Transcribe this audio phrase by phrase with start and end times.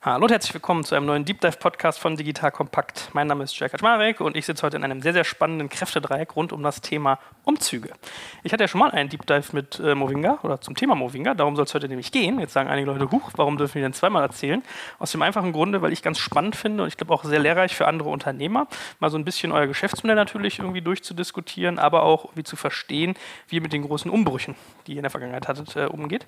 [0.00, 3.10] Hallo und herzlich willkommen zu einem neuen Deep Dive Podcast von Digital Kompakt.
[3.14, 6.36] Mein Name ist Jörg Kaczmarek und ich sitze heute in einem sehr, sehr spannenden Kräftedreieck
[6.36, 7.90] rund um das Thema Umzüge.
[8.44, 11.34] Ich hatte ja schon mal einen Deep Dive mit äh, Movinga oder zum Thema Movinga,
[11.34, 12.38] darum soll es heute nämlich gehen.
[12.38, 14.62] Jetzt sagen einige Leute, huch, warum dürfen wir denn zweimal erzählen?
[15.00, 17.74] Aus dem einfachen Grunde, weil ich ganz spannend finde und ich glaube auch sehr lehrreich
[17.74, 18.68] für andere Unternehmer,
[19.00, 23.16] mal so ein bisschen euer Geschäftsmodell natürlich irgendwie durchzudiskutieren, aber auch irgendwie zu verstehen,
[23.48, 24.54] wie ihr mit den großen Umbrüchen,
[24.86, 26.24] die ihr in der Vergangenheit hattet, äh, umgeht.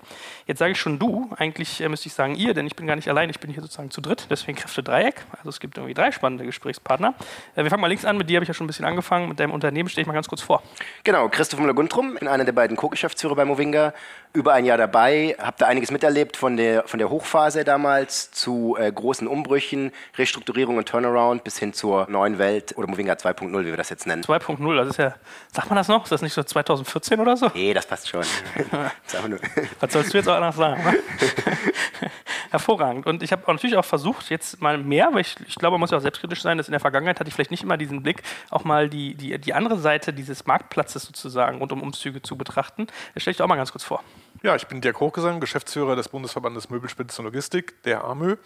[0.48, 2.96] Jetzt sage ich schon du, eigentlich äh, müsste ich sagen ihr, denn ich bin gar
[2.96, 5.24] nicht allein, ich bin hier sozusagen zu dritt, deswegen Kräfte-Dreieck.
[5.38, 7.14] Also es gibt irgendwie drei spannende Gesprächspartner.
[7.54, 9.28] Äh, wir fangen mal links an, mit dir habe ich ja schon ein bisschen angefangen.
[9.28, 10.62] Mit deinem Unternehmen stelle ich mal ganz kurz vor.
[11.04, 13.94] Genau, Christoph Müller-Guntrum, bin einer der beiden Co-Geschäftsführer bei Movinga.
[14.32, 18.76] Über ein Jahr dabei, habe da einiges miterlebt von der, von der Hochphase damals zu
[18.78, 23.66] äh, großen Umbrüchen, Restrukturierung und Turnaround bis hin zur neuen Welt oder Movinga 2.0, wie
[23.66, 24.22] wir das jetzt nennen.
[24.22, 25.14] 2.0, das ist ja,
[25.52, 26.04] sagt man das noch?
[26.04, 27.50] Ist das nicht so 2014 oder so?
[27.54, 28.20] Nee, das passt schon.
[29.80, 30.80] Was sollst du jetzt auch anders sagen?
[30.84, 30.98] Ne?
[32.50, 33.06] Hervorragend.
[33.06, 35.90] Und ich habe natürlich auch versucht, jetzt mal mehr, weil ich, ich glaube, man muss
[35.90, 38.22] ja auch selbstkritisch sein, dass in der Vergangenheit hatte ich vielleicht nicht immer diesen Blick,
[38.50, 42.86] auch mal die, die, die andere Seite dieses Marktplatzes sozusagen rund um Umzüge zu betrachten.
[43.14, 44.04] Das stelle ich dir auch mal ganz kurz vor.
[44.42, 48.36] Ja, ich bin Dirk Hochgesang, Geschäftsführer des Bundesverbandes Möbelspitze und Logistik, der AMÖ.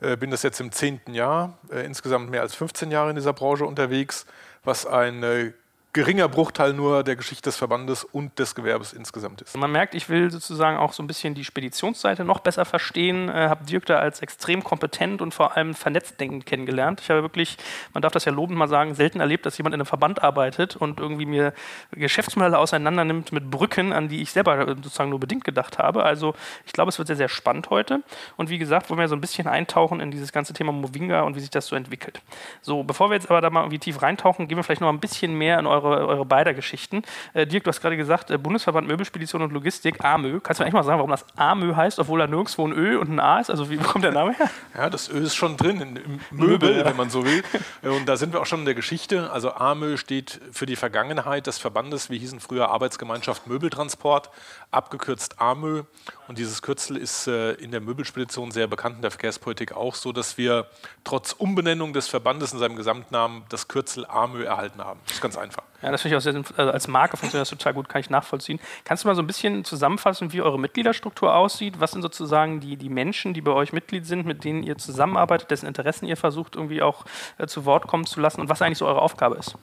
[0.00, 3.32] Äh, bin das jetzt im zehnten Jahr, äh, insgesamt mehr als 15 Jahre in dieser
[3.32, 4.26] Branche unterwegs,
[4.64, 5.54] was ein
[5.94, 9.54] geringer Bruchteil nur der Geschichte des Verbandes und des Gewerbes insgesamt ist.
[9.58, 13.32] Man merkt, ich will sozusagen auch so ein bisschen die Speditionsseite noch besser verstehen, äh,
[13.32, 17.00] habe Dirk da als extrem kompetent und vor allem vernetzt denkend kennengelernt.
[17.02, 17.58] Ich habe wirklich,
[17.92, 20.76] man darf das ja lobend mal sagen, selten erlebt, dass jemand in einem Verband arbeitet
[20.76, 21.52] und irgendwie mir
[21.90, 26.04] Geschäftsmodelle auseinander nimmt mit Brücken, an die ich selber sozusagen nur bedingt gedacht habe.
[26.04, 26.34] Also
[26.64, 28.02] ich glaube, es wird sehr, sehr spannend heute.
[28.38, 31.36] Und wie gesagt, wollen wir so ein bisschen eintauchen in dieses ganze Thema Movinga und
[31.36, 32.22] wie sich das so entwickelt.
[32.62, 35.00] So, bevor wir jetzt aber da mal irgendwie tief reintauchen, gehen wir vielleicht noch ein
[35.00, 37.02] bisschen mehr in eure eure, eure beider Geschichten.
[37.34, 40.40] Äh, Dirk, du hast gerade gesagt, äh, Bundesverband Möbelspedition und Logistik, AMÖ.
[40.40, 43.10] Kannst du eigentlich mal sagen, warum das AMÖ heißt, obwohl da nirgendwo ein Ö und
[43.10, 43.50] ein A ist?
[43.50, 44.50] Also wie kommt der Name her?
[44.74, 46.84] Ja, das Ö ist schon drin, im Möbel, Möbel ja.
[46.84, 47.42] wenn man so will.
[47.82, 49.30] Äh, und da sind wir auch schon in der Geschichte.
[49.30, 52.10] Also AMÖ steht für die Vergangenheit des Verbandes.
[52.10, 54.30] Wir hießen früher Arbeitsgemeinschaft Möbeltransport,
[54.72, 55.84] abgekürzt AMÖ.
[56.28, 60.12] Und dieses Kürzel ist äh, in der Möbelspedition sehr bekannt, in der Verkehrspolitik auch so,
[60.12, 60.66] dass wir
[61.04, 65.00] trotz Umbenennung des Verbandes in seinem Gesamtnamen das Kürzel AMÖ erhalten haben.
[65.06, 65.62] Das ist ganz einfach.
[65.82, 68.08] Ja, das finde ich auch sehr, also als Marke funktioniert das total gut, kann ich
[68.08, 68.60] nachvollziehen.
[68.84, 71.80] Kannst du mal so ein bisschen zusammenfassen, wie eure Mitgliederstruktur aussieht?
[71.80, 75.50] Was sind sozusagen die, die Menschen, die bei euch Mitglied sind, mit denen ihr zusammenarbeitet,
[75.50, 77.04] dessen Interessen ihr versucht, irgendwie auch
[77.38, 79.56] äh, zu Wort kommen zu lassen und was eigentlich so eure Aufgabe ist?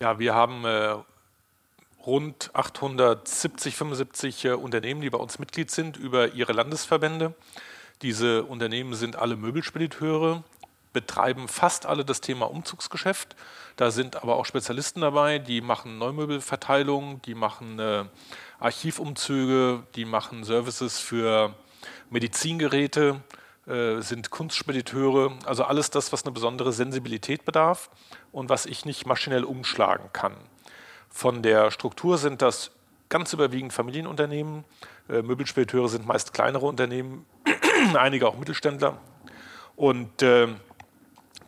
[0.00, 0.94] Ja, wir haben äh,
[2.08, 7.34] rund 870, 75 äh, Unternehmen, die bei uns Mitglied sind, über ihre Landesverbände.
[8.00, 10.42] Diese Unternehmen sind alle Möbelspediteure,
[10.94, 13.36] betreiben fast alle das Thema Umzugsgeschäft.
[13.76, 18.04] Da sind aber auch Spezialisten dabei, die machen Neumöbelverteilung, die machen äh,
[18.58, 21.54] Archivumzüge, die machen Services für
[22.08, 23.20] Medizingeräte,
[23.66, 27.90] äh, sind Kunstspediteure, also alles das, was eine besondere Sensibilität bedarf
[28.32, 30.34] und was ich nicht maschinell umschlagen kann.
[31.10, 32.70] Von der Struktur sind das
[33.08, 34.64] ganz überwiegend Familienunternehmen.
[35.08, 37.26] Äh, Möbelspediteure sind meist kleinere Unternehmen,
[37.94, 38.98] einige auch Mittelständler.
[39.76, 40.48] Und äh,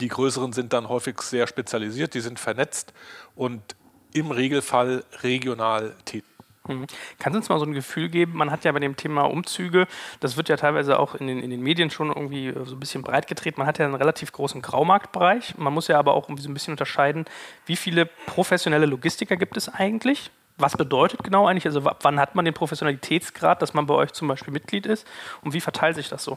[0.00, 2.94] die größeren sind dann häufig sehr spezialisiert, die sind vernetzt
[3.34, 3.76] und
[4.12, 6.29] im Regelfall regional tätig.
[6.70, 6.86] Mhm.
[7.18, 8.32] Kannst du uns mal so ein Gefühl geben?
[8.36, 9.86] Man hat ja bei dem Thema Umzüge,
[10.20, 13.02] das wird ja teilweise auch in den, in den Medien schon irgendwie so ein bisschen
[13.02, 13.60] breit getreten.
[13.60, 15.58] Man hat ja einen relativ großen Graumarktbereich.
[15.58, 17.24] Man muss ja aber auch irgendwie so ein bisschen unterscheiden,
[17.66, 20.30] wie viele professionelle Logistiker gibt es eigentlich?
[20.58, 21.66] Was bedeutet genau eigentlich?
[21.66, 25.06] Also, wann hat man den Professionalitätsgrad, dass man bei euch zum Beispiel Mitglied ist?
[25.40, 26.36] Und wie verteilt sich das so?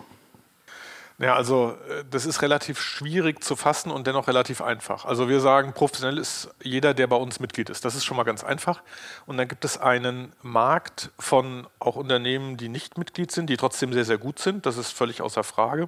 [1.23, 5.05] Ja, also äh, das ist relativ schwierig zu fassen und dennoch relativ einfach.
[5.05, 7.85] Also wir sagen, professionell ist jeder, der bei uns Mitglied ist.
[7.85, 8.81] Das ist schon mal ganz einfach.
[9.25, 13.93] Und dann gibt es einen Markt von auch Unternehmen, die nicht Mitglied sind, die trotzdem
[13.93, 14.65] sehr, sehr gut sind.
[14.65, 15.87] Das ist völlig außer Frage.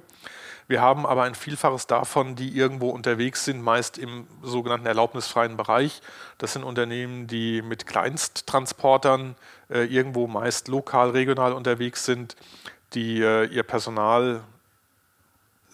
[0.68, 6.00] Wir haben aber ein Vielfaches davon, die irgendwo unterwegs sind, meist im sogenannten erlaubnisfreien Bereich.
[6.38, 9.36] Das sind Unternehmen, die mit Kleinsttransportern
[9.68, 12.36] äh, irgendwo meist lokal, regional unterwegs sind,
[12.94, 14.40] die äh, ihr Personal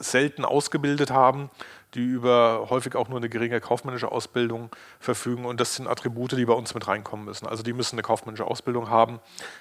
[0.03, 1.51] selten ausgebildet haben,
[1.95, 5.45] die über häufig auch nur eine geringe kaufmännische Ausbildung verfügen.
[5.45, 7.47] Und das sind Attribute, die bei uns mit reinkommen müssen.
[7.47, 9.21] Also die müssen eine kaufmännische Ausbildung haben.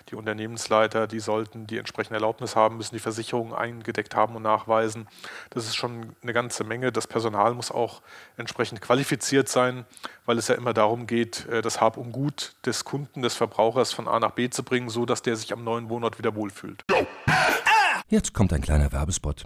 [0.09, 5.07] Die Unternehmensleiter, die sollten die entsprechende Erlaubnis haben, müssen die Versicherungen eingedeckt haben und nachweisen.
[5.49, 6.91] Das ist schon eine ganze Menge.
[6.91, 8.01] Das Personal muss auch
[8.38, 9.85] entsprechend qualifiziert sein,
[10.25, 13.91] weil es ja immer darum geht, äh, das Hab und Gut des Kunden, des Verbrauchers
[13.91, 16.85] von A nach B zu bringen, so dass der sich am neuen Wohnort wieder wohlfühlt.
[18.07, 19.45] Jetzt kommt ein kleiner Werbespot.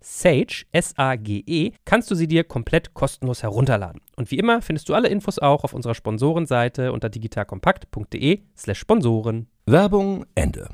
[0.00, 4.00] Sage, S-A-G-E, kannst du sie dir komplett kostenlos herunterladen.
[4.16, 9.48] Und wie immer findest du alle Infos auch auf unserer Sponsorenseite unter digitalkompakt.de slash Sponsoren.
[9.66, 10.68] Werbung Ende.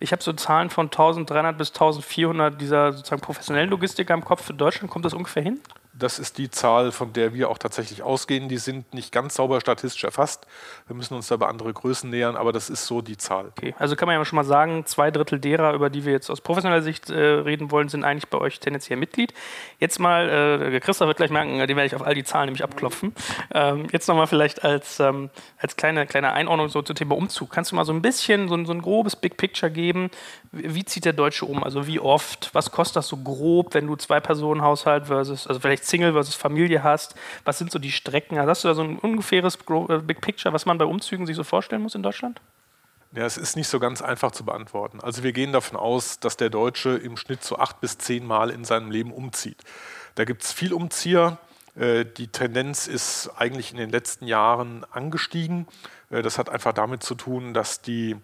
[0.00, 4.44] Ich habe so Zahlen von 1300 bis 1400 dieser sozusagen professionellen Logistiker im Kopf.
[4.44, 5.60] Für Deutschland kommt das ungefähr hin?
[5.94, 8.48] Das ist die Zahl, von der wir auch tatsächlich ausgehen.
[8.48, 10.46] Die sind nicht ganz sauber statistisch erfasst.
[10.86, 13.46] Wir müssen uns da bei andere Größen nähern, aber das ist so die Zahl.
[13.56, 16.30] Okay, also kann man ja schon mal sagen, zwei Drittel derer, über die wir jetzt
[16.30, 19.34] aus professioneller Sicht äh, reden wollen, sind eigentlich bei euch tendenziell Mitglied.
[19.80, 22.62] Jetzt mal, äh, Christoph wird gleich merken, den werde ich auf all die Zahlen nämlich
[22.62, 23.14] abklopfen.
[23.52, 27.50] Ähm, jetzt nochmal vielleicht als, ähm, als kleine, kleine Einordnung so zum Thema Umzug.
[27.50, 30.10] Kannst du mal so ein bisschen, so ein, so ein grobes Big Picture geben?
[30.52, 31.64] Wie, wie zieht der Deutsche um?
[31.64, 32.50] Also wie oft?
[32.52, 36.34] Was kostet das so grob, wenn du zwei Personen Haushalt versus, also vielleicht Single versus
[36.34, 37.14] Familie hast?
[37.44, 38.38] Was sind so die Strecken?
[38.38, 41.44] Hast du da so ein ungefähres äh, Big Picture, was man bei Umzügen sich so
[41.44, 42.40] vorstellen muss in Deutschland?
[43.12, 45.00] Ja, es ist nicht so ganz einfach zu beantworten.
[45.00, 48.50] Also wir gehen davon aus, dass der Deutsche im Schnitt so acht bis zehn Mal
[48.50, 49.56] in seinem Leben umzieht.
[50.14, 51.38] Da gibt es viel Umzieher.
[51.74, 55.66] Äh, die Tendenz ist eigentlich in den letzten Jahren angestiegen.
[56.10, 58.16] Äh, das hat einfach damit zu tun, dass die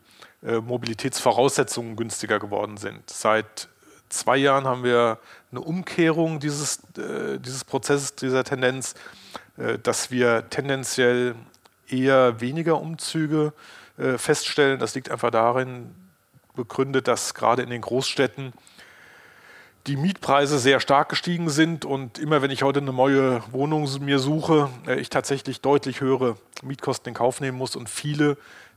[0.43, 3.09] Mobilitätsvoraussetzungen günstiger geworden sind.
[3.09, 3.71] Seit
[4.11, 5.19] zwei Jahren haben wir
[5.55, 8.95] eine Umkehrung dieses, äh, dieses Prozesses, dieser Tendenz,
[9.57, 11.35] äh, dass wir tendenziell
[11.89, 13.53] eher weniger Umzüge
[13.97, 14.81] äh, feststellen.
[14.81, 15.95] Das liegt einfach darin
[16.57, 18.53] begründet, dass gerade in den Großstädten
[19.87, 24.19] die Mietpreise sehr stark gestiegen sind und immer wenn ich heute eine neue Wohnung mir
[24.19, 28.37] suche, äh, ich tatsächlich deutlich höhere Mietkosten in Kauf nehmen muss und viele,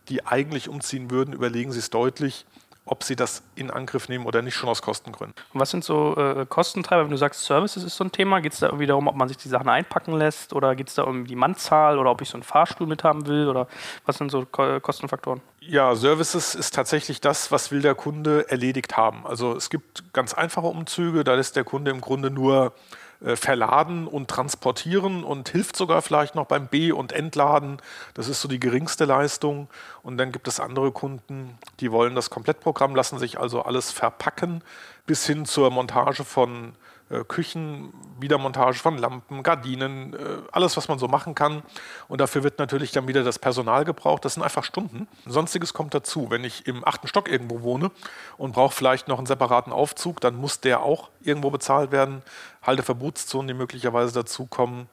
[0.09, 2.45] die eigentlich umziehen würden, überlegen sich es deutlich,
[2.87, 5.35] ob sie das in Angriff nehmen oder nicht, schon aus Kostengründen.
[5.53, 8.39] Und was sind so äh, Kostentreiber, wenn du sagst, Services ist so ein Thema?
[8.39, 10.95] Geht es da irgendwie darum, ob man sich die Sachen einpacken lässt oder geht es
[10.95, 13.67] da um die Mannzahl oder ob ich so einen Fahrstuhl mit haben will oder
[14.05, 15.41] was sind so Ko Kostenfaktoren?
[15.59, 19.27] Ja, Services ist tatsächlich das, was will der Kunde erledigt haben.
[19.27, 22.73] Also es gibt ganz einfache Umzüge, da lässt der Kunde im Grunde nur
[23.21, 27.81] verladen und transportieren und hilft sogar vielleicht noch beim B- und Entladen.
[28.13, 29.67] Das ist so die geringste Leistung.
[30.03, 34.63] Und dann gibt es andere Kunden, die wollen das Komplettprogramm, lassen sich also alles verpacken
[35.07, 36.86] bis hin zur Montage von äh,
[37.27, 40.17] Küchen, Wiedermontage von Lampen, Gardinen, äh,
[40.51, 41.63] alles, was man so machen kann.
[42.07, 44.25] Und dafür wird natürlich dann wieder das Personal gebraucht.
[44.25, 45.07] Das sind einfach Stunden.
[45.25, 46.29] Sonstiges kommt dazu.
[46.29, 47.91] Wenn ich im achten Stock irgendwo wohne
[48.37, 52.21] und brauche vielleicht noch einen separaten Aufzug, dann muss der auch irgendwo bezahlt werden.
[52.61, 54.87] Halteverbotszonen, die möglicherweise dazukommen.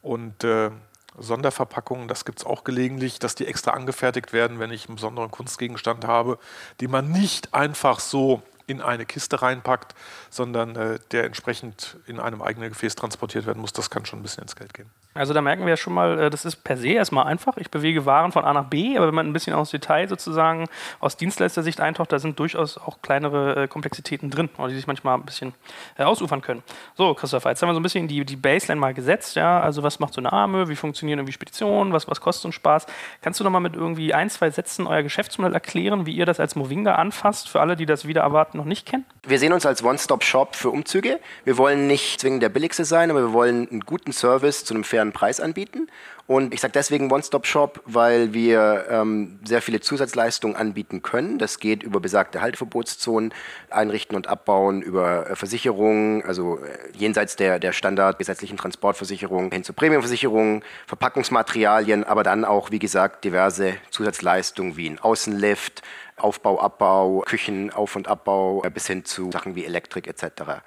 [0.00, 0.70] Und äh,
[1.18, 5.30] Sonderverpackungen, das gibt es auch gelegentlich, dass die extra angefertigt werden, wenn ich einen besonderen
[5.30, 6.38] Kunstgegenstand habe,
[6.80, 9.94] den man nicht einfach so in eine Kiste reinpackt,
[10.30, 13.72] sondern äh, der entsprechend in einem eigenen Gefäß transportiert werden muss.
[13.72, 14.90] Das kann schon ein bisschen ins Geld gehen.
[15.18, 17.56] Also da merken wir ja schon mal, äh, das ist per se erstmal einfach.
[17.56, 20.66] Ich bewege Waren von A nach B, aber wenn man ein bisschen aus Detail sozusagen
[21.00, 25.24] aus Dienstleister-Sicht eintaucht, da sind durchaus auch kleinere äh, Komplexitäten drin, die sich manchmal ein
[25.24, 25.54] bisschen
[25.96, 26.62] äh, ausufern können.
[26.94, 29.60] So, Christopher, jetzt haben wir so ein bisschen die, die Baseline mal gesetzt, ja.
[29.60, 32.86] Also was macht so eine Arme, wie funktionieren irgendwie Speditionen, was, was kostet ein Spaß?
[33.20, 36.38] Kannst du noch mal mit irgendwie ein, zwei Sätzen euer Geschäftsmodell erklären, wie ihr das
[36.38, 39.04] als Movinga anfasst, für alle, die das wieder erwarten, noch nicht kennen?
[39.26, 41.18] Wir sehen uns als One-Stop-Shop für Umzüge.
[41.44, 44.84] Wir wollen nicht zwingend der billigste sein, aber wir wollen einen guten Service zu einem
[44.84, 45.88] fairen Preis anbieten.
[46.26, 51.38] Und ich sage deswegen One-Stop-Shop, weil wir ähm, sehr viele Zusatzleistungen anbieten können.
[51.38, 53.32] Das geht über besagte Halteverbotszonen,
[53.70, 59.72] einrichten und abbauen, über äh, Versicherungen, also äh, jenseits der, der standardgesetzlichen Transportversicherung hin zu
[59.72, 65.82] Premiumversicherungen, Verpackungsmaterialien, aber dann auch, wie gesagt, diverse Zusatzleistungen wie ein Außenlift,
[66.16, 70.62] Aufbau, Abbau, Küchen, und Abbau bis hin zu Sachen wie Elektrik etc.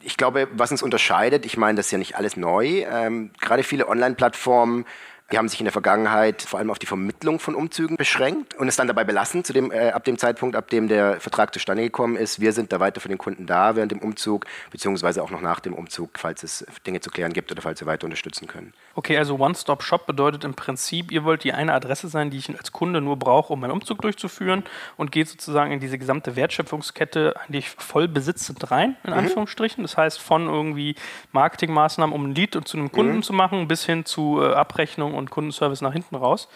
[0.00, 3.62] Ich glaube, was uns unterscheidet, ich meine, das ist ja nicht alles neu, ähm, gerade
[3.62, 4.84] viele Online-Plattformen
[5.32, 8.68] Die haben sich in der Vergangenheit vor allem auf die Vermittlung von Umzügen beschränkt und
[8.68, 11.82] es dann dabei belassen, zu dem, äh, ab dem Zeitpunkt, ab dem der Vertrag zustande
[11.82, 12.38] gekommen ist.
[12.38, 15.58] Wir sind da weiter für den Kunden da während dem Umzug, beziehungsweise auch noch nach
[15.58, 18.72] dem Umzug, falls es Dinge zu klären gibt oder falls wir weiter unterstützen können.
[18.94, 22.70] Okay, also One-Stop-Shop bedeutet im Prinzip, ihr wollt die eine Adresse sein, die ich als
[22.70, 24.62] Kunde nur brauche, um meinen Umzug durchzuführen
[24.96, 29.18] und geht sozusagen in diese gesamte Wertschöpfungskette eigentlich voll besitzend rein, in mhm.
[29.18, 29.82] Anführungsstrichen.
[29.82, 30.94] Das heißt, von irgendwie
[31.32, 33.22] Marketingmaßnahmen, um ein Lead zu einem Kunden mhm.
[33.24, 36.48] zu machen, bis hin zu äh, Abrechnung und Kundenservice nach hinten raus.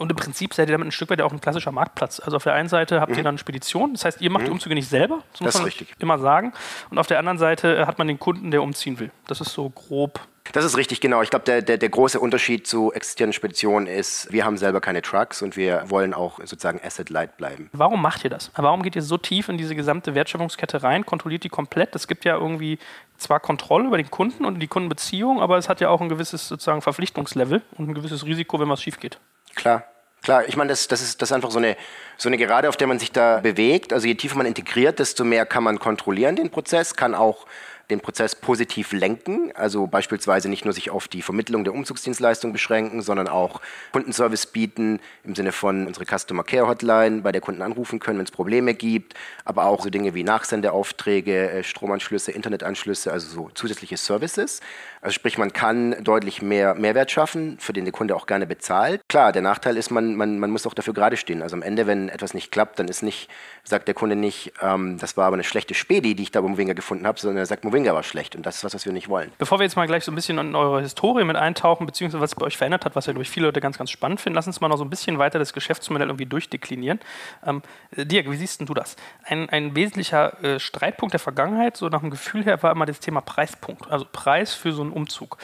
[0.00, 2.20] Und im Prinzip seid ihr damit ein Stück weit auch ein klassischer Marktplatz.
[2.20, 3.18] Also auf der einen Seite habt mhm.
[3.18, 4.46] ihr dann Spedition, das heißt, ihr macht mhm.
[4.46, 5.94] die Umzüge nicht selber, das muss das man richtig.
[5.98, 6.54] immer sagen.
[6.88, 9.10] Und auf der anderen Seite äh, hat man den Kunden, der umziehen will.
[9.26, 10.20] Das ist so grob
[10.52, 11.22] das ist richtig, genau.
[11.22, 15.02] Ich glaube, der, der, der große Unterschied zu existierenden Speditionen ist, wir haben selber keine
[15.02, 17.70] Trucks und wir wollen auch sozusagen Asset-Light bleiben.
[17.72, 18.50] Warum macht ihr das?
[18.56, 21.94] Warum geht ihr so tief in diese gesamte Wertschöpfungskette rein, kontrolliert die komplett?
[21.94, 22.78] Es gibt ja irgendwie
[23.16, 26.48] zwar Kontrolle über den Kunden und die Kundenbeziehung, aber es hat ja auch ein gewisses
[26.48, 29.18] sozusagen Verpflichtungslevel und ein gewisses Risiko, wenn was schief geht.
[29.54, 29.84] Klar.
[30.22, 31.78] Klar, ich meine, das, das, ist, das ist einfach so eine,
[32.18, 33.92] so eine Gerade, auf der man sich da bewegt.
[33.94, 37.46] Also je tiefer man integriert, desto mehr kann man kontrollieren den Prozess, kann auch
[37.90, 43.02] den Prozess positiv lenken, also beispielsweise nicht nur sich auf die Vermittlung der Umzugsdienstleistung beschränken,
[43.02, 43.60] sondern auch
[43.92, 48.24] Kundenservice bieten im Sinne von unsere Customer Care Hotline, bei der Kunden anrufen können, wenn
[48.24, 53.96] es Probleme gibt, aber auch so Dinge wie Nachsendeaufträge, äh, Stromanschlüsse, Internetanschlüsse, also so zusätzliche
[53.96, 54.60] Services.
[55.02, 59.00] Also sprich, man kann deutlich mehr Mehrwert schaffen, für den der Kunde auch gerne bezahlt.
[59.08, 61.42] Klar, der Nachteil ist, man, man, man muss auch dafür gerade stehen.
[61.42, 63.30] Also am Ende, wenn etwas nicht klappt, dann ist nicht,
[63.64, 66.48] sagt der Kunde nicht, ähm, das war aber eine schlechte Spedi, die ich da bei
[66.48, 68.92] Movinga gefunden habe, sondern er sagt, Movinga war schlecht und das ist was, was wir
[68.92, 69.32] nicht wollen.
[69.38, 72.34] Bevor wir jetzt mal gleich so ein bisschen in eure Historie mit eintauchen, beziehungsweise was
[72.34, 74.60] bei euch verändert hat, was ja durch viele Leute ganz, ganz spannend finden, lass uns
[74.60, 77.00] mal noch so ein bisschen weiter das Geschäftsmodell irgendwie durchdeklinieren.
[77.46, 77.62] Ähm,
[77.96, 78.96] Dirk, wie siehst du das?
[79.24, 83.00] Ein, ein wesentlicher äh, Streitpunkt der Vergangenheit, so nach dem Gefühl her, war immer das
[83.00, 85.38] Thema Preispunkt, also Preis für so einen Umzug.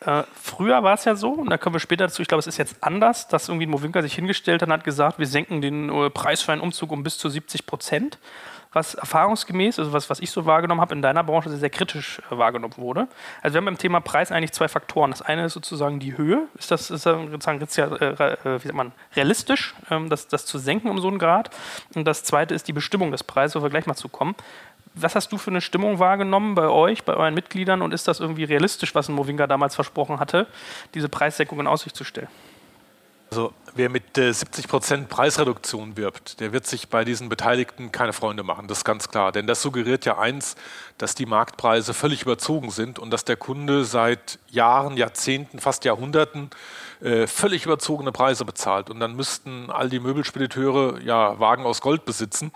[0.00, 2.46] Äh, früher war es ja so, und da kommen wir später dazu, ich glaube, es
[2.46, 5.90] ist jetzt anders, dass irgendwie Movinka sich hingestellt hat und hat gesagt, wir senken den
[5.90, 8.18] äh, Preis für einen Umzug um bis zu 70 Prozent,
[8.72, 12.20] was erfahrungsgemäß, also was, was ich so wahrgenommen habe, in deiner Branche sehr, sehr kritisch
[12.30, 13.08] äh, wahrgenommen wurde.
[13.42, 15.10] Also wir haben beim Thema Preis eigentlich zwei Faktoren.
[15.10, 16.46] Das eine ist sozusagen die Höhe.
[16.56, 21.00] Ist das ist sozusagen äh, wie sagt man, realistisch, ähm, das, das zu senken um
[21.00, 21.50] so einen Grad?
[21.94, 24.36] Und das zweite ist die Bestimmung des Preises, wo wir gleich mal zu kommen.
[24.94, 28.20] Was hast du für eine Stimmung wahrgenommen bei euch, bei euren Mitgliedern und ist das
[28.20, 30.46] irgendwie realistisch, was ein Movinga damals versprochen hatte,
[30.94, 32.28] diese Preissenkung in Aussicht zu stellen?
[33.30, 38.42] Also wer mit äh, 70% Preisreduktion wirbt, der wird sich bei diesen Beteiligten keine Freunde
[38.42, 39.30] machen, das ist ganz klar.
[39.30, 40.56] Denn das suggeriert ja eins,
[40.98, 46.50] dass die Marktpreise völlig überzogen sind und dass der Kunde seit Jahren, Jahrzehnten, fast Jahrhunderten
[47.02, 48.90] äh, völlig überzogene Preise bezahlt.
[48.90, 52.50] Und dann müssten all die Möbelspediteure ja Wagen aus Gold besitzen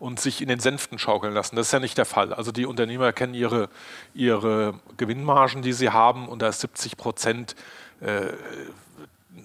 [0.00, 1.54] und sich in den Sänften schaukeln lassen.
[1.54, 2.34] Das ist ja nicht der Fall.
[2.34, 3.68] Also die Unternehmer kennen ihre,
[4.12, 7.54] ihre Gewinnmargen, die sie haben und da ist 70 Prozent
[8.00, 8.32] äh,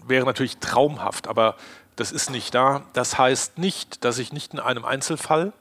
[0.08, 1.56] wäre natürlich traumhaft, aber
[1.96, 2.84] das ist nicht da.
[2.94, 5.54] Das heißt nicht, dass ich nicht in einem Einzelfall,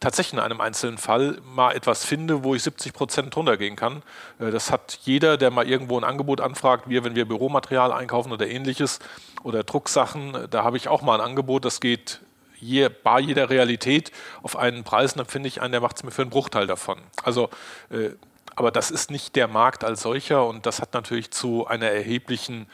[0.00, 4.02] tatsächlich in einem einzelnen Fall, mal etwas finde, wo ich 70 Prozent runtergehen kann.
[4.38, 8.32] Äh, das hat jeder, der mal irgendwo ein Angebot anfragt, wir, wenn wir Büromaterial einkaufen
[8.32, 8.98] oder ähnliches
[9.42, 12.20] oder Drucksachen, da habe ich auch mal ein Angebot, das geht
[12.58, 16.02] je, bar jeder Realität auf einen Preis und dann finde ich einen, der macht es
[16.02, 16.98] mir für einen Bruchteil davon.
[17.22, 17.50] Also
[17.90, 18.10] äh,
[18.56, 22.66] aber das ist nicht der Markt als solcher und das hat natürlich zu einer erheblichen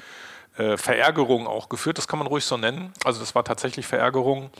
[0.60, 1.96] äh, Verärgerung auch geführt.
[1.96, 2.92] Das kann man ruhig so nennen.
[3.04, 4.50] Also das war tatsächlich Verärgerung,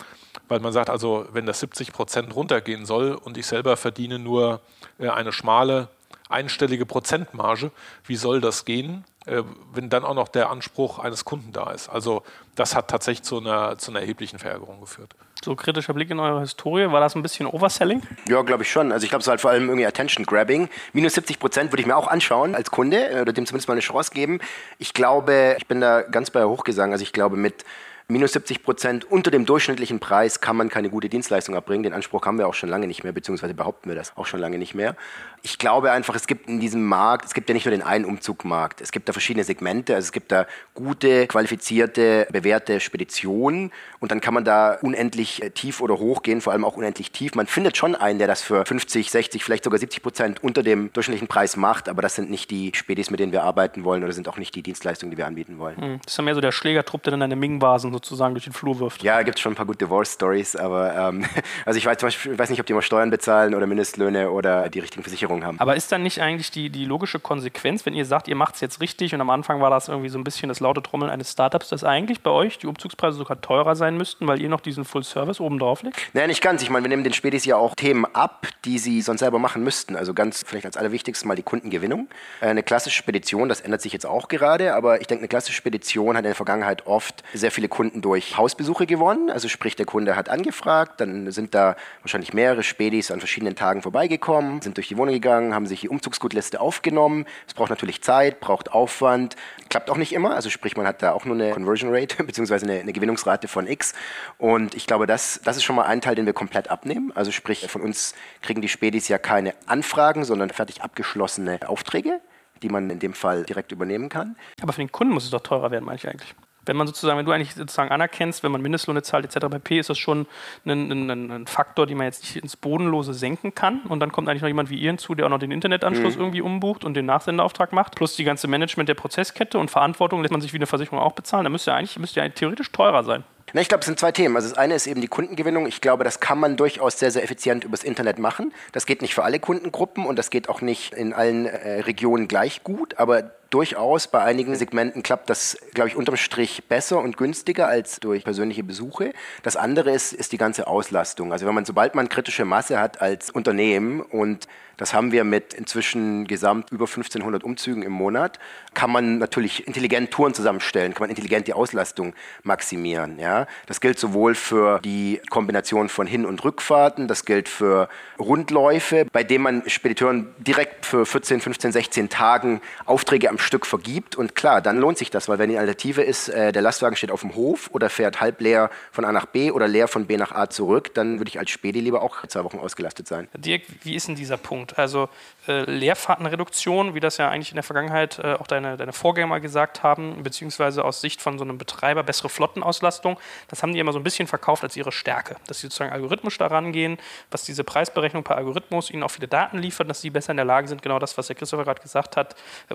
[0.49, 4.62] weil man sagt, also wenn das 70 Prozent runtergehen soll und ich selber verdiene nur
[4.99, 5.88] äh, eine schmale
[6.30, 7.71] einstellige Prozentmarge,
[8.04, 11.89] wie soll das gehen, wenn dann auch noch der Anspruch eines Kunden da ist?
[11.89, 12.23] Also
[12.55, 15.15] das hat tatsächlich zu einer, zu einer erheblichen Verärgerung geführt.
[15.43, 18.03] So kritischer Blick in eure Historie, war das ein bisschen Overselling?
[18.29, 18.93] Ja, glaube ich schon.
[18.93, 20.69] Also ich glaube, es war halt vor allem irgendwie Attention Grabbing.
[20.93, 23.75] Minus 70 Prozent würde ich mir auch anschauen als Kunde äh, oder dem zumindest mal
[23.75, 24.41] eine Chance geben.
[24.79, 26.93] Ich glaube, ich bin da ganz bei Hochgesang.
[26.93, 27.65] Also ich glaube, mit
[28.11, 31.85] minus 70 Prozent unter dem durchschnittlichen Preis kann man keine gute Dienstleistung erbringen.
[31.85, 34.41] Den Anspruch haben wir auch schon lange nicht mehr, beziehungsweise behaupten wir das auch schon
[34.41, 34.97] lange nicht mehr.
[35.42, 38.04] Ich glaube einfach, es gibt in diesem Markt, es gibt ja nicht nur den einen
[38.04, 44.11] Umzugmarkt, es gibt da verschiedene Segmente, also es gibt da gute, qualifizierte, bewährte Speditionen und
[44.11, 47.35] dann kann man da unendlich äh, tief oder hoch gehen, vor allem auch unendlich tief.
[47.35, 50.92] Man findet schon einen, der das für 50, 60, vielleicht sogar 70 Prozent unter dem
[50.92, 54.12] durchschnittlichen Preis macht, aber das sind nicht die Spedis, mit denen wir arbeiten wollen oder
[54.12, 55.76] sind auch nicht die Dienstleistungen, die wir anbieten wollen.
[55.76, 58.52] Hm, das ist ja mehr so der Schlägertrupp, der dann eine Ming-Vasen sozusagen durch den
[58.52, 59.02] Flur wirft.
[59.02, 61.25] Ja, gibt es schon ein paar gute Divorce-Stories, aber ähm,
[61.64, 64.68] also ich weiß zum Beispiel, weiß nicht, ob die mal Steuern bezahlen oder Mindestlöhne oder
[64.68, 65.58] die richtigen Versicherungen haben.
[65.60, 68.60] Aber ist dann nicht eigentlich die, die logische Konsequenz, wenn ihr sagt, ihr macht es
[68.60, 71.32] jetzt richtig und am Anfang war das irgendwie so ein bisschen das laute Trommeln eines
[71.32, 74.84] Startups, dass eigentlich bei euch die Umzugspreise sogar teurer sein müssten, weil ihr noch diesen
[74.84, 75.96] Full-Service oben drauf legt?
[76.12, 76.62] Naja, nicht ganz.
[76.62, 79.62] Ich meine, wir nehmen den Spätis ja auch Themen ab, die sie sonst selber machen
[79.62, 79.96] müssten.
[79.96, 82.08] Also ganz vielleicht als allerwichtigstes mal die Kundengewinnung.
[82.40, 85.56] Äh, eine klassische Spedition, das ändert sich jetzt auch gerade, aber ich denke, eine klassische
[85.56, 89.30] Spedition hat in der Vergangenheit oft sehr viele Kunden durch Hausbesuche gewonnen.
[89.30, 93.82] Also sprich, der Kunde hat angefragt, dann sind da wahrscheinlich mehrere Spätis an verschiedenen Tagen
[93.82, 97.27] vorbeigekommen, sind durch die Wohnung gegangen, haben sich die Umzugsgutliste aufgenommen.
[97.47, 99.37] Es braucht natürlich Zeit, braucht Aufwand,
[99.69, 100.35] klappt auch nicht immer.
[100.35, 103.67] Also sprich, man hat da auch nur eine Conversion Rate beziehungsweise eine, eine Gewinnungsrate von
[103.67, 103.93] X.
[104.39, 107.12] Und ich glaube, das, das ist schon mal ein Teil, den wir komplett abnehmen.
[107.15, 112.21] Also sprich, von uns kriegen die Spätis ja keine Anfragen, sondern fertig abgeschlossene Aufträge
[112.62, 114.37] die man in dem Fall direkt übernehmen kann.
[114.61, 116.35] Aber für den Kunden muss es doch teurer werden, meine ich eigentlich.
[116.67, 119.47] Wenn man sozusagen, wenn du eigentlich sozusagen anerkennst, wenn man Mindestlöhne zahlt etc.
[119.50, 120.26] pp, ist das schon
[120.64, 123.83] ein, ein, ein, Faktor, den man jetzt nicht ins Bodenlose senken kann.
[123.88, 126.21] Und dann kommt eigentlich noch jemand wie ihr hinzu, der auch noch den Internetanschluss mhm.
[126.21, 130.33] irgendwie umbucht und den Nachsendeauftrag macht, plus die ganze Management der Prozesskette und Verantwortung lässt
[130.33, 131.45] man sich wie eine Versicherung auch bezahlen.
[131.45, 133.25] Da müsste ja eigentlich, müsste ja theoretisch teurer sein.
[133.52, 134.37] Na, ich glaube, es sind zwei Themen.
[134.37, 135.67] Also das eine ist eben die Kundengewinnung.
[135.67, 138.52] Ich glaube, das kann man durchaus sehr, sehr effizient übers Internet machen.
[138.73, 142.29] Das geht nicht für alle Kundengruppen und das geht auch nicht in allen äh, Regionen
[142.29, 147.16] gleich gut, aber durchaus bei einigen Segmenten klappt das, glaube ich, unterm Strich besser und
[147.16, 149.12] günstiger als durch persönliche Besuche.
[149.42, 151.33] Das andere ist, ist die ganze Auslastung.
[151.33, 154.47] Also wenn man, sobald man kritische Masse hat als Unternehmen und
[154.80, 158.38] das haben wir mit inzwischen gesamt über 1500 Umzügen im Monat.
[158.73, 162.14] Kann man natürlich intelligent Touren zusammenstellen, kann man intelligent die Auslastung
[162.45, 163.19] maximieren.
[163.19, 163.47] Ja?
[163.66, 169.23] Das gilt sowohl für die Kombination von Hin- und Rückfahrten, das gilt für Rundläufe, bei
[169.23, 174.16] denen man Spediteuren direkt für 14, 15, 16 Tagen Aufträge am Stück vergibt.
[174.16, 177.11] Und klar, dann lohnt sich das, weil wenn die Alternative ist, äh, der Lastwagen steht
[177.11, 180.16] auf dem Hof oder fährt halb leer von A nach B oder leer von B
[180.16, 183.28] nach A zurück, dann würde ich als Spedi lieber auch zwei Wochen ausgelastet sein.
[183.35, 184.78] Dirk, wie ist denn dieser Punkt?
[184.78, 185.09] Also
[185.49, 189.82] äh, Leerfahrtenreduktion, wie das ja eigentlich in der Vergangenheit äh, auch deine, deine Vorgänger gesagt
[189.82, 193.18] haben, beziehungsweise aus Sicht von so einem Betreiber bessere Flottenauslastung,
[193.49, 196.38] das haben die immer so ein bisschen verkauft als ihre Stärke, dass sie sozusagen algorithmisch
[196.38, 196.99] daran gehen,
[197.30, 200.47] was diese Preisberechnung per Algorithmus ihnen auch viele Daten liefert, dass sie besser in der
[200.47, 202.37] Lage sind, genau das, was der Christopher gerade gesagt hat,
[202.68, 202.75] äh,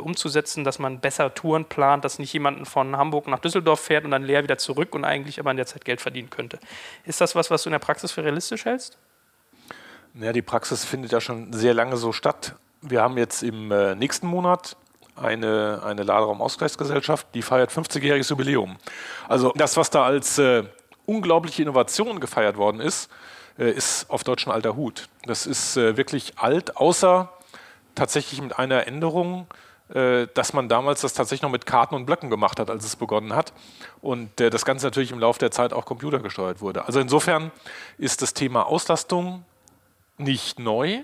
[0.55, 4.11] umzusetzen, dass man besser Touren plant, dass nicht jemanden von Hamburg nach Düsseldorf fährt und
[4.11, 6.59] dann leer wieder zurück und eigentlich aber in der Zeit Geld verdienen könnte.
[7.05, 8.97] Ist das was, was du in der Praxis für realistisch hältst?
[10.15, 12.55] Ja, die Praxis findet ja schon sehr lange so statt.
[12.81, 14.77] Wir haben jetzt im äh, nächsten Monat
[15.15, 18.77] eine, eine Laderaumausgleichsgesellschaft, die feiert 50-jähriges Jubiläum.
[19.27, 20.63] Also das, was da als äh,
[21.05, 23.09] unglaubliche Innovation gefeiert worden ist,
[23.57, 25.09] äh, ist auf deutschen alter Hut.
[25.25, 27.29] Das ist äh, wirklich alt, außer
[27.95, 29.47] tatsächlich mit einer Änderung,
[29.87, 33.35] dass man damals das tatsächlich noch mit Karten und Blöcken gemacht hat, als es begonnen
[33.35, 33.53] hat.
[34.01, 36.85] Und äh, das Ganze natürlich im Laufe der Zeit auch computergesteuert wurde.
[36.85, 37.51] Also insofern
[37.97, 39.45] ist das Thema Auslastung
[40.17, 41.03] nicht neu,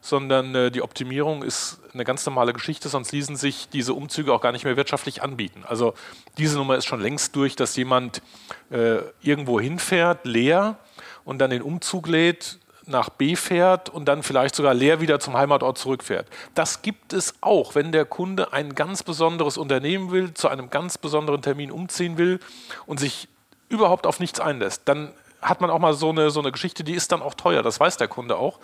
[0.00, 4.40] sondern äh, die Optimierung ist eine ganz normale Geschichte, sonst ließen sich diese Umzüge auch
[4.40, 5.64] gar nicht mehr wirtschaftlich anbieten.
[5.66, 5.94] Also
[6.38, 8.22] diese Nummer ist schon längst durch, dass jemand
[8.70, 10.78] äh, irgendwo hinfährt, leer,
[11.24, 12.58] und dann den Umzug lädt,
[12.90, 16.26] nach B fährt und dann vielleicht sogar leer wieder zum Heimatort zurückfährt.
[16.54, 20.98] Das gibt es auch, wenn der Kunde ein ganz besonderes Unternehmen will, zu einem ganz
[20.98, 22.40] besonderen Termin umziehen will
[22.86, 23.28] und sich
[23.68, 24.82] überhaupt auf nichts einlässt.
[24.84, 27.62] Dann hat man auch mal so eine, so eine Geschichte, die ist dann auch teuer,
[27.62, 28.58] das weiß der Kunde auch.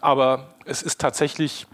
[0.00, 1.66] Aber es ist tatsächlich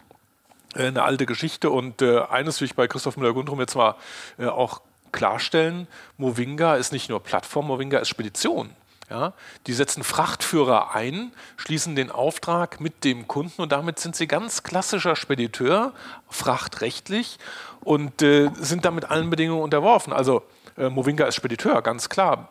[0.74, 3.94] äh, eine alte Geschichte und äh, eines will ich bei Christoph Müller-Gundrum jetzt mal
[4.38, 5.86] äh, auch klarstellen,
[6.18, 8.70] Movinga ist nicht nur Plattform, Movinga ist Spedition.
[9.10, 9.34] Ja,
[9.66, 14.62] die setzen Frachtführer ein, schließen den Auftrag mit dem Kunden und damit sind sie ganz
[14.62, 15.92] klassischer Spediteur,
[16.30, 17.38] frachtrechtlich
[17.80, 20.12] und äh, sind damit allen Bedingungen unterworfen.
[20.12, 20.42] Also
[20.78, 22.48] äh, Movinga ist Spediteur, ganz klar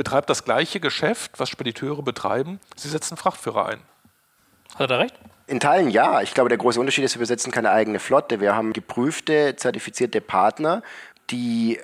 [0.00, 2.58] betreibt das gleiche Geschäft, was Spediteure betreiben.
[2.74, 3.80] Sie setzen Frachtführer ein.
[4.76, 5.14] Hat er recht?
[5.46, 6.22] In Teilen ja.
[6.22, 8.40] Ich glaube, der große Unterschied ist, wir besetzen keine eigene Flotte.
[8.40, 10.82] Wir haben geprüfte, zertifizierte Partner,
[11.28, 11.78] die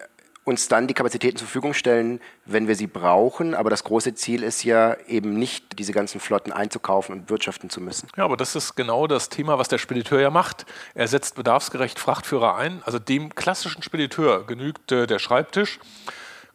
[0.47, 3.53] uns dann die Kapazitäten zur Verfügung stellen, wenn wir sie brauchen.
[3.53, 7.81] Aber das große Ziel ist ja eben nicht, diese ganzen Flotten einzukaufen und wirtschaften zu
[7.81, 8.09] müssen.
[8.17, 10.65] Ja, aber das ist genau das Thema, was der Spediteur ja macht.
[10.95, 12.81] Er setzt bedarfsgerecht Frachtführer ein.
[12.85, 15.81] Also dem klassischen Spediteur genügt äh, der Schreibtisch.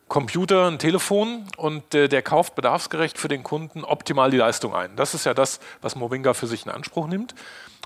[0.07, 4.95] Computer, ein Telefon und äh, der kauft bedarfsgerecht für den Kunden optimal die Leistung ein.
[4.95, 7.35] Das ist ja das, was Movinga für sich in Anspruch nimmt.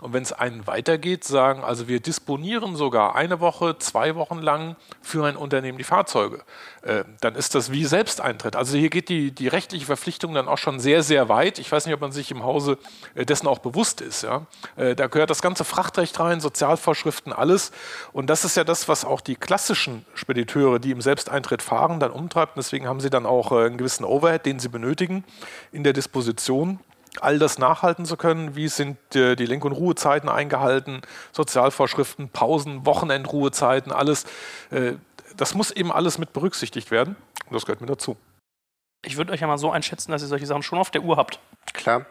[0.01, 4.75] Und wenn es einen weitergeht, sagen, also wir disponieren sogar eine Woche, zwei Wochen lang
[5.01, 6.43] für ein Unternehmen die Fahrzeuge,
[6.81, 8.58] äh, dann ist das wie Selbsteintritt.
[8.58, 11.60] Also hier geht die, die rechtliche Verpflichtung dann auch schon sehr, sehr weit.
[11.60, 12.77] Ich weiß nicht, ob man sich im Hause
[13.15, 14.23] äh, dessen auch bewusst ist.
[14.23, 14.45] Ja?
[14.75, 17.71] Äh, da gehört das ganze Frachtrecht rein, Sozialvorschriften, alles.
[18.12, 22.12] Und das ist ja das, was auch die klassischen Spediteure, die im Selbsteintritt fahren, dann
[22.12, 22.58] umtreibt.
[22.58, 25.23] Und deswegen haben sie dann auch äh, einen gewissen Overhead, den sie benötigen
[25.71, 26.79] in der Disposition
[27.23, 28.56] all das nachhalten zu können.
[28.56, 31.01] Wie sind die Lenk- und Ruhezeiten eingehalten,
[31.32, 34.25] Sozialvorschriften, Pausen, Wochenendruhezeiten, alles.
[34.71, 34.93] Äh,
[35.38, 37.15] das muss eben alles mit berücksichtigt werden.
[37.47, 38.17] Und das gehört mir dazu.
[39.06, 41.17] Ich würde euch ja mal so einschätzen, dass ihr solche Sachen schon auf der Uhr
[41.17, 41.39] habt.
[41.73, 42.06] Klar.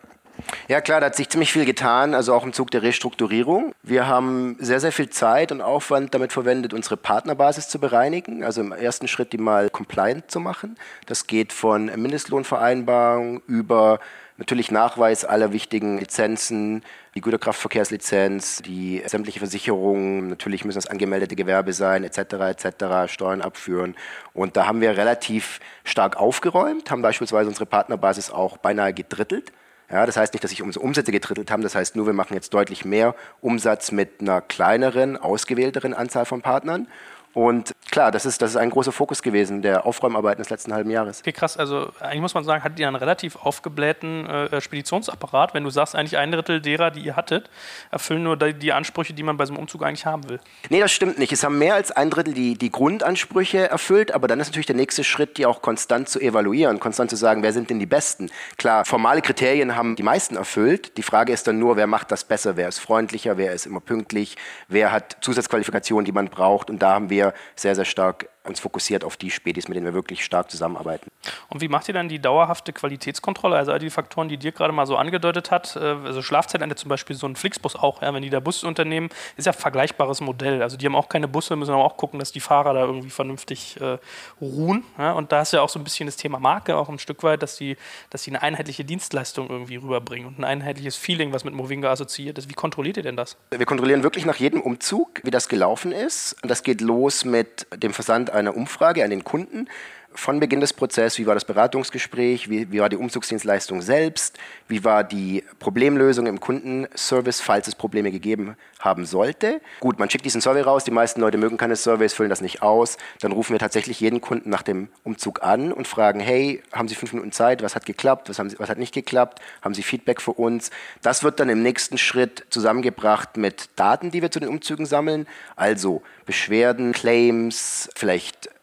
[0.68, 3.74] Ja klar, da hat sich ziemlich viel getan, also auch im Zug der Restrukturierung.
[3.82, 8.60] Wir haben sehr, sehr viel Zeit und Aufwand damit verwendet, unsere Partnerbasis zu bereinigen, also
[8.60, 10.76] im ersten Schritt die mal compliant zu machen.
[11.06, 14.00] Das geht von Mindestlohnvereinbarung über
[14.36, 16.82] natürlich Nachweis aller wichtigen Lizenzen,
[17.14, 23.94] die Güterkraftverkehrslizenz, die sämtliche Versicherungen, natürlich müssen das angemeldete Gewerbe sein, etc., etc., Steuern abführen.
[24.32, 29.52] Und da haben wir relativ stark aufgeräumt, haben beispielsweise unsere Partnerbasis auch beinahe gedrittelt.
[29.90, 32.34] Ja, das heißt nicht, dass sich unsere Umsätze getrittelt haben, das heißt nur, wir machen
[32.34, 36.88] jetzt deutlich mehr Umsatz mit einer kleineren, ausgewählteren Anzahl von Partnern.
[37.34, 40.90] Und klar, das ist, das ist ein großer Fokus gewesen der Aufräumarbeiten des letzten halben
[40.90, 41.20] Jahres.
[41.20, 41.56] Okay, krass.
[41.56, 45.96] Also eigentlich muss man sagen, hattet ihr einen relativ aufgeblähten äh, Speditionsapparat, wenn du sagst,
[45.96, 47.50] eigentlich ein Drittel derer, die ihr hattet,
[47.90, 50.38] erfüllen nur die, die, Ansprüche, die man bei so einem Umzug eigentlich haben will.
[50.70, 51.32] Nee, das stimmt nicht.
[51.32, 54.76] Es haben mehr als ein Drittel die, die Grundansprüche erfüllt, aber dann ist natürlich der
[54.76, 58.30] nächste Schritt, die auch konstant zu evaluieren, konstant zu sagen, wer sind denn die Besten.
[58.58, 60.96] Klar, formale Kriterien haben die meisten erfüllt.
[60.98, 63.80] Die Frage ist dann nur, wer macht das besser, wer ist freundlicher, wer ist immer
[63.80, 64.36] pünktlich,
[64.68, 66.70] wer hat Zusatzqualifikationen, die man braucht.
[66.70, 67.23] Und da haben wir
[67.54, 71.10] sehr, sehr stark uns fokussiert auf die Spätis, mit denen wir wirklich stark zusammenarbeiten.
[71.48, 73.56] Und wie macht ihr dann die dauerhafte Qualitätskontrolle?
[73.56, 76.90] Also all die Faktoren, die dir gerade mal so angedeutet hat, äh, also Schlafzeitende zum
[76.90, 80.62] Beispiel so ein Flixbus auch, ja, wenn die da Busunternehmen, ist ja ein vergleichbares Modell.
[80.62, 83.10] Also die haben auch keine Busse, müssen aber auch gucken, dass die Fahrer da irgendwie
[83.10, 83.98] vernünftig äh,
[84.40, 84.84] ruhen.
[84.98, 85.12] Ja?
[85.12, 87.42] Und da ist ja auch so ein bisschen das Thema Marke auch ein Stück weit,
[87.42, 87.76] dass die,
[88.10, 92.36] dass die eine einheitliche Dienstleistung irgendwie rüberbringen und ein einheitliches Feeling, was mit Movinga assoziiert
[92.36, 92.50] ist.
[92.50, 93.38] Wie kontrolliert ihr denn das?
[93.50, 96.36] Wir kontrollieren wirklich nach jedem Umzug, wie das gelaufen ist.
[96.42, 99.68] Und das geht los mit dem Versand einer Umfrage an den Kunden
[100.14, 104.84] von Beginn des Prozesses, wie war das Beratungsgespräch, wie, wie, war die Umzugsdienstleistung selbst, wie
[104.84, 109.60] war die Problemlösung im Kundenservice, falls es Probleme gegeben haben sollte.
[109.80, 112.62] Gut, man schickt diesen Survey raus, die meisten Leute mögen keine Surveys, füllen das nicht
[112.62, 112.96] aus.
[113.20, 116.94] Dann rufen wir tatsächlich jeden Kunden nach dem Umzug an und fragen, hey, haben Sie
[116.94, 119.82] fünf Minuten Zeit, was hat geklappt, was, haben Sie, was hat nicht geklappt, haben Sie
[119.82, 120.70] Feedback für uns?
[121.02, 125.26] Das wird dann im nächsten Schritt zusammengebracht mit Daten, die wir zu den Umzügen sammeln,
[125.56, 128.53] also Beschwerden, Claims, vielleicht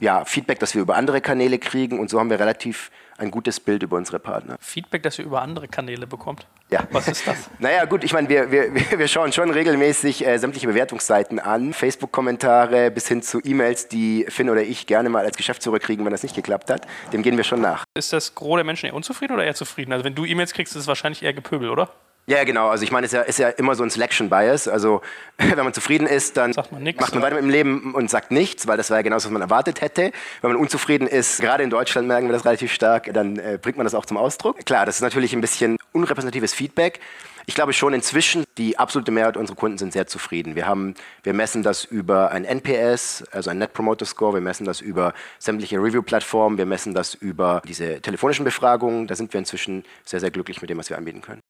[0.00, 3.58] ja, Feedback, das wir über andere Kanäle kriegen und so haben wir relativ ein gutes
[3.58, 4.56] Bild über unsere Partner.
[4.60, 6.46] Feedback, das ihr über andere Kanäle bekommt?
[6.70, 6.86] Ja.
[6.92, 7.50] Was ist das?
[7.58, 12.90] naja, gut, ich meine, wir, wir, wir schauen schon regelmäßig äh, sämtliche Bewertungsseiten an, Facebook-Kommentare
[12.92, 16.22] bis hin zu E-Mails, die Finn oder ich gerne mal als Geschäftsführer kriegen, wenn das
[16.22, 16.86] nicht geklappt hat.
[17.12, 17.84] Dem gehen wir schon nach.
[17.94, 19.92] Ist das Gros der Menschen eher unzufrieden oder eher zufrieden?
[19.92, 21.90] Also wenn du E-Mails kriegst, ist es wahrscheinlich eher Gepöbel, oder?
[22.28, 22.68] Ja, genau.
[22.68, 24.68] Also ich meine, es ist ja, ist ja immer so ein Selection Bias.
[24.68, 25.00] Also
[25.38, 28.30] wenn man zufrieden ist, dann man nix, macht man weiter mit dem Leben und sagt
[28.30, 30.12] nichts, weil das war ja genau das, was man erwartet hätte.
[30.42, 33.78] Wenn man unzufrieden ist, gerade in Deutschland merken wir das relativ stark, dann äh, bringt
[33.78, 34.66] man das auch zum Ausdruck.
[34.66, 37.00] Klar, das ist natürlich ein bisschen unrepräsentatives Feedback.
[37.46, 40.54] Ich glaube schon inzwischen, die absolute Mehrheit unserer Kunden sind sehr zufrieden.
[40.54, 44.66] Wir, haben, wir messen das über ein NPS, also ein Net Promoter Score, wir messen
[44.66, 49.06] das über sämtliche Review-Plattformen, wir messen das über diese telefonischen Befragungen.
[49.06, 51.40] Da sind wir inzwischen sehr, sehr glücklich mit dem, was wir anbieten können.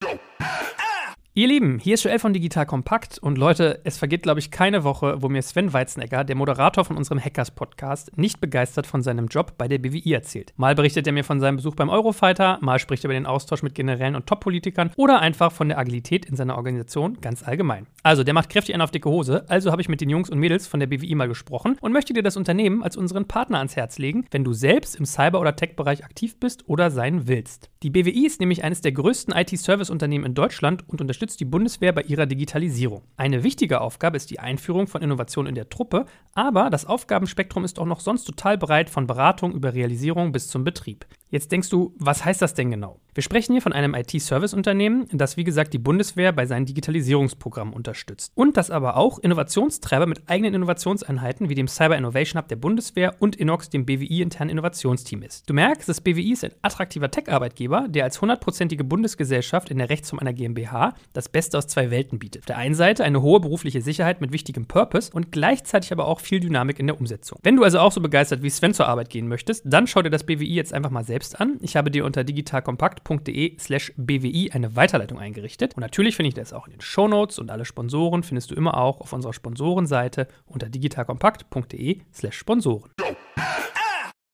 [1.38, 4.82] Ihr Lieben, hier ist Joel von Digital Kompakt und Leute, es vergeht, glaube ich, keine
[4.82, 9.52] Woche, wo mir Sven Weizenegger, der Moderator von unserem Hackers-Podcast, nicht begeistert von seinem Job
[9.56, 10.52] bei der BWI erzählt.
[10.56, 13.62] Mal berichtet er mir von seinem Besuch beim Eurofighter, mal spricht er über den Austausch
[13.62, 17.86] mit Generälen und Top-Politikern oder einfach von der Agilität in seiner Organisation ganz allgemein.
[18.02, 20.40] Also, der macht kräftig einen auf dicke Hose, also habe ich mit den Jungs und
[20.40, 23.76] Mädels von der BWI mal gesprochen und möchte dir das Unternehmen als unseren Partner ans
[23.76, 27.70] Herz legen, wenn du selbst im Cyber- oder Tech-Bereich aktiv bist oder sein willst.
[27.84, 31.92] Die BWI ist nämlich eines der größten IT-Service-Unternehmen in Deutschland und unterstützt unterstützt die Bundeswehr
[31.92, 33.02] bei ihrer Digitalisierung.
[33.16, 37.78] Eine wichtige Aufgabe ist die Einführung von Innovationen in der Truppe, aber das Aufgabenspektrum ist
[37.78, 41.06] auch noch sonst total breit von Beratung über Realisierung bis zum Betrieb.
[41.30, 43.00] Jetzt denkst du, was heißt das denn genau?
[43.18, 48.30] Wir sprechen hier von einem IT-Service-Unternehmen, das wie gesagt die Bundeswehr bei seinen Digitalisierungsprogrammen unterstützt.
[48.36, 53.16] Und das aber auch Innovationstreiber mit eigenen Innovationseinheiten wie dem Cyber Innovation Hub der Bundeswehr
[53.18, 55.50] und Inox, dem BWI-internen Innovationsteam ist.
[55.50, 60.20] Du merkst, das BWI ist ein attraktiver Tech-Arbeitgeber, der als hundertprozentige Bundesgesellschaft in der Rechtsform
[60.20, 62.42] einer GmbH das Beste aus zwei Welten bietet.
[62.42, 66.20] Auf der einen Seite eine hohe berufliche Sicherheit mit wichtigem Purpose und gleichzeitig aber auch
[66.20, 67.40] viel Dynamik in der Umsetzung.
[67.42, 70.10] Wenn du also auch so begeistert wie Sven zur Arbeit gehen möchtest, dann schau dir
[70.10, 71.58] das BWI jetzt einfach mal selbst selbst an.
[71.62, 75.74] Ich habe dir unter digitalkompakt.de slash bwi eine Weiterleitung eingerichtet.
[75.74, 78.76] Und natürlich finde ich das auch in den Shownotes und alle Sponsoren findest du immer
[78.76, 82.90] auch auf unserer Sponsorenseite unter digitalkompakt.de slash Sponsoren.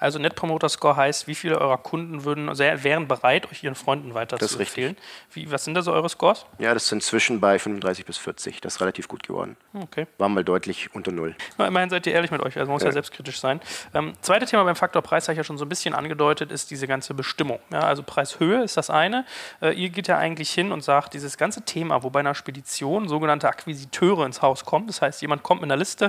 [0.05, 4.13] Also Net Promoter Score heißt, wie viele eurer Kunden würden, wären bereit, euch ihren Freunden
[4.13, 4.85] weiter Das zu ist richtig.
[4.85, 5.07] empfehlen.
[5.33, 6.45] Wie, was sind da so eure Scores?
[6.59, 8.61] Ja, das sind zwischen bei 35 bis 40.
[8.61, 9.57] Das ist relativ gut geworden.
[9.73, 10.07] Okay.
[10.19, 11.35] War mal deutlich unter Null.
[11.57, 12.93] Na, immerhin seid ihr ehrlich mit euch, also man muss ja, Ja.
[12.93, 13.61] selbstkritisch sein.
[13.95, 16.71] Ähm, zweite Thema beim Faktor Preis, habe ich ja schon so ein bisschen angedeutet, ist
[16.71, 17.59] diese ganze Bestimmung.
[17.73, 19.25] Ja, also Preishöhe ist das eine.
[19.63, 23.09] Äh, ihr geht ja eigentlich hin und sagt, dieses ganze Thema, wo bei einer Spedition
[23.09, 26.09] sogenannte Akquisiteure ins Haus kommen, das heißt, jemand kommt mit einer Liste,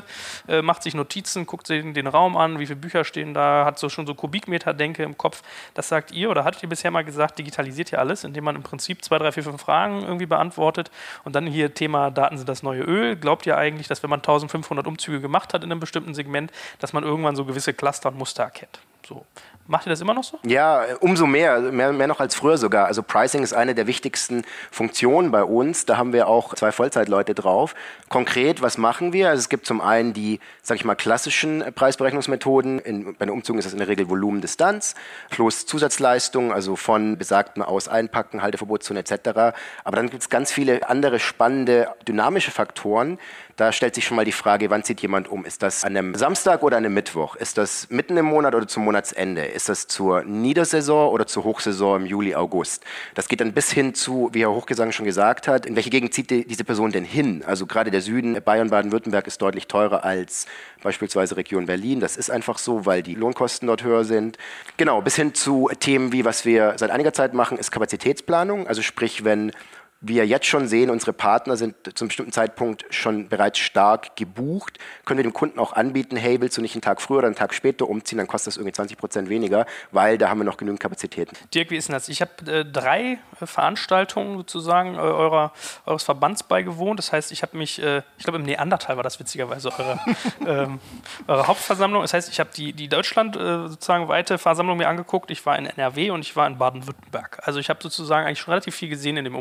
[0.49, 3.79] äh, macht sich Notizen, guckt sich den Raum an, wie viele Bücher stehen da, hat
[3.79, 5.41] so schon so Kubikmeter-Denke im Kopf.
[5.73, 8.63] Das sagt ihr oder hattet ihr bisher mal gesagt, digitalisiert ihr alles, indem man im
[8.63, 10.91] Prinzip zwei, drei, vier, fünf Fragen irgendwie beantwortet
[11.23, 13.15] und dann hier Thema Daten sind das neue Öl.
[13.15, 16.93] Glaubt ihr eigentlich, dass wenn man 1500 Umzüge gemacht hat in einem bestimmten Segment, dass
[16.93, 18.79] man irgendwann so gewisse Cluster und Muster erkennt?
[19.07, 19.25] So.
[19.67, 20.37] Macht ihr das immer noch so?
[20.43, 22.85] Ja, umso mehr, mehr, mehr noch als früher sogar.
[22.85, 25.87] Also Pricing ist eine der wichtigsten Funktionen bei uns.
[25.87, 27.73] Da haben wir auch zwei Vollzeitleute drauf.
[28.07, 29.29] Konkret, was machen wir?
[29.29, 32.77] Also es gibt zum einen die, sag ich mal, klassischen Preisberechnungsmethoden.
[32.77, 34.93] In, bei den Umzügen ist das in der Regel Volumen, Distanz
[35.31, 39.55] plus Zusatzleistungen, also von besagten Aus-, Einpacken, Halteverbotszone etc.
[39.83, 43.17] Aber dann gibt es ganz viele andere spannende dynamische Faktoren.
[43.57, 45.45] Da stellt sich schon mal die Frage, wann zieht jemand um?
[45.45, 47.37] Ist das an einem Samstag oder an einem Mittwoch?
[47.37, 49.45] Ist das mitten im Monat oder zum Monatsende?
[49.45, 52.83] Ist das zur Niedersaison oder zur Hochsaison im Juli, August?
[53.13, 56.13] Das geht dann bis hin zu, wie Herr Hochgesang schon gesagt hat, in welche Gegend
[56.13, 57.45] zieht die, diese Person denn hin?
[57.47, 60.47] Also gerade der Süden, Bayern, Baden-Württemberg ist deutlich teurer als
[60.83, 62.01] beispielsweise Region Berlin.
[62.01, 64.37] Das ist einfach so, weil die Lohnkosten dort höher sind.
[64.75, 68.67] Genau, bis hin zu Themen wie, was wir seit einiger Zeit machen, ist Kapazitätsplanung.
[68.67, 69.53] Also sprich, wenn
[70.01, 75.17] wir jetzt schon sehen, unsere Partner sind zum bestimmten Zeitpunkt schon bereits stark gebucht, können
[75.17, 77.53] wir dem Kunden auch anbieten, hey, willst du nicht einen Tag früher oder einen Tag
[77.53, 80.79] später umziehen, dann kostet das irgendwie 20 Prozent weniger, weil da haben wir noch genügend
[80.79, 81.35] Kapazitäten.
[81.53, 82.09] Dirk, wie ist denn das?
[82.09, 85.53] Ich habe äh, drei äh, Veranstaltungen sozusagen äh, eurer,
[85.85, 86.99] eures Verbands beigewohnt.
[86.99, 89.99] Das heißt, ich habe mich, äh, ich glaube im Neandertal war das witzigerweise eure,
[90.45, 90.79] ähm,
[91.27, 92.01] eure Hauptversammlung.
[92.01, 95.31] Das heißt, ich habe die, die Deutschland äh, sozusagen weite Versammlung mir angeguckt.
[95.31, 97.39] Ich war in NRW und ich war in Baden-Württemberg.
[97.43, 99.35] Also ich habe sozusagen eigentlich schon relativ viel gesehen in dem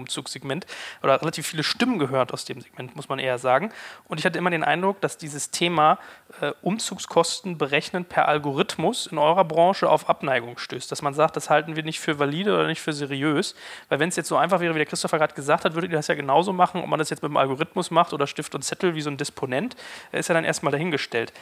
[0.45, 0.67] Umzugssegment
[1.03, 3.73] oder relativ viele Stimmen gehört aus dem Segment, muss man eher sagen.
[4.09, 5.99] Und ich hatte immer den Eindruck, dass dieses Thema
[6.41, 10.91] äh, Umzugskosten berechnen per Algorithmus in eurer Branche auf Abneigung stößt.
[10.91, 13.55] Dass man sagt, das halten wir nicht für valide oder nicht für seriös.
[13.89, 15.97] Weil wenn es jetzt so einfach wäre, wie der Christopher gerade gesagt hat, würdet ihr
[15.97, 18.63] das ja genauso machen, ob man das jetzt mit dem Algorithmus macht oder Stift und
[18.63, 19.77] Zettel wie so ein Disponent,
[20.13, 21.33] äh, ist ja dann erstmal dahingestellt.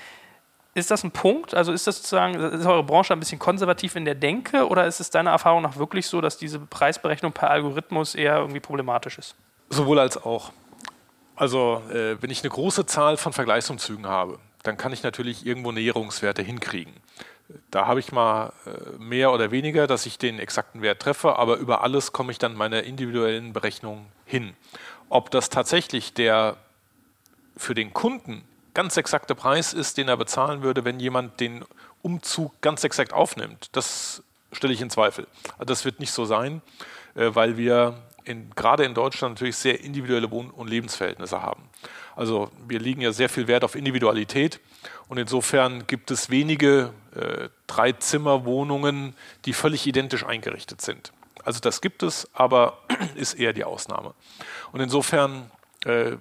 [0.75, 1.55] Ist das ein Punkt?
[1.55, 5.01] Also ist das sozusagen, ist eure Branche ein bisschen konservativ in der Denke oder ist
[5.01, 9.35] es deiner Erfahrung nach wirklich so, dass diese Preisberechnung per Algorithmus eher irgendwie problematisch ist?
[9.69, 10.53] Sowohl als auch.
[11.37, 15.73] Also, äh, wenn ich eine große Zahl von Vergleichsumzügen habe, dann kann ich natürlich irgendwo
[15.73, 16.95] Näherungswerte hinkriegen.
[17.71, 21.57] Da habe ich mal äh, mehr oder weniger, dass ich den exakten Wert treffe, aber
[21.57, 24.55] über alles komme ich dann meiner individuellen Berechnung hin.
[25.09, 26.57] Ob das tatsächlich der
[27.57, 31.65] für den Kunden ganz exakte Preis ist, den er bezahlen würde, wenn jemand den
[32.03, 35.27] Umzug ganz exakt aufnimmt, das stelle ich in Zweifel.
[35.53, 36.63] Also das wird nicht so sein,
[37.15, 41.63] äh, weil wir in, gerade in Deutschland natürlich sehr individuelle Wohn- und Lebensverhältnisse haben.
[42.15, 44.61] Also wir legen ja sehr viel Wert auf Individualität
[45.09, 51.13] und insofern gibt es wenige äh, Drei-Zimmer-Wohnungen, die völlig identisch eingerichtet sind.
[51.45, 52.79] Also das gibt es, aber
[53.15, 54.15] ist eher die Ausnahme.
[54.73, 55.51] Und insofern
[55.85, 56.13] äh,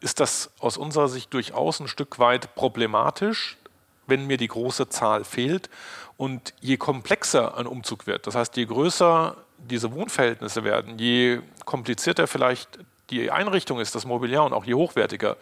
[0.00, 3.58] ist das aus unserer Sicht durchaus ein Stück weit problematisch,
[4.06, 5.70] wenn mir die große Zahl fehlt.
[6.16, 12.26] Und je komplexer ein Umzug wird, das heißt, je größer diese Wohnverhältnisse werden, je komplizierter
[12.26, 12.78] vielleicht
[13.10, 15.36] die Einrichtung ist, das Mobiliar und auch je hochwertiger,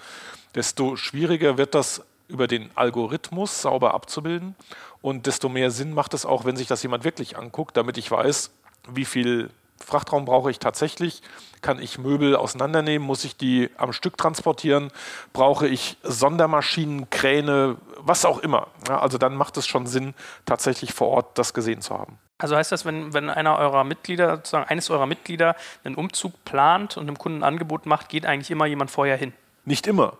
[0.54, 4.54] desto schwieriger wird das über den Algorithmus sauber abzubilden.
[5.00, 8.10] Und desto mehr Sinn macht es auch, wenn sich das jemand wirklich anguckt, damit ich
[8.10, 8.50] weiß,
[8.90, 9.50] wie viel
[9.84, 11.22] Frachtraum brauche ich tatsächlich?
[11.60, 13.06] Kann ich Möbel auseinandernehmen?
[13.06, 14.90] Muss ich die am Stück transportieren?
[15.32, 18.68] Brauche ich Sondermaschinen, Kräne, was auch immer?
[18.86, 20.14] Ja, also dann macht es schon Sinn,
[20.44, 22.18] tatsächlich vor Ort das gesehen zu haben.
[22.38, 26.96] Also heißt das, wenn, wenn einer eurer Mitglieder, sozusagen eines eurer Mitglieder einen Umzug plant
[26.96, 29.32] und dem Kunden ein Angebot macht, geht eigentlich immer jemand vorher hin?
[29.64, 30.14] Nicht immer.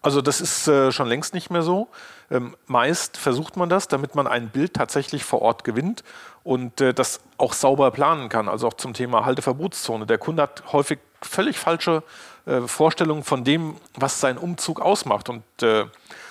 [0.00, 1.88] Also das ist äh, schon längst nicht mehr so.
[2.30, 6.02] Ähm, meist versucht man das, damit man ein Bild tatsächlich vor Ort gewinnt
[6.42, 8.48] und äh, das auch sauber planen kann.
[8.48, 10.06] Also auch zum Thema Halteverbotszone.
[10.06, 12.02] Der Kunde hat häufig völlig falsche
[12.46, 15.28] äh, Vorstellungen von dem, was sein Umzug ausmacht.
[15.28, 15.86] Und äh,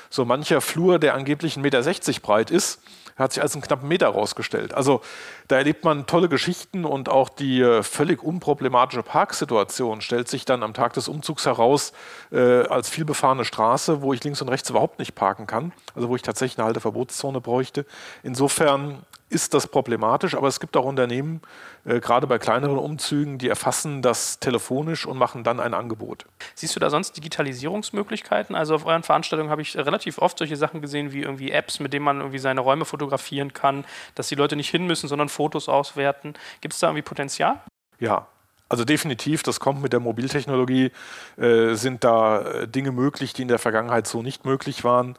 [0.09, 2.81] so mancher Flur, der angeblich 1,60 Meter breit ist,
[3.15, 4.73] hat sich als einen knappen Meter rausgestellt.
[4.73, 5.01] Also
[5.47, 10.63] da erlebt man tolle Geschichten und auch die äh, völlig unproblematische Parksituation stellt sich dann
[10.63, 11.93] am Tag des Umzugs heraus
[12.31, 16.15] äh, als vielbefahrene Straße, wo ich links und rechts überhaupt nicht parken kann, also wo
[16.15, 17.85] ich tatsächlich eine Halteverbotszone bräuchte.
[18.23, 21.41] Insofern ist das problematisch, aber es gibt auch Unternehmen,
[21.83, 26.25] äh, gerade bei kleineren Umzügen, die erfassen das telefonisch und machen dann ein Angebot.
[26.53, 28.55] Siehst du da sonst Digitalisierungsmöglichkeiten?
[28.55, 31.91] Also auf euren Veranstaltungen habe ich relativ oft solche Sachen gesehen wie irgendwie Apps, mit
[31.91, 35.69] denen man irgendwie seine Räume fotografieren kann, dass die Leute nicht hin müssen, sondern Fotos
[35.69, 36.33] auswerten.
[36.61, 37.61] Gibt es da irgendwie Potenzial?
[37.99, 38.27] Ja,
[38.67, 40.91] also definitiv, das kommt mit der Mobiltechnologie,
[41.37, 45.15] äh, sind da äh, Dinge möglich, die in der Vergangenheit so nicht möglich waren.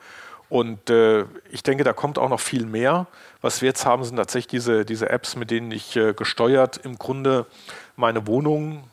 [0.49, 3.07] Und äh, ich denke, da kommt auch noch viel mehr.
[3.40, 6.99] Was wir jetzt haben, sind tatsächlich diese, diese Apps, mit denen ich äh, gesteuert im
[6.99, 7.46] Grunde
[7.96, 8.85] meine Wohnung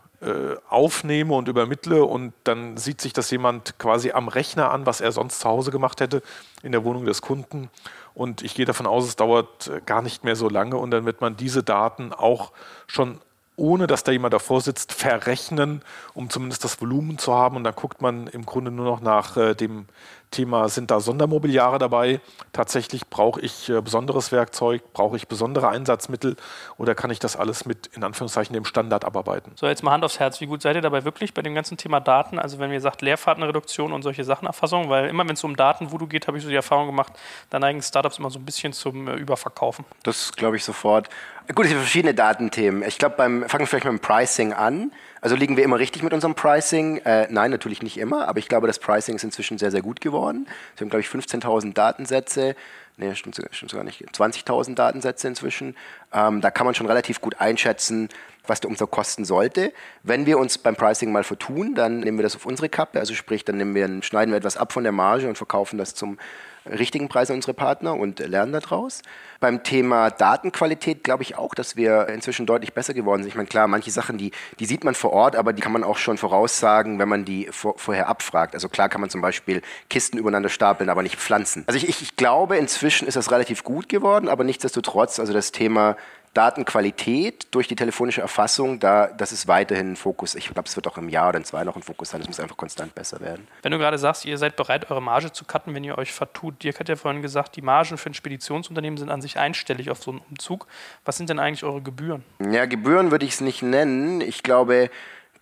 [0.69, 5.11] aufnehme und übermittle und dann sieht sich das jemand quasi am Rechner an, was er
[5.11, 6.21] sonst zu Hause gemacht hätte
[6.61, 7.69] in der Wohnung des Kunden.
[8.13, 11.05] Und ich gehe davon aus, es dauert äh, gar nicht mehr so lange und dann
[11.05, 12.51] wird man diese Daten auch
[12.87, 13.19] schon
[13.55, 17.55] ohne dass da jemand davor sitzt, verrechnen, um zumindest das Volumen zu haben.
[17.55, 19.85] Und dann guckt man im Grunde nur noch nach äh, dem
[20.33, 22.19] Thema, sind da Sondermobiliare dabei?
[22.51, 26.35] Tatsächlich brauche ich äh, besonderes Werkzeug, brauche ich besondere Einsatzmittel
[26.77, 29.53] oder kann ich das alles mit, in Anführungszeichen, dem Standard abarbeiten?
[29.55, 30.41] So, jetzt mal Hand aufs Herz.
[30.41, 32.39] Wie gut seid ihr dabei wirklich bei dem ganzen Thema Daten?
[32.39, 36.27] Also, wenn ihr sagt Leerfahrtenreduktion und solche Sachenerfassung, weil immer, wenn es um Datenvoodoo geht,
[36.27, 37.13] habe ich so die Erfahrung gemacht,
[37.49, 39.85] da neigen Startups immer so ein bisschen zum äh, Überverkaufen.
[40.03, 41.09] Das glaube ich sofort.
[41.49, 42.83] Gut, es sind verschiedene Datenthemen.
[42.87, 44.93] Ich glaube, beim fangen wir vielleicht mit dem Pricing an.
[45.19, 46.97] Also liegen wir immer richtig mit unserem Pricing?
[46.99, 49.99] Äh, nein, natürlich nicht immer, aber ich glaube, das Pricing ist inzwischen sehr, sehr gut
[49.99, 50.47] geworden.
[50.77, 52.55] Wir haben, glaube ich, 15.000 Datensätze.
[52.95, 54.01] Nee, stimmt, stimmt sogar nicht.
[54.01, 55.75] 20.000 Datensätze inzwischen.
[56.13, 58.07] Ähm, da kann man schon relativ gut einschätzen,
[58.47, 59.73] was der Umsatz kosten sollte.
[60.01, 62.99] Wenn wir uns beim Pricing mal vertun, dann nehmen wir das auf unsere Kappe.
[62.99, 66.17] Also sprich, dann wir, schneiden wir etwas ab von der Marge und verkaufen das zum
[66.65, 69.01] richtigen Preis an unsere Partner und lernen daraus.
[69.39, 73.29] Beim Thema Datenqualität glaube ich auch, dass wir inzwischen deutlich besser geworden sind.
[73.29, 75.83] Ich meine, klar, manche Sachen, die, die sieht man vor Ort, aber die kann man
[75.83, 78.53] auch schon voraussagen, wenn man die vor, vorher abfragt.
[78.53, 81.63] Also klar kann man zum Beispiel Kisten übereinander stapeln, aber nicht pflanzen.
[81.67, 85.51] Also ich, ich, ich glaube, inzwischen ist das relativ gut geworden, aber nichtsdestotrotz, also das
[85.51, 85.97] Thema
[86.33, 90.33] Datenqualität durch die telefonische Erfassung, da, das ist weiterhin ein Fokus.
[90.33, 92.21] Ich glaube, es wird auch im Jahr oder in zwei noch ein Fokus sein.
[92.21, 93.47] Es muss einfach konstant besser werden.
[93.61, 96.63] Wenn du gerade sagst, ihr seid bereit, eure Marge zu cutten, wenn ihr euch vertut.
[96.63, 100.01] Dirk hat ja vorhin gesagt, die Margen für ein Speditionsunternehmen sind an sich einstellig auf
[100.01, 100.67] so einen Umzug.
[101.05, 102.23] Was sind denn eigentlich eure Gebühren?
[102.51, 104.21] Ja, Gebühren würde ich es nicht nennen.
[104.21, 104.89] Ich glaube,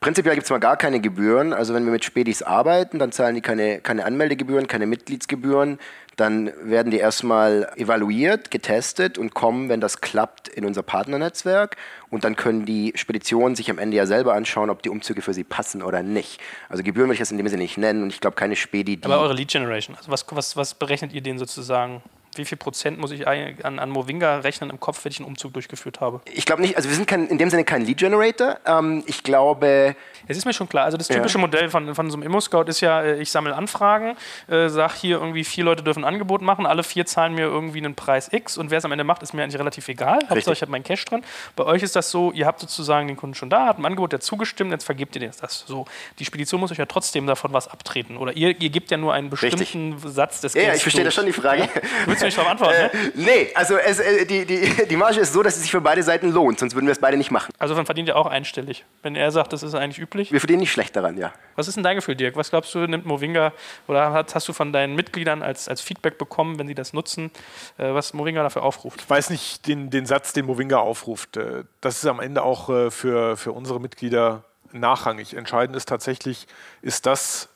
[0.04, 1.54] Prinzipiell gibt es mal gar keine Gebühren.
[1.54, 5.78] Also wenn wir mit Spedis arbeiten, dann zahlen die keine, keine Anmeldegebühren, keine Mitgliedsgebühren.
[6.16, 11.78] Dann werden die erstmal evaluiert, getestet und kommen, wenn das klappt, in unser Partnernetzwerk.
[12.10, 15.36] Und dann können die Speditionen sich am Ende ja selber anschauen, ob die Umzüge für
[15.36, 16.42] sie passen oder nicht.
[16.68, 18.02] Also Gebühren würde ich das in dem Sinne nicht nennen.
[18.02, 19.00] Und ich glaube, keine Spedi.
[19.04, 22.02] Aber eure Lead Generation, also was, was, was berechnet ihr denen sozusagen?
[22.36, 25.54] Wie viel Prozent muss ich an, an Movinga rechnen im Kopf, wenn ich einen Umzug
[25.54, 26.22] durchgeführt habe?
[26.32, 28.58] Ich glaube nicht, also wir sind kein, in dem Sinne kein Lead Generator.
[28.66, 29.96] Ähm, ich glaube.
[30.28, 30.86] Es ist mir schon klar.
[30.86, 31.42] Also das typische ja.
[31.42, 34.16] Modell von, von so einem Immo-Scout ist ja, äh, ich sammle Anfragen,
[34.48, 37.80] äh, sage hier irgendwie vier Leute dürfen ein Angebot machen, alle vier zahlen mir irgendwie
[37.80, 40.20] einen Preis X und wer es am Ende macht, ist mir eigentlich relativ egal.
[40.30, 41.24] Hauptsache ich habe meinen Cash drin.
[41.56, 44.12] Bei euch ist das so, ihr habt sozusagen den Kunden schon da, habt ein Angebot,
[44.12, 45.66] der zugestimmt, jetzt vergebt ihr das.
[45.68, 45.86] So,
[46.20, 48.18] die Spedition muss euch ja trotzdem davon was abtreten.
[48.18, 50.14] Oder ihr, ihr gebt ja nur einen bestimmten Richtig.
[50.14, 51.64] Satz des Ja, ja ich verstehe das schon die Frage.
[51.64, 52.21] Ja?
[52.22, 52.98] Willst du mich darauf antworten?
[52.98, 53.12] Äh, ne?
[53.16, 56.04] Nee, also es, äh, die, die, die Marge ist so, dass es sich für beide
[56.04, 57.52] Seiten lohnt, sonst würden wir es beide nicht machen.
[57.60, 58.86] Also man verdient ja auch einstellig.
[59.04, 60.32] Wenn er sagt, das ist eigentlich üblich.
[60.32, 61.34] Wir verdienen nicht schlecht daran, ja.
[61.56, 62.36] Was ist denn dein Gefühl, Dirk?
[62.36, 63.54] Was glaubst du, nimmt Movinga
[63.88, 67.32] oder hast, hast du von deinen Mitgliedern als, als Feedback bekommen, wenn sie das nutzen,
[67.78, 69.02] äh, was Movinga dafür aufruft?
[69.02, 71.38] Ich weiß nicht den, den Satz, den Movinga aufruft.
[71.38, 75.36] Äh, das ist am Ende auch äh, für, für unsere Mitglieder nachrangig.
[75.36, 76.48] Entscheidend ist tatsächlich,
[76.82, 77.50] ist das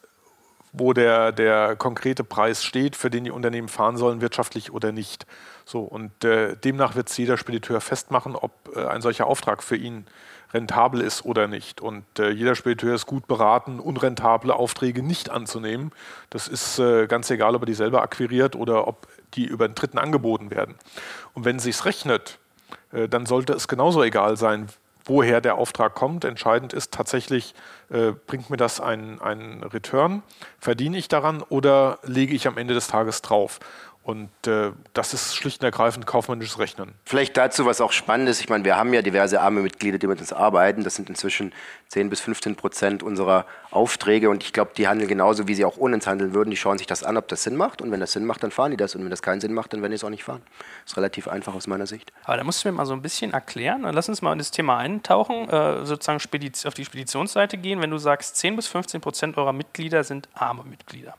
[0.78, 5.26] wo der, der konkrete Preis steht, für den die Unternehmen fahren sollen, wirtschaftlich oder nicht.
[5.66, 9.76] So, und äh, demnach wird es jeder Spediteur festmachen, ob äh, ein solcher Auftrag für
[9.76, 10.06] ihn
[10.54, 11.82] rentabel ist oder nicht.
[11.82, 15.92] Und äh, jeder Spediteur ist gut beraten, unrentable Aufträge nicht anzunehmen.
[16.30, 19.76] Das ist äh, ganz egal, ob er die selber akquiriert oder ob die über einen
[19.76, 20.76] Dritten angeboten werden.
[21.34, 22.40] Und wenn es sich rechnet,
[22.92, 24.68] äh, dann sollte es genauso egal sein,
[25.06, 26.26] woher der Auftrag kommt.
[26.26, 27.54] Entscheidend ist tatsächlich,
[27.90, 30.24] äh, bringt mir das einen, einen Return,
[30.60, 33.60] verdiene ich daran oder lege ich am Ende des Tages drauf.
[34.06, 36.94] Und äh, das ist schlicht und ergreifend kaufmännisches Rechnen.
[37.06, 38.40] Vielleicht dazu was auch Spannendes.
[38.40, 40.84] Ich meine, wir haben ja diverse arme Mitglieder, die mit uns arbeiten.
[40.84, 41.54] Das sind inzwischen
[41.88, 44.30] 10 bis 15 Prozent unserer Aufträge.
[44.30, 46.50] Und ich glaube, die handeln genauso, wie sie auch ohne uns handeln würden.
[46.50, 47.82] Die schauen sich das an, ob das Sinn macht.
[47.82, 48.96] Und wenn das Sinn macht, dann fahren die das.
[48.96, 50.42] Und wenn das keinen Sinn macht, dann werden die es auch nicht fahren.
[50.84, 52.12] Das ist relativ einfach aus meiner Sicht.
[52.24, 53.84] Aber da musst du mir mal so ein bisschen erklären.
[53.84, 57.82] Lass uns mal in das Thema eintauchen, äh, sozusagen auf die Speditionsseite gehen.
[57.82, 61.16] Wenn du sagst, 10 bis 15 Prozent eurer Mitglieder sind arme Mitglieder.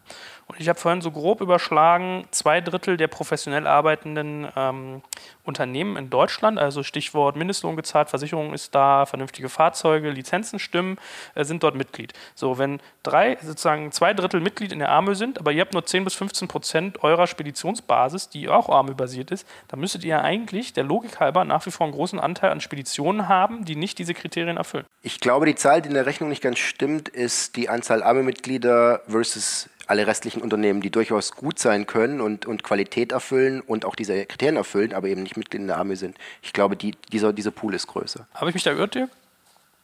[0.48, 5.02] Und ich habe vorhin so grob überschlagen, zwei Drittel der professionell arbeitenden ähm,
[5.42, 10.98] Unternehmen in Deutschland, also Stichwort Mindestlohn gezahlt, Versicherung ist da, vernünftige Fahrzeuge, Lizenzen stimmen,
[11.34, 12.12] äh, sind dort Mitglied.
[12.36, 15.84] So, wenn drei, sozusagen zwei Drittel Mitglied in der AMÖ sind, aber ihr habt nur
[15.84, 20.84] 10 bis 15 Prozent eurer Speditionsbasis, die auch AMÖ-basiert ist, dann müsstet ihr eigentlich der
[20.84, 24.56] Logik halber nach wie vor einen großen Anteil an Speditionen haben, die nicht diese Kriterien
[24.56, 24.84] erfüllen.
[25.02, 29.02] Ich glaube, die Zahl, die in der Rechnung nicht ganz stimmt, ist die Anzahl AMÖ-Mitglieder
[29.08, 33.94] versus alle restlichen Unternehmen, die durchaus gut sein können und, und Qualität erfüllen und auch
[33.94, 36.18] diese Kriterien erfüllen, aber eben nicht Mitglied in der Armee sind.
[36.42, 38.26] Ich glaube, die, dieser, dieser Pool ist größer.
[38.34, 39.10] Habe ich mich da irrt, Dirk?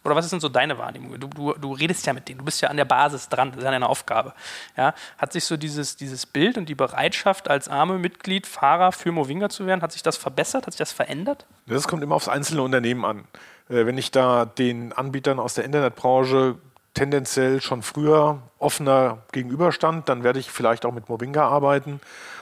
[0.05, 1.19] Oder was ist denn so deine Wahrnehmung?
[1.19, 3.59] Du, du, du redest ja mit denen, du bist ja an der Basis dran, das
[3.59, 4.35] ist ja deine Aufgabe.
[4.77, 4.95] Ja?
[5.19, 9.49] Hat sich so dieses, dieses Bild und die Bereitschaft als arme Mitglied, Fahrer für Movinga
[9.49, 11.47] zu werden, hat sich das verbessert, hat sich das verändert?
[11.67, 13.25] Das kommt immer aufs einzelne Unternehmen an.
[13.69, 16.57] Äh, wenn ich da den Anbietern aus der Internetbranche
[16.95, 22.01] tendenziell schon früher offener gegenüberstand, dann werde ich vielleicht auch mit Movinga arbeiten.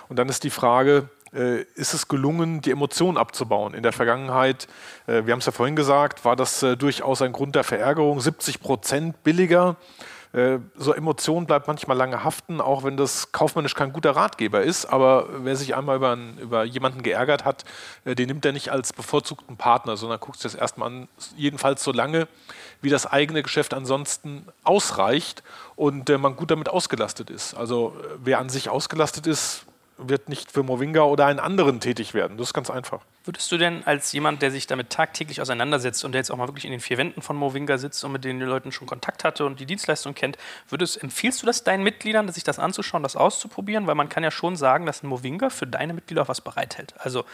[0.08, 3.74] Und dann ist die Frage, ist es gelungen, die Emotionen abzubauen?
[3.74, 4.66] In der Vergangenheit,
[5.07, 8.20] äh, wir haben es ja vorhin gesagt, war das äh, durchaus ein Grund der Verärgerung,
[8.20, 9.76] 70 Prozent billiger.
[10.33, 14.87] Äh, so Emotion bleibt manchmal lange haften, auch wenn das kaufmännisch kein guter Ratgeber ist.
[14.87, 17.64] Aber wer sich einmal über, einen, über jemanden geärgert hat,
[18.05, 21.91] äh, den nimmt er nicht als bevorzugten Partner, sondern guckt das erstmal an, jedenfalls so
[21.91, 22.28] lange,
[22.81, 25.43] wie das eigene Geschäft ansonsten ausreicht
[25.74, 27.55] und äh, man gut damit ausgelastet ist.
[27.55, 29.66] Also wer an sich ausgelastet ist,
[30.03, 32.36] wird nicht für Movinga oder einen anderen tätig werden.
[32.36, 33.03] Das ist ganz einfach.
[33.24, 36.48] Würdest du denn als jemand, der sich damit tagtäglich auseinandersetzt und der jetzt auch mal
[36.48, 39.44] wirklich in den vier Wänden von Movinga sitzt und mit den Leuten schon Kontakt hatte
[39.44, 40.38] und die Dienstleistung kennt,
[40.68, 43.86] würdest, empfiehlst du das deinen Mitgliedern, sich das anzuschauen, das auszuprobieren?
[43.86, 46.94] Weil man kann ja schon sagen, dass ein Movinga für deine Mitglieder auch was bereithält.
[46.98, 47.24] Also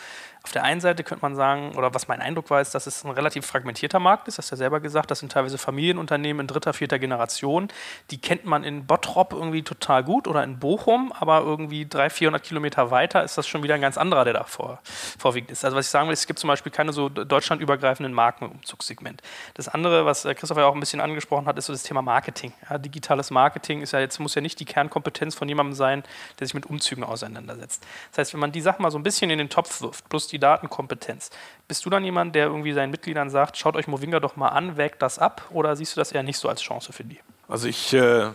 [0.47, 3.03] auf der einen Seite könnte man sagen, oder was mein Eindruck war, ist, dass es
[3.03, 4.39] ein relativ fragmentierter Markt ist.
[4.39, 5.11] Das hast du ja selber gesagt.
[5.11, 7.67] Das sind teilweise Familienunternehmen in dritter, vierter Generation.
[8.13, 12.45] Die kennt man in Bottrop irgendwie total gut oder in Bochum, aber irgendwie 300, 400
[12.45, 14.79] Kilometer weiter ist das schon wieder ein ganz anderer, der da vor,
[15.19, 15.65] vorwiegend ist.
[15.65, 19.23] Also was ich sagen will, es gibt zum Beispiel keine so deutschlandübergreifenden Marken im Umzugssegment.
[19.55, 22.53] Das andere, was Christoph ja auch ein bisschen angesprochen hat, ist so das Thema Marketing.
[22.71, 26.05] Ja, digitales Marketing ist ja jetzt, muss ja nicht die Kernkompetenz von jemandem sein,
[26.39, 27.85] der sich mit Umzügen auseinandersetzt.
[28.13, 30.29] Das heißt, wenn man die Sachen mal so ein bisschen in den Topf wirft, plus
[30.29, 31.31] die die Datenkompetenz.
[31.67, 34.77] Bist du dann jemand, der irgendwie seinen Mitgliedern sagt, schaut euch Movinga doch mal an,
[34.77, 37.19] wägt das ab oder siehst du das eher nicht so als Chance für die?
[37.49, 38.31] Also ich äh,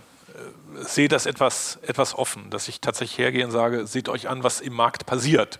[0.80, 4.62] sehe das etwas, etwas offen, dass ich tatsächlich hergehe und sage, seht euch an, was
[4.62, 5.60] im Markt passiert.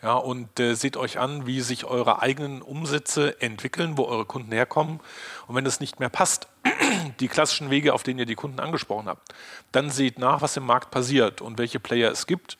[0.00, 4.52] Ja, und äh, seht euch an, wie sich eure eigenen Umsätze entwickeln, wo eure Kunden
[4.52, 5.00] herkommen.
[5.48, 6.46] Und wenn es nicht mehr passt,
[7.20, 9.34] die klassischen Wege, auf denen ihr die Kunden angesprochen habt,
[9.72, 12.58] dann seht nach, was im Markt passiert und welche Player es gibt.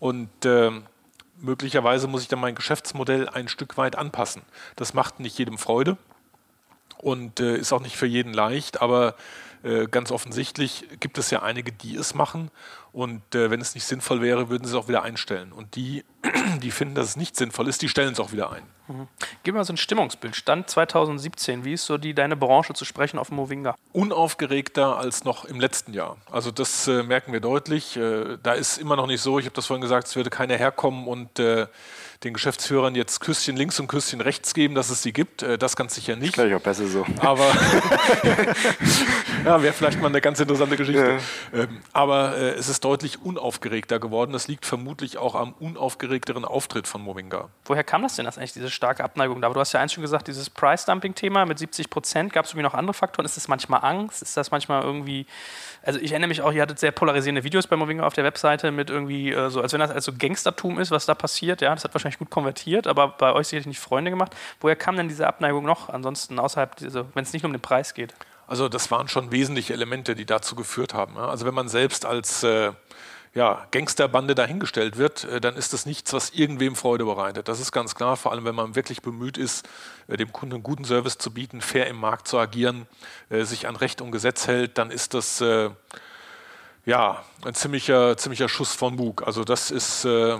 [0.00, 0.72] Und äh,
[1.40, 4.42] möglicherweise muss ich dann mein Geschäftsmodell ein Stück weit anpassen.
[4.76, 5.96] Das macht nicht jedem Freude
[6.98, 9.14] und äh, ist auch nicht für jeden leicht, aber
[9.62, 12.50] äh, ganz offensichtlich gibt es ja einige, die es machen
[12.92, 15.52] und äh, wenn es nicht sinnvoll wäre, würden sie es auch wieder einstellen.
[15.52, 16.04] Und die,
[16.62, 18.62] die finden, dass es nicht sinnvoll ist, die stellen es auch wieder ein.
[18.88, 19.08] Mhm.
[19.44, 20.34] Gib mal so ein Stimmungsbild.
[20.34, 23.76] Stand 2017, wie ist so die deine Branche zu sprechen auf Movinga?
[23.92, 26.16] Unaufgeregter als noch im letzten Jahr.
[26.30, 27.96] Also das äh, merken wir deutlich.
[27.96, 30.56] Äh, da ist immer noch nicht so, ich habe das vorhin gesagt, es würde keiner
[30.56, 31.66] herkommen und äh,
[32.24, 35.42] den Geschäftsführern jetzt Küsschen links und Küsschen rechts geben, dass es sie gibt.
[35.42, 36.34] Äh, das ganz sicher nicht.
[36.34, 37.06] Vielleicht auch besser so.
[37.20, 37.46] Aber
[39.44, 41.18] ja, wäre vielleicht mal eine ganz interessante Geschichte.
[41.52, 41.60] Ja.
[41.60, 44.32] Ähm, aber äh, es ist deutlich unaufgeregter geworden.
[44.32, 47.48] Das liegt vermutlich auch am unaufgeregteren Auftritt von Movinga.
[47.64, 49.42] Woher kam das denn, das eigentlich, diese starke Abneigung?
[49.42, 52.34] Aber du hast ja eins schon gesagt, dieses Price-Dumping-Thema mit 70 Prozent.
[52.34, 53.24] Gab es irgendwie noch andere Faktoren?
[53.24, 54.20] Ist das manchmal Angst?
[54.20, 55.26] Ist das manchmal irgendwie
[55.82, 58.70] also ich erinnere mich auch, ihr hattet sehr polarisierende Videos bei Movinga auf der Webseite
[58.70, 61.62] mit irgendwie äh, so, als wenn das also Gangstertum ist, was da passiert.
[61.62, 64.34] Ja, das hat wahrscheinlich gut konvertiert, aber bei euch sicherlich nicht Freunde gemacht.
[64.60, 65.88] Woher kam denn diese Abneigung noch?
[65.88, 68.14] Ansonsten außerhalb, also, wenn es nicht nur um den Preis geht.
[68.46, 71.16] Also das waren schon wesentliche Elemente, die dazu geführt haben.
[71.18, 72.72] Also wenn man selbst als äh,
[73.32, 77.46] ja, Gangsterbande dahingestellt wird, äh, dann ist das nichts, was irgendwem Freude bereitet.
[77.46, 79.68] Das ist ganz klar, vor allem wenn man wirklich bemüht ist,
[80.08, 82.86] äh, dem Kunden einen guten Service zu bieten, fair im Markt zu agieren,
[83.28, 85.42] äh, sich an Recht und Gesetz hält, dann ist das
[86.86, 89.22] ja ein ziemlicher, ziemlicher Schuss von Bug.
[89.26, 90.38] Also das ist äh,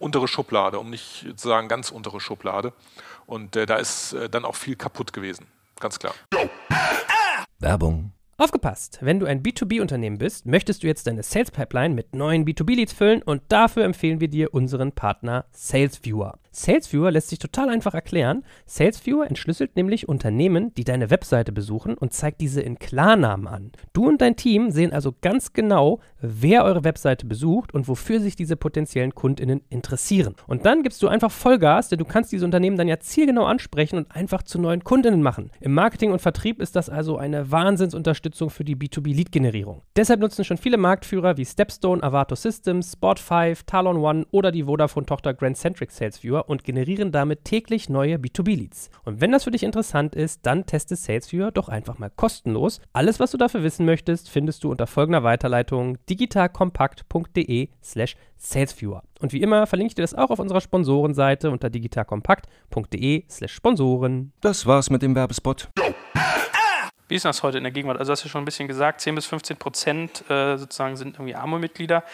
[0.00, 2.72] untere Schublade, um nicht zu sagen ganz untere Schublade.
[3.26, 5.46] Und äh, da ist äh, dann auch viel kaputt gewesen,
[5.78, 6.14] ganz klar.
[7.58, 8.12] Werbung.
[8.40, 9.00] Aufgepasst!
[9.02, 13.20] Wenn du ein B2B-Unternehmen bist, möchtest du jetzt deine Sales Pipeline mit neuen B2B-Leads füllen
[13.20, 16.38] und dafür empfehlen wir dir unseren Partner SalesViewer.
[16.52, 18.42] SalesViewer lässt sich total einfach erklären.
[18.66, 23.72] SalesViewer entschlüsselt nämlich Unternehmen, die deine Webseite besuchen und zeigt diese in Klarnamen an.
[23.92, 28.36] Du und dein Team sehen also ganz genau, wer eure Webseite besucht und wofür sich
[28.36, 30.34] diese potenziellen KundInnen interessieren.
[30.48, 33.98] Und dann gibst du einfach Vollgas, denn du kannst diese Unternehmen dann ja zielgenau ansprechen
[33.98, 35.52] und einfach zu neuen KundInnen machen.
[35.60, 39.82] Im Marketing und Vertrieb ist das also eine Wahnsinnsunterstützung Unterstützung für die B2B-Lead-Generierung.
[39.96, 45.34] Deshalb nutzen schon viele Marktführer wie Stepstone, Avato Systems, Spot5, Talon One oder die Vodafone-Tochter
[45.34, 48.90] Grand Centric Sales Viewer und generieren damit täglich neue B2B-Leads.
[49.04, 52.80] Und wenn das für dich interessant ist, dann teste SalesViewer doch einfach mal kostenlos.
[52.92, 59.02] Alles, was du dafür wissen möchtest, findest du unter folgender Weiterleitung digitalkompakt.de slash salesviewer.
[59.20, 64.32] Und wie immer verlinke ich dir das auch auf unserer Sponsorenseite unter digitalkompakt.de slash Sponsoren.
[64.40, 65.68] Das war's mit dem Werbespot.
[67.10, 67.98] Wie ist das heute in der Gegenwart?
[67.98, 71.16] Also, du hast ja schon ein bisschen gesagt, 10 bis 15 Prozent äh, sozusagen sind
[71.16, 72.04] irgendwie AMO-Mitglieder.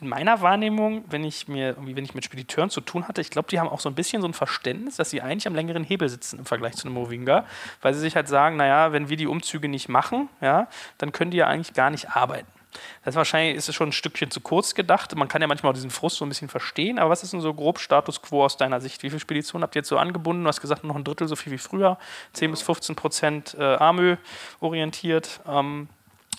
[0.00, 3.48] In meiner Wahrnehmung, wenn ich mir wenn ich mit Spediteuren zu tun hatte, ich glaube,
[3.50, 6.08] die haben auch so ein bisschen so ein Verständnis, dass sie eigentlich am längeren Hebel
[6.08, 7.44] sitzen im Vergleich zu einem Movinga,
[7.82, 11.30] weil sie sich halt sagen, naja, wenn wir die Umzüge nicht machen, ja, dann können
[11.30, 12.57] die ja eigentlich gar nicht arbeiten.
[13.04, 15.14] Das ist wahrscheinlich ist es schon ein Stückchen zu kurz gedacht.
[15.14, 17.40] Man kann ja manchmal auch diesen Frust so ein bisschen verstehen, aber was ist denn
[17.40, 19.02] so grob Status quo aus deiner Sicht?
[19.02, 20.42] Wie viele Speditionen habt ihr jetzt so angebunden?
[20.42, 21.98] Du hast gesagt, noch ein Drittel so viel wie früher,
[22.32, 24.16] 10 bis 15 Prozent äh, AMÖ
[24.60, 25.40] orientiert.
[25.46, 25.88] Ähm,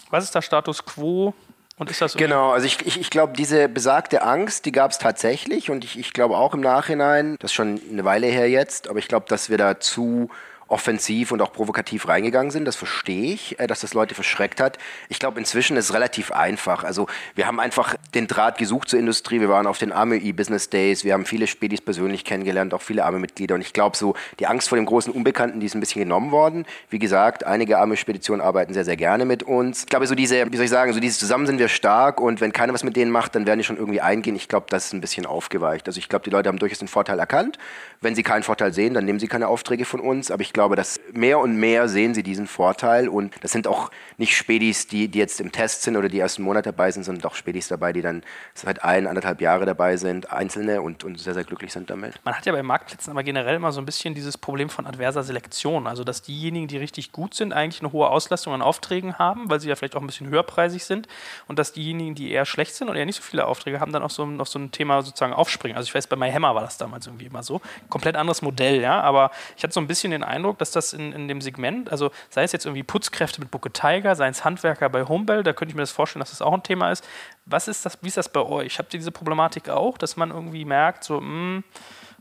[0.09, 1.33] was ist der Status quo?
[1.79, 4.97] Und ist das genau, also ich, ich, ich glaube, diese besagte Angst, die gab es
[4.97, 8.89] tatsächlich und ich, ich glaube auch im Nachhinein, das ist schon eine Weile her jetzt,
[8.89, 10.29] aber ich glaube, dass wir da zu
[10.69, 12.65] offensiv und auch provokativ reingegangen sind.
[12.65, 14.77] Das verstehe ich, äh, dass das Leute verschreckt hat.
[15.09, 16.83] Ich glaube, inzwischen ist es relativ einfach.
[16.83, 19.39] Also wir haben einfach den Draht gesucht zur Industrie.
[19.39, 21.03] Wir waren auf den AME Business Days.
[21.03, 23.55] Wir haben viele Spedis persönlich kennengelernt, auch viele AME-Mitglieder.
[23.55, 26.31] Und ich glaube, so die Angst vor dem großen Unbekannten, die ist ein bisschen genommen
[26.31, 26.65] worden.
[26.89, 29.81] Wie gesagt, einige AME-Speditionen arbeiten sehr, sehr gerne mit uns.
[29.81, 32.41] Ich glaube, so diese, wie soll ich sagen, so dieses Zusammen sind wir stark und
[32.41, 34.35] wenn keiner was mit denen macht, dann werden die schon irgendwie eingehen.
[34.35, 35.87] Ich glaube, das ist ein bisschen aufgeweicht.
[35.87, 37.57] Also ich glaube, die Leute haben durchaus den Vorteil erkannt.
[38.01, 40.31] Wenn sie keinen Vorteil sehen, dann nehmen sie keine Aufträge von uns.
[40.31, 43.91] Aber ich glaube, dass mehr und mehr sehen sie diesen Vorteil und das sind auch
[44.17, 47.23] nicht Spädis, die, die jetzt im Test sind oder die ersten Monat dabei sind, sondern
[47.31, 51.33] auch Spädis dabei, die dann seit ein, anderthalb Jahre dabei sind, Einzelne und, und sehr,
[51.33, 52.15] sehr glücklich sind damit.
[52.25, 55.23] Man hat ja bei Marktplätzen aber generell immer so ein bisschen dieses Problem von adverser
[55.23, 59.49] Selektion, also dass diejenigen, die richtig gut sind, eigentlich eine hohe Auslastung an Aufträgen haben,
[59.49, 61.07] weil sie ja vielleicht auch ein bisschen höherpreisig sind
[61.47, 64.03] und dass diejenigen, die eher schlecht sind und eher nicht so viele Aufträge haben, dann
[64.03, 65.77] auch so, noch so ein Thema sozusagen aufspringen.
[65.77, 67.61] Also ich weiß, bei MyHammer war das damals irgendwie immer so.
[67.87, 71.13] Komplett anderes Modell, ja, aber ich hatte so ein bisschen den Eindruck, dass das in,
[71.13, 74.89] in dem Segment, also sei es jetzt irgendwie Putzkräfte mit Bucke Tiger, sei es Handwerker
[74.89, 77.07] bei Homebell, da könnte ich mir das vorstellen, dass das auch ein Thema ist.
[77.45, 78.79] Was ist das, wie ist das bei euch?
[78.79, 81.63] Habt ihr diese Problematik auch, dass man irgendwie merkt, so, mh, hm,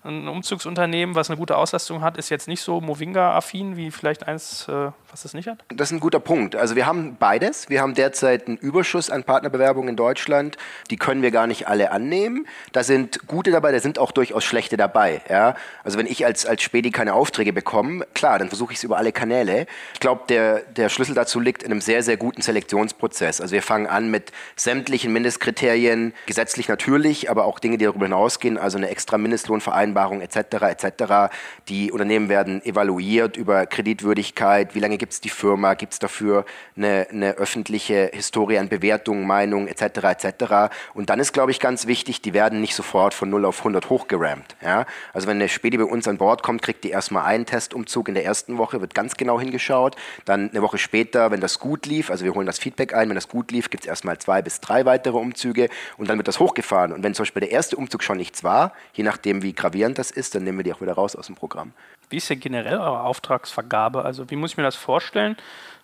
[0.05, 4.69] ein Umzugsunternehmen, was eine gute Auslastung hat, ist jetzt nicht so Movinga-affin wie vielleicht eins,
[4.69, 5.65] äh, was es nicht hat?
[5.75, 6.57] Das ist ein guter Punkt.
[6.57, 7.69] Also wir haben beides.
[7.69, 10.57] Wir haben derzeit einen Überschuss an Partnerbewerbungen in Deutschland.
[10.91, 12.47] Die können wir gar nicht alle annehmen.
[12.73, 15.21] Da sind gute dabei, da sind auch durchaus schlechte dabei.
[15.29, 15.55] Ja?
[15.85, 18.97] Also wenn ich als, als Spedi keine Aufträge bekomme, klar, dann versuche ich es über
[18.97, 19.67] alle Kanäle.
[19.95, 23.41] Ich glaube, der, der Schlüssel dazu liegt in einem sehr, sehr guten Selektionsprozess.
[23.41, 28.59] Also wir fangen an mit sämtlichen Mindestkriterien, gesetzlich natürlich, aber auch Dinge, die darüber hinausgehen,
[28.59, 30.39] also eine extra Mindestlohnvereinbarung etc.
[30.63, 31.33] etc.
[31.69, 36.45] Die Unternehmen werden evaluiert über Kreditwürdigkeit, wie lange gibt es die Firma, gibt es dafür
[36.77, 40.25] eine, eine, öffentliche Historie an Bewertungen, Meinungen etc.
[40.25, 40.73] etc.
[40.95, 43.89] Und dann ist, glaube ich, ganz wichtig, die werden nicht sofort von 0 auf 100
[43.89, 44.57] hochgerammt.
[44.63, 44.87] Ja?
[45.13, 48.15] Also wenn eine Spedi bei uns an Bord kommt, kriegt die erstmal einen Testumzug in
[48.15, 49.97] der ersten Woche, wird ganz genau hingeschaut.
[50.25, 53.15] Dann eine Woche später, wenn das gut lief, also wir holen das Feedback ein, wenn
[53.15, 56.41] das gut lief, gibt es erstmal zwei bis drei weitere Umzüge und dann wird das
[56.41, 56.93] hochgefahren.
[56.93, 60.11] Und wenn zum Beispiel der erste Umzug schon nichts war, je nachdem wie gravierend das
[60.11, 61.73] ist, dann nehmen wir die auch wieder raus aus dem Programm.
[62.11, 64.05] Wie ist denn generell eure Auftragsvergabe?
[64.05, 65.37] Also wie muss ich mir das vorstellen?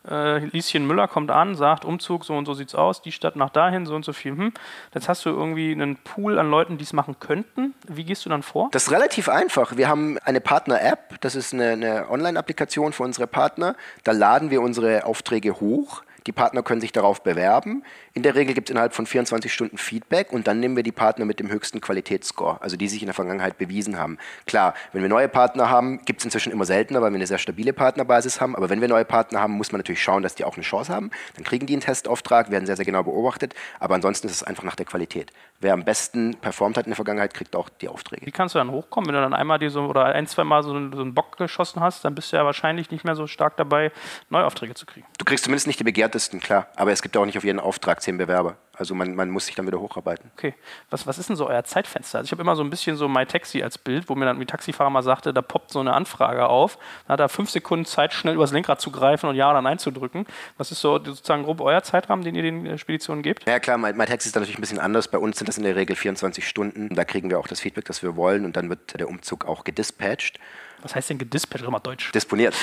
[0.08, 3.50] Äh, Lieschen Müller kommt an, sagt Umzug, so und so sieht's aus, die Stadt nach
[3.50, 4.32] dahin, so und so viel.
[4.32, 4.52] Hm.
[4.92, 7.74] Jetzt hast du irgendwie einen Pool an Leuten, die es machen könnten.
[7.88, 8.68] Wie gehst du dann vor?
[8.72, 9.76] Das ist relativ einfach.
[9.76, 13.76] Wir haben eine Partner-App, das ist eine, eine Online-Applikation für unsere Partner.
[14.02, 16.02] Da laden wir unsere Aufträge hoch.
[16.26, 17.84] Die Partner können sich darauf bewerben.
[18.14, 20.92] In der Regel gibt es innerhalb von 24 Stunden Feedback und dann nehmen wir die
[20.92, 24.18] Partner mit dem höchsten Qualitätsscore, also die sich in der Vergangenheit bewiesen haben.
[24.46, 27.38] Klar, wenn wir neue Partner haben, gibt es inzwischen immer seltener, weil wir eine sehr
[27.38, 28.56] stabile Partnerbasis haben.
[28.56, 30.92] Aber wenn wir neue Partner haben, muss man natürlich schauen, dass die auch eine Chance
[30.92, 31.10] haben.
[31.36, 33.54] Dann kriegen die einen Testauftrag, werden sehr, sehr genau beobachtet.
[33.78, 35.30] Aber ansonsten ist es einfach nach der Qualität.
[35.60, 38.26] Wer am besten performt hat in der Vergangenheit, kriegt auch die Aufträge.
[38.26, 40.62] Wie kannst du dann hochkommen, wenn du dann einmal die so oder ein, zwei Mal
[40.62, 43.26] so einen, so einen Bock geschossen hast, dann bist du ja wahrscheinlich nicht mehr so
[43.26, 43.92] stark dabei,
[44.30, 45.06] Neuaufträge zu kriegen.
[45.18, 46.66] Du kriegst zumindest nicht die begehrtesten, klar.
[46.76, 48.56] Aber es gibt ja auch nicht auf jeden Auftrag zehn Bewerber.
[48.76, 50.30] Also man, man muss sich dann wieder hocharbeiten.
[50.36, 50.54] Okay.
[50.90, 52.18] Was, was ist denn so euer Zeitfenster?
[52.18, 54.46] Also ich habe immer so ein bisschen so MyTaxi als Bild, wo mir dann die
[54.46, 56.78] Taxifahrer mal sagte, da poppt so eine Anfrage auf.
[57.06, 59.78] Dann hat er fünf Sekunden Zeit, schnell übers Lenkrad zu greifen und Ja oder Nein
[59.78, 60.26] zu drücken.
[60.58, 63.46] Was ist so sozusagen grob euer Zeitrahmen, den ihr den äh, Speditionen gebt?
[63.46, 65.08] Ja klar, MyTaxi ist da natürlich ein bisschen anders.
[65.08, 66.94] Bei uns sind das in der Regel 24 Stunden.
[66.94, 69.64] Da kriegen wir auch das Feedback, das wir wollen und dann wird der Umzug auch
[69.64, 70.38] gedispatcht.
[70.82, 71.68] Was heißt denn gedispatcht?
[71.68, 72.12] Mal Deutsch.
[72.12, 72.54] Disponiert,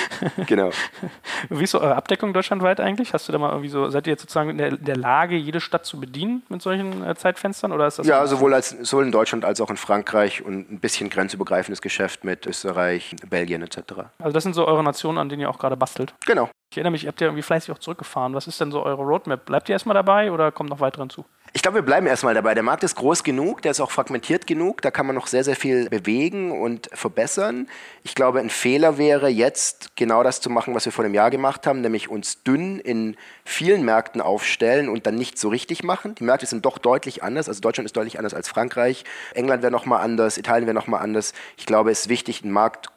[0.47, 0.71] genau.
[1.49, 3.13] Wie ist so eure Abdeckung deutschlandweit eigentlich?
[3.13, 5.59] Hast du da mal irgendwie so, seid ihr jetzt sozusagen in der, der Lage, jede
[5.59, 7.71] Stadt zu bedienen mit solchen äh, Zeitfenstern?
[7.71, 10.79] Oder ist das ja, sowohl, als, sowohl in Deutschland als auch in Frankreich und ein
[10.79, 13.79] bisschen grenzübergreifendes Geschäft mit Österreich, Belgien etc.
[14.19, 16.13] Also das sind so eure Nationen, an denen ihr auch gerade bastelt?
[16.25, 16.49] Genau.
[16.71, 18.33] Ich erinnere mich, ihr habt ja irgendwie fleißig auch zurückgefahren.
[18.33, 19.45] Was ist denn so eure Roadmap?
[19.45, 21.25] Bleibt ihr erstmal dabei oder kommt noch weiter hinzu?
[21.53, 22.53] Ich glaube, wir bleiben erstmal dabei.
[22.53, 25.43] Der Markt ist groß genug, der ist auch fragmentiert genug, da kann man noch sehr,
[25.43, 27.67] sehr viel bewegen und verbessern.
[28.03, 31.29] Ich glaube, ein Fehler wäre jetzt genau das zu machen, was wir vor einem Jahr
[31.29, 36.15] gemacht haben, nämlich uns dünn in vielen Märkten aufstellen und dann nicht so richtig machen.
[36.15, 37.49] Die Märkte sind doch deutlich anders.
[37.49, 39.03] Also Deutschland ist deutlich anders als Frankreich.
[39.33, 41.33] England wäre nochmal anders, Italien wäre nochmal anders.
[41.57, 42.91] Ich glaube, es ist wichtig, einen Markt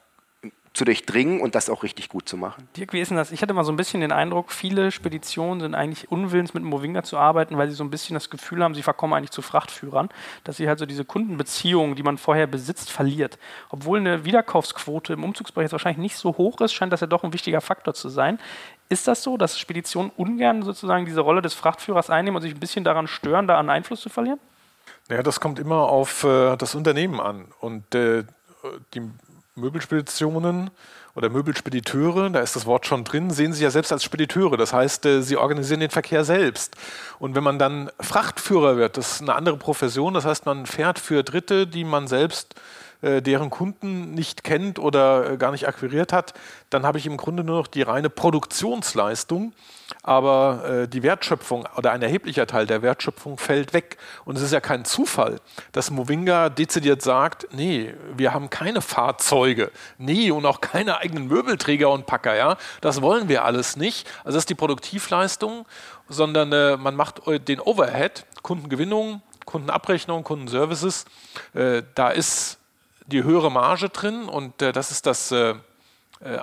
[0.74, 2.68] zu durchdringen und das auch richtig gut zu machen.
[2.76, 3.30] Dirk, wie ist denn das?
[3.30, 7.04] Ich hatte mal so ein bisschen den Eindruck, viele Speditionen sind eigentlich unwillens mit Movinga
[7.04, 10.08] zu arbeiten, weil sie so ein bisschen das Gefühl haben, sie verkommen eigentlich zu Frachtführern,
[10.42, 13.38] dass sie halt so diese Kundenbeziehungen, die man vorher besitzt, verliert.
[13.70, 17.22] Obwohl eine Wiederkaufsquote im Umzugsbereich jetzt wahrscheinlich nicht so hoch ist, scheint das ja doch
[17.22, 18.40] ein wichtiger Faktor zu sein.
[18.88, 22.60] Ist das so, dass Speditionen ungern sozusagen diese Rolle des Frachtführers einnehmen und sich ein
[22.60, 24.40] bisschen daran stören, da an Einfluss zu verlieren?
[25.08, 27.46] Ja, das kommt immer auf äh, das Unternehmen an.
[27.60, 28.24] Und äh,
[28.94, 29.02] die
[29.56, 30.70] Möbelspeditionen
[31.14, 34.56] oder Möbelspediteure, da ist das Wort schon drin, sehen sich ja selbst als Spediteure.
[34.56, 36.76] Das heißt, äh, sie organisieren den Verkehr selbst.
[37.18, 40.98] Und wenn man dann Frachtführer wird, das ist eine andere Profession, das heißt, man fährt
[40.98, 42.83] für Dritte, die man selbst äh,
[43.20, 46.34] deren Kunden nicht kennt oder äh, gar nicht akquiriert hat,
[46.70, 49.52] dann habe ich im Grunde nur noch die reine Produktionsleistung,
[50.02, 53.98] aber äh, die Wertschöpfung oder ein erheblicher Teil der Wertschöpfung fällt weg.
[54.24, 55.40] Und es ist ja kein Zufall,
[55.72, 61.90] dass Movinga dezidiert sagt, nee, wir haben keine Fahrzeuge, nee, und auch keine eigenen Möbelträger
[61.90, 64.08] und Packer, ja, das wollen wir alles nicht.
[64.24, 65.66] Also das ist die Produktivleistung,
[66.08, 71.04] sondern äh, man macht den Overhead, Kundengewinnung, Kundenabrechnung, Kundenservices,
[71.54, 72.58] äh, da ist
[73.06, 75.54] die höhere Marge drin und äh, das ist das äh,
[76.20, 76.38] äh,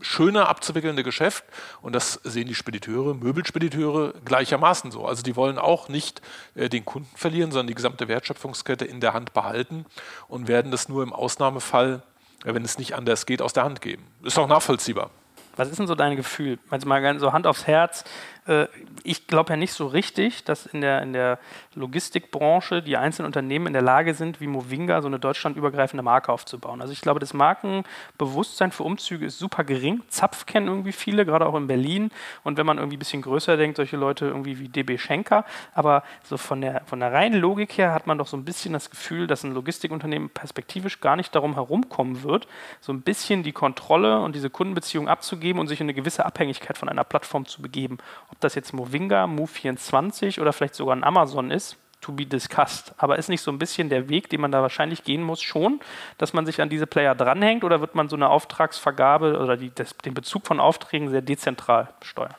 [0.00, 1.44] schöner abzuwickelnde Geschäft
[1.82, 5.06] und das sehen die Spediteure, Möbelspediteure gleichermaßen so.
[5.06, 6.22] Also die wollen auch nicht
[6.54, 9.86] äh, den Kunden verlieren, sondern die gesamte Wertschöpfungskette in der Hand behalten
[10.28, 12.02] und werden das nur im Ausnahmefall,
[12.44, 14.04] äh, wenn es nicht anders geht, aus der Hand geben.
[14.22, 15.10] Ist auch nachvollziehbar.
[15.56, 16.58] Was ist denn so dein Gefühl?
[16.70, 18.04] Also mal ganz so Hand aufs Herz.
[18.50, 18.66] Äh,
[19.04, 21.38] ich glaube ja nicht so richtig, dass in der, in der
[21.74, 26.82] Logistikbranche die einzelnen Unternehmen in der Lage sind, wie Movinga so eine deutschlandübergreifende Marke aufzubauen.
[26.82, 30.02] Also ich glaube, das Markenbewusstsein für Umzüge ist super gering.
[30.08, 32.10] Zapf kennen irgendwie viele, gerade auch in Berlin.
[32.42, 35.44] Und wenn man irgendwie ein bisschen größer denkt, solche Leute irgendwie wie DB Schenker.
[35.72, 38.72] Aber so von der, von der reinen Logik her hat man doch so ein bisschen
[38.72, 42.48] das Gefühl, dass ein Logistikunternehmen perspektivisch gar nicht darum herumkommen wird,
[42.80, 46.76] so ein bisschen die Kontrolle und diese Kundenbeziehung abzugeben und sich in eine gewisse Abhängigkeit
[46.76, 47.98] von einer Plattform zu begeben.
[48.30, 52.94] Ob das jetzt Movinga, Move24 oder vielleicht sogar ein Amazon ist, to be discussed.
[52.96, 55.80] Aber ist nicht so ein bisschen der Weg, den man da wahrscheinlich gehen muss, schon,
[56.18, 59.72] dass man sich an diese Player dranhängt oder wird man so eine Auftragsvergabe oder die,
[59.74, 62.34] das, den Bezug von Aufträgen sehr dezentral steuern?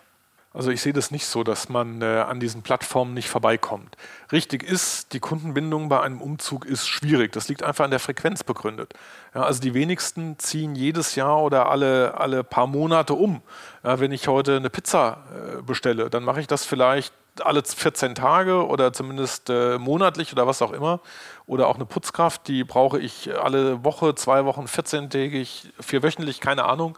[0.53, 3.95] Also ich sehe das nicht so, dass man äh, an diesen Plattformen nicht vorbeikommt.
[4.33, 7.31] Richtig ist, die Kundenbindung bei einem Umzug ist schwierig.
[7.31, 8.93] Das liegt einfach an der Frequenz begründet.
[9.33, 13.41] Ja, also die wenigsten ziehen jedes Jahr oder alle, alle paar Monate um.
[13.83, 18.13] Ja, wenn ich heute eine Pizza äh, bestelle, dann mache ich das vielleicht alle 14
[18.13, 20.99] Tage oder zumindest äh, monatlich oder was auch immer.
[21.45, 26.97] Oder auch eine Putzkraft, die brauche ich alle Woche, zwei Wochen, 14-tägig, vierwöchentlich, keine Ahnung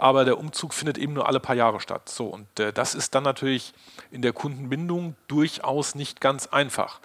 [0.00, 2.08] aber der Umzug findet eben nur alle paar Jahre statt.
[2.08, 3.74] So, und äh, das ist dann natürlich
[4.10, 7.00] in der Kundenbindung durchaus nicht ganz einfach.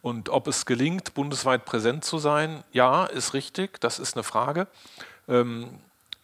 [0.00, 4.68] Und ob es gelingt, bundesweit präsent zu sein, ja, ist richtig, das ist eine Frage.
[5.26, 5.80] Ähm,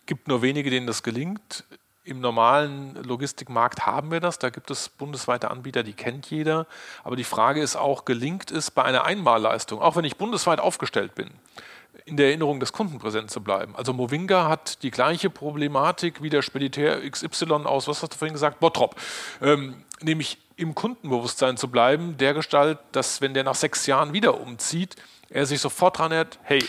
[0.07, 1.65] gibt nur wenige, denen das gelingt.
[2.05, 6.67] Im normalen Logistikmarkt haben wir das, da gibt es bundesweite Anbieter, die kennt jeder.
[7.03, 11.17] Aber die Frage ist auch, gelingt es bei einer Einmalleistung, auch wenn ich bundesweit aufgestellt
[11.17, 11.31] bin,
[12.05, 13.75] in der Erinnerung des Kunden präsent zu bleiben.
[13.77, 18.35] Also Movinga hat die gleiche Problematik wie der Speditär XY aus, was hast du vorhin
[18.35, 18.97] gesagt, Bottrop.
[19.41, 24.41] Ähm, nämlich im Kundenbewusstsein zu bleiben, der Gestalt, dass wenn der nach sechs Jahren wieder
[24.41, 24.97] umzieht,
[25.31, 26.65] er sich sofort dran erinnert, hey,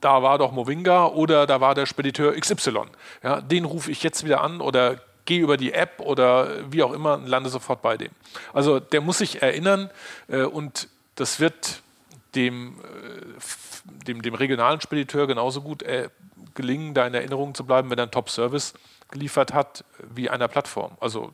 [0.00, 2.82] da war doch Movinga oder da war der Spediteur XY.
[3.22, 6.92] Ja, den rufe ich jetzt wieder an oder gehe über die App oder wie auch
[6.92, 8.10] immer und lande sofort bei dem.
[8.52, 9.90] Also der muss sich erinnern
[10.28, 11.82] äh, und das wird
[12.34, 16.08] dem äh, dem, dem regionalen Spediteur genauso gut äh,
[16.54, 18.74] gelingen, da in Erinnerung zu bleiben, wenn er einen Top-Service
[19.10, 20.92] geliefert hat, wie einer Plattform.
[21.00, 21.32] Also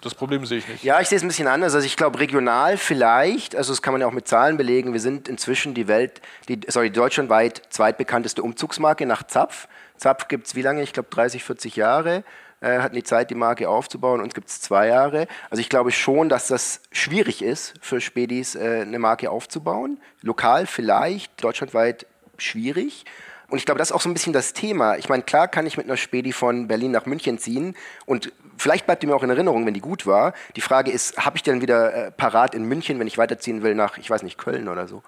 [0.00, 0.84] das Problem sehe ich nicht.
[0.84, 1.74] Ja, ich sehe es ein bisschen anders.
[1.74, 5.00] Also ich glaube regional vielleicht, also das kann man ja auch mit Zahlen belegen, wir
[5.00, 9.66] sind inzwischen die Welt, die, sorry, deutschlandweit zweitbekannteste Umzugsmarke nach Zapf.
[9.96, 10.82] Zapf gibt es wie lange?
[10.82, 12.24] Ich glaube 30, 40 Jahre
[12.64, 14.20] äh, hatten die Zeit, die Marke aufzubauen.
[14.20, 15.26] Uns gibt es zwei Jahre.
[15.50, 20.00] Also ich glaube schon, dass das schwierig ist für Spedis, äh, eine Marke aufzubauen.
[20.22, 22.06] Lokal vielleicht, deutschlandweit
[22.38, 23.04] schwierig.
[23.48, 24.96] Und ich glaube, das ist auch so ein bisschen das Thema.
[24.96, 28.86] Ich meine, klar kann ich mit einer Spedi von Berlin nach München ziehen und vielleicht
[28.86, 30.32] bleibt die mir auch in Erinnerung, wenn die gut war.
[30.56, 33.74] Die Frage ist, habe ich denn wieder äh, parat in München, wenn ich weiterziehen will
[33.74, 35.02] nach, ich weiß nicht, Köln oder so?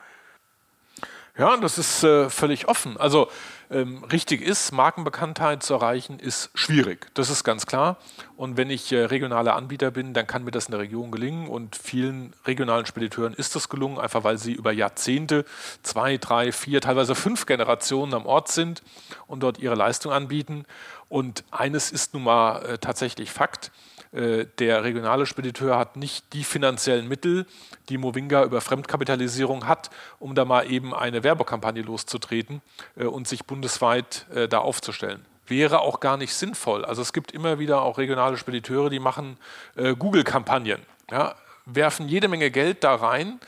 [1.38, 2.96] Ja, das ist äh, völlig offen.
[2.96, 3.28] Also
[3.70, 7.08] ähm, richtig ist, Markenbekanntheit zu erreichen, ist schwierig.
[7.12, 7.98] Das ist ganz klar.
[8.38, 11.48] Und wenn ich äh, regionaler Anbieter bin, dann kann mir das in der Region gelingen.
[11.48, 15.44] Und vielen regionalen Spediteuren ist das gelungen, einfach weil sie über Jahrzehnte,
[15.82, 18.82] zwei, drei, vier, teilweise fünf Generationen am Ort sind
[19.26, 20.64] und dort ihre Leistung anbieten.
[21.10, 23.72] Und eines ist nun mal äh, tatsächlich Fakt.
[24.12, 27.46] Äh, der regionale Spediteur hat nicht die finanziellen Mittel,
[27.88, 32.62] die Movinga über Fremdkapitalisierung hat, um da mal eben eine Werbekampagne loszutreten
[32.96, 35.24] äh, und sich bundesweit äh, da aufzustellen.
[35.46, 36.84] Wäre auch gar nicht sinnvoll.
[36.84, 39.36] Also es gibt immer wieder auch regionale Spediteure, die machen
[39.76, 40.80] Google-Kampagnen.
[41.08, 41.36] Ja,
[41.66, 43.38] werfen jede Menge Geld da rein,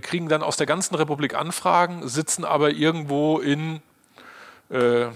[0.00, 3.82] kriegen dann aus der ganzen Republik Anfragen, sitzen aber irgendwo in
[4.70, 5.08] äh,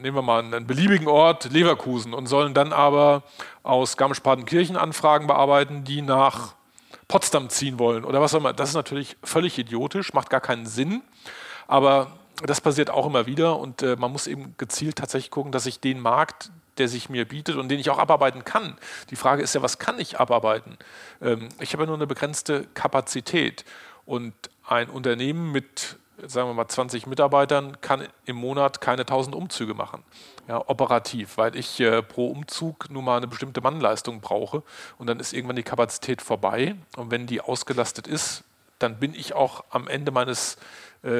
[0.00, 3.22] nehmen wir mal einen beliebigen Ort, Leverkusen, und sollen dann aber
[3.62, 6.54] aus Garmisch-Partenkirchen Anfragen bearbeiten, die nach
[7.08, 8.52] Potsdam ziehen wollen oder was auch immer.
[8.52, 11.02] Das ist natürlich völlig idiotisch, macht gar keinen Sinn,
[11.68, 12.12] aber
[12.44, 15.80] das passiert auch immer wieder und äh, man muss eben gezielt tatsächlich gucken, dass ich
[15.80, 18.76] den Markt, der sich mir bietet und den ich auch abarbeiten kann.
[19.10, 20.76] Die Frage ist ja, was kann ich abarbeiten?
[21.22, 23.64] Ähm, ich habe ja nur eine begrenzte Kapazität
[24.04, 24.34] und
[24.66, 30.02] ein Unternehmen mit sagen wir mal 20 Mitarbeitern, kann im Monat keine 1000 Umzüge machen,
[30.48, 34.62] ja, operativ, weil ich äh, pro Umzug nur mal eine bestimmte Mannleistung brauche
[34.98, 36.76] und dann ist irgendwann die Kapazität vorbei.
[36.96, 38.44] Und wenn die ausgelastet ist,
[38.78, 40.56] dann bin ich auch am Ende meines,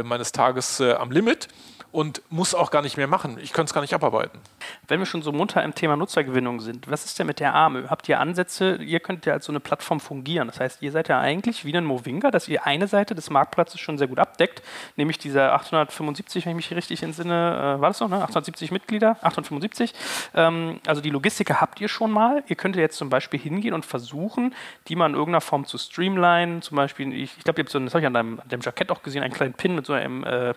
[0.03, 1.49] meines Tages äh, am Limit
[1.97, 3.39] und muss auch gar nicht mehr machen.
[3.41, 4.39] Ich könnte es gar nicht abarbeiten.
[4.87, 7.89] Wenn wir schon so munter im Thema Nutzergewinnung sind, was ist denn mit der AMÖ?
[7.89, 8.77] Habt ihr Ansätze?
[8.77, 10.49] Ihr könnt ja als so eine Plattform fungieren.
[10.49, 13.81] Das heißt, ihr seid ja eigentlich wie ein Movinga, dass ihr eine Seite des Marktplatzes
[13.81, 14.63] schon sehr gut abdeckt,
[14.97, 18.17] nämlich dieser 875, wenn ich mich richtig entsinne, äh, war das noch, ne?
[18.17, 19.95] 870 Mitglieder, 875.
[20.35, 22.45] Ähm, also die Logistiker habt ihr schon mal.
[22.47, 24.55] Ihr könnt jetzt zum Beispiel hingehen und versuchen,
[24.89, 26.61] die mal in irgendeiner Form zu streamlinen.
[26.61, 28.91] Zum Beispiel, ich, ich glaube, ihr habt so, das habe ich an deinem, deinem Jackett
[28.91, 30.55] auch gesehen, einen kleinen Pin mit so einem äh,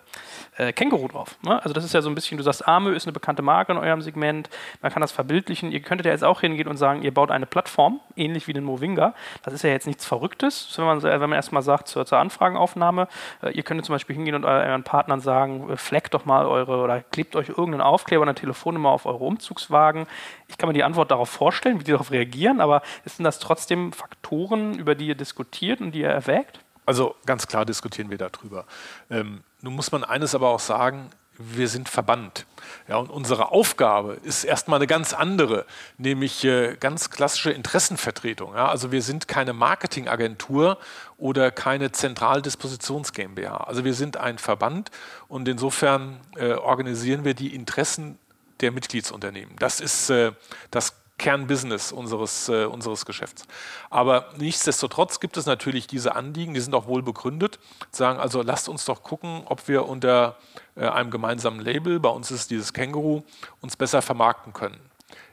[0.57, 1.38] äh, Känguru drauf.
[1.43, 1.61] Ne?
[1.61, 3.78] Also das ist ja so ein bisschen, du sagst, Arme ist eine bekannte Marke in
[3.78, 4.49] eurem Segment,
[4.82, 5.72] man kann das verbildlichen.
[5.72, 8.63] Ihr könntet ja jetzt auch hingehen und sagen, ihr baut eine Plattform, ähnlich wie den
[8.63, 9.13] Movinga.
[9.43, 13.07] Das ist ja jetzt nichts Verrücktes, wenn man, wenn man erstmal sagt zur, zur Anfragenaufnahme,
[13.41, 16.78] äh, ihr könntet zum Beispiel hingehen und euren Partnern sagen, äh, fleckt doch mal eure
[16.78, 20.07] oder klebt euch irgendeinen Aufkleber eine Telefonnummer auf eure Umzugswagen.
[20.47, 23.91] Ich kann mir die Antwort darauf vorstellen, wie die darauf reagieren, aber sind das trotzdem
[23.91, 26.59] Faktoren, über die ihr diskutiert und die ihr erwägt?
[26.89, 28.65] Also ganz klar diskutieren wir darüber.
[29.11, 32.47] Ähm, nun muss man eines aber auch sagen, wir sind verbannt.
[32.87, 35.67] Ja, und unsere Aufgabe ist erstmal eine ganz andere,
[35.99, 38.55] nämlich äh, ganz klassische Interessenvertretung.
[38.55, 40.79] Ja, also wir sind keine Marketingagentur
[41.17, 43.57] oder keine Zentraldispositions GmbH.
[43.57, 44.89] Also wir sind ein Verband
[45.27, 48.17] und insofern äh, organisieren wir die Interessen
[48.61, 49.55] der Mitgliedsunternehmen.
[49.59, 50.31] Das ist äh,
[50.71, 53.45] das Kernbusiness unseres, äh, unseres Geschäfts.
[53.91, 57.59] Aber nichtsdestotrotz gibt es natürlich diese Anliegen, die sind auch wohl begründet,
[57.91, 60.38] sagen also, lasst uns doch gucken, ob wir unter
[60.76, 63.22] äh, einem gemeinsamen Label, bei uns ist dieses Känguru,
[63.61, 64.80] uns besser vermarkten können.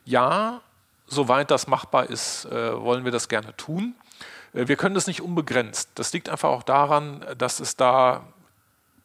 [0.05, 0.61] Ja,
[1.07, 3.95] soweit das machbar ist, äh, wollen wir das gerne tun.
[4.53, 5.91] Äh, wir können das nicht unbegrenzt.
[5.95, 8.25] Das liegt einfach auch daran, dass es da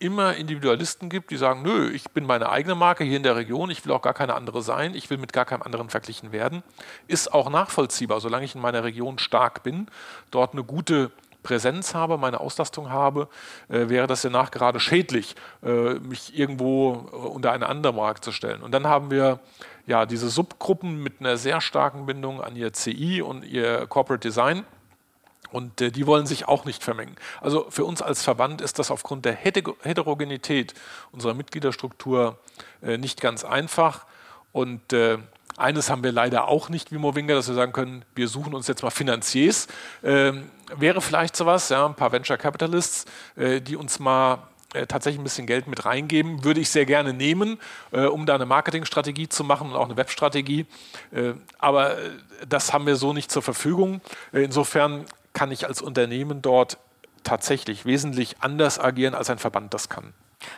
[0.01, 3.69] immer Individualisten gibt, die sagen, nö, ich bin meine eigene Marke hier in der Region,
[3.69, 6.63] ich will auch gar keine andere sein, ich will mit gar keinem anderen verglichen werden,
[7.07, 9.87] ist auch nachvollziehbar, solange ich in meiner Region stark bin,
[10.31, 11.11] dort eine gute
[11.43, 13.27] Präsenz habe, meine Auslastung habe,
[13.69, 18.31] äh, wäre das ja nachgerade schädlich, äh, mich irgendwo äh, unter eine andere Marke zu
[18.31, 18.61] stellen.
[18.61, 19.39] Und dann haben wir
[19.87, 24.65] ja diese Subgruppen mit einer sehr starken Bindung an ihr CI und ihr Corporate Design
[25.51, 27.15] und äh, die wollen sich auch nicht vermengen.
[27.41, 30.73] Also für uns als Verband ist das aufgrund der Heterogenität
[31.11, 32.39] unserer Mitgliederstruktur
[32.81, 34.05] äh, nicht ganz einfach.
[34.51, 35.17] Und äh,
[35.57, 38.67] eines haben wir leider auch nicht wie Movinga, dass wir sagen können, wir suchen uns
[38.67, 39.67] jetzt mal Finanziers.
[40.03, 44.39] Ähm, wäre vielleicht sowas, ja, ein paar Venture Capitalists, äh, die uns mal
[44.73, 47.59] äh, tatsächlich ein bisschen Geld mit reingeben, würde ich sehr gerne nehmen,
[47.91, 50.65] äh, um da eine Marketingstrategie zu machen und auch eine Webstrategie.
[51.11, 52.11] Äh, aber äh,
[52.47, 54.01] das haben wir so nicht zur Verfügung.
[54.31, 56.77] insofern kann ich als Unternehmen dort
[57.23, 60.13] tatsächlich wesentlich anders agieren, als ein Verband das kann.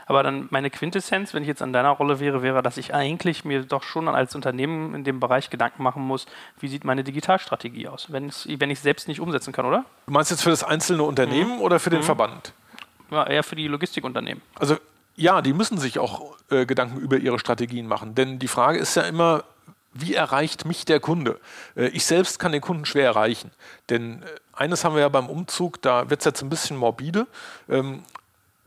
[0.05, 3.43] Aber dann meine Quintessenz, wenn ich jetzt an deiner Rolle wäre, wäre, dass ich eigentlich
[3.43, 6.26] mir doch schon als Unternehmen in dem Bereich Gedanken machen muss,
[6.59, 9.86] wie sieht meine Digitalstrategie aus, wenn, es, wenn ich es selbst nicht umsetzen kann, oder?
[10.05, 11.61] Du meinst jetzt für das einzelne Unternehmen mhm.
[11.61, 12.05] oder für den mhm.
[12.05, 12.53] Verband?
[13.11, 14.41] Ja, eher für die Logistikunternehmen.
[14.55, 14.78] Also
[15.15, 18.15] ja, die müssen sich auch äh, Gedanken über ihre Strategien machen.
[18.15, 19.43] Denn die Frage ist ja immer,
[19.93, 21.39] wie erreicht mich der Kunde?
[21.75, 23.51] Äh, ich selbst kann den Kunden schwer erreichen.
[23.89, 27.27] Denn äh, eines haben wir ja beim Umzug, da wird es jetzt ein bisschen morbide.
[27.69, 28.03] Ähm,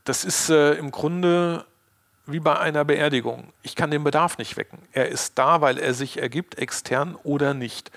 [0.04, 1.64] das ist äh, im Grunde
[2.26, 3.52] wie bei einer Beerdigung.
[3.62, 4.78] Ich kann den Bedarf nicht wecken.
[4.92, 7.92] Er ist da, weil er sich ergibt, extern oder nicht.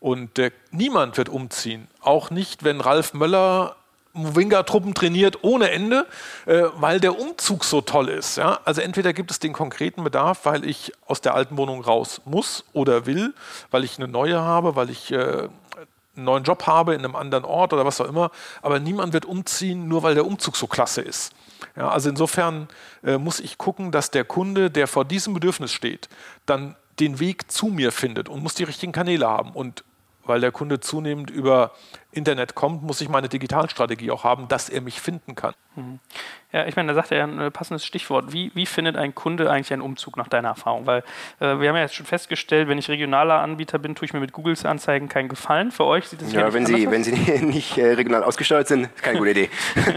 [0.00, 1.88] Und niemand wird umziehen.
[2.00, 3.76] Auch nicht, wenn Ralf Möller
[4.14, 6.06] Movinga-Truppen trainiert ohne Ende,
[6.46, 8.36] äh, weil der Umzug so toll ist.
[8.36, 8.60] Ja?
[8.64, 12.64] Also entweder gibt es den konkreten Bedarf, weil ich aus der alten Wohnung raus muss
[12.72, 13.34] oder will,
[13.70, 15.48] weil ich eine neue habe, weil ich äh,
[16.16, 18.30] einen neuen Job habe in einem anderen Ort oder was auch immer.
[18.62, 21.32] Aber niemand wird umziehen, nur weil der Umzug so klasse ist.
[21.76, 22.68] Ja, also insofern
[23.02, 26.08] äh, muss ich gucken, dass der Kunde, der vor diesem Bedürfnis steht,
[26.46, 29.50] dann den Weg zu mir findet und muss die richtigen Kanäle haben.
[29.50, 29.82] Und
[30.26, 31.72] weil der Kunde zunehmend über
[32.12, 35.54] Internet kommt, muss ich meine Digitalstrategie auch haben, dass er mich finden kann.
[35.76, 35.98] Mhm.
[36.52, 38.32] Ja, ich meine, da sagt er ein passendes Stichwort.
[38.32, 40.86] Wie, wie findet ein Kunde eigentlich einen Umzug nach deiner Erfahrung?
[40.86, 41.00] Weil
[41.40, 44.20] äh, wir haben ja jetzt schon festgestellt, wenn ich regionaler Anbieter bin, tue ich mir
[44.20, 45.72] mit Googles Anzeigen keinen Gefallen.
[45.72, 47.12] Für euch sieht das ja, ja wenn Sie, wenn Sie
[47.44, 49.50] nicht äh, regional ausgesteuert sind, ist keine gute Idee.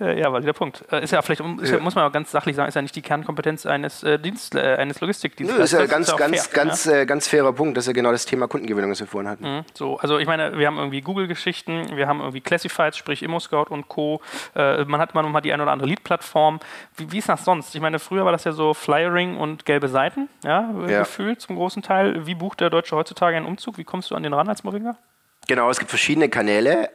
[0.00, 0.84] Äh, ja, weil der Punkt.
[0.90, 1.78] Äh, ist ja vielleicht, ist ja.
[1.78, 4.76] muss man auch ganz sachlich sagen, ist ja nicht die Kernkompetenz eines äh, Dienst, äh,
[4.76, 5.70] eines Logistikdienstleisters.
[5.70, 6.92] Das ist ja ganz, ist ganz, fair, ganz, ja?
[6.92, 7.76] äh, ganz fairer Punkt.
[7.76, 9.44] Das ist ja genau das Thema Kundengewinnung, das wir vorhin hatten.
[9.44, 13.66] Mhm, so, also ich meine, wir haben irgendwie Google-Geschichten, wir haben irgendwie Classifieds, sprich ImmoScout
[13.70, 14.20] und Co.
[14.54, 16.60] Äh, man hat immer noch mal die eine oder andere Lead-Plattform.
[16.96, 17.74] Wie, wie, ist das sonst?
[17.74, 21.00] Ich meine, früher war das ja so Flyering und gelbe Seiten, ja, ja.
[21.00, 22.26] gefühlt zum großen Teil.
[22.26, 23.78] Wie bucht der Deutsche heutzutage einen Umzug?
[23.78, 24.96] Wie kommst du an den ran als Movinger?
[25.46, 26.90] Genau, es gibt verschiedene Kanäle.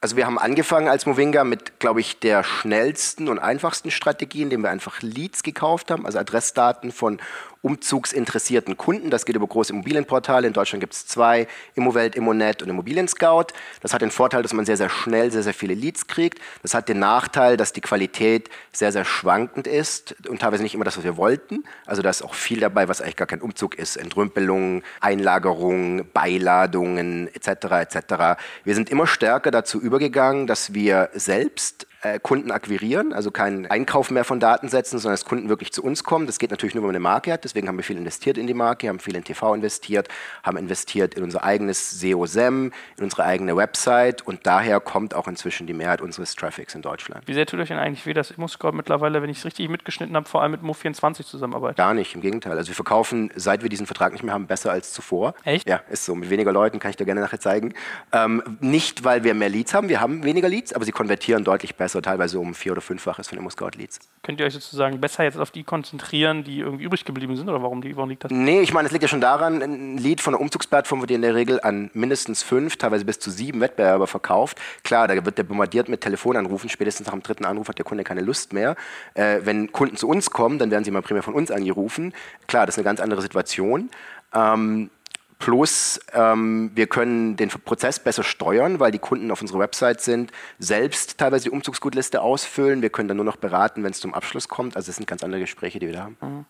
[0.00, 4.62] Also wir haben angefangen als Movinga mit, glaube ich, der schnellsten und einfachsten Strategie, indem
[4.62, 7.18] wir einfach Leads gekauft haben, also Adressdaten von
[7.66, 9.10] umzugsinteressierten Kunden.
[9.10, 10.46] Das geht über große Immobilienportale.
[10.46, 13.46] In Deutschland gibt es zwei, Immowelt, Immonet und Immobilien Scout.
[13.80, 16.38] Das hat den Vorteil, dass man sehr, sehr schnell sehr, sehr viele Leads kriegt.
[16.62, 20.84] Das hat den Nachteil, dass die Qualität sehr, sehr schwankend ist und teilweise nicht immer
[20.84, 21.64] das, was wir wollten.
[21.86, 23.96] Also da ist auch viel dabei, was eigentlich gar kein Umzug ist.
[23.96, 27.48] Entrümpelung, Einlagerung, Beiladungen etc.
[27.80, 28.38] etc.
[28.62, 31.88] Wir sind immer stärker dazu übergegangen, dass wir selbst
[32.22, 36.04] Kunden akquirieren, also keinen Einkauf mehr von Daten setzen, sondern dass Kunden wirklich zu uns
[36.04, 36.26] kommen.
[36.26, 37.44] Das geht natürlich nur, wenn man eine Marke hat.
[37.44, 40.08] Deswegen haben wir viel investiert in die Marke, haben viel in TV investiert,
[40.42, 45.66] haben investiert in unser eigenes SEO-SEM, in unsere eigene Website und daher kommt auch inzwischen
[45.66, 47.26] die Mehrheit unseres Traffics in Deutschland.
[47.26, 50.14] Wie sehr tut euch denn eigentlich weh, dass ImmoScout mittlerweile, wenn ich es richtig mitgeschnitten
[50.16, 51.78] habe, vor allem mit Mo24 zusammenarbeitet?
[51.78, 52.56] Gar nicht, im Gegenteil.
[52.56, 55.34] Also wir verkaufen, seit wir diesen Vertrag nicht mehr haben, besser als zuvor.
[55.44, 55.68] Echt?
[55.68, 56.14] Ja, ist so.
[56.14, 57.74] Mit weniger Leuten kann ich dir gerne nachher zeigen.
[58.12, 61.76] Ähm, nicht, weil wir mehr Leads haben, wir haben weniger Leads, aber sie konvertieren deutlich
[61.76, 64.00] besser, teilweise um vier- oder fünffaches von ImmoScout-Leads.
[64.22, 67.62] Könnt ihr euch sozusagen besser jetzt auf die konzentrieren, die irgendwie übrig geblieben sind oder
[67.62, 68.30] warum, die, warum liegt das?
[68.30, 71.22] Nee, ich meine, es liegt ja schon daran, ein Lead von einer Umzugsplattform wird in
[71.22, 74.58] der Regel an mindestens fünf, teilweise bis zu sieben Wettbewerber verkauft.
[74.82, 78.04] Klar, da wird der bombardiert mit Telefonanrufen, spätestens nach dem dritten Anruf hat der Kunde
[78.04, 78.76] keine Lust mehr.
[79.14, 82.12] Äh, wenn Kunden zu uns kommen, dann werden sie mal primär von uns angerufen.
[82.46, 83.90] Klar, das ist eine ganz andere Situation.
[84.34, 84.90] Ähm,
[85.38, 90.32] Plus, ähm, wir können den Prozess besser steuern, weil die Kunden auf unserer Website sind,
[90.58, 92.80] selbst teilweise die Umzugsgutliste ausfüllen.
[92.80, 94.76] Wir können dann nur noch beraten, wenn es zum Abschluss kommt.
[94.76, 96.16] Also es sind ganz andere Gespräche, die wir da haben.
[96.20, 96.44] Mhm.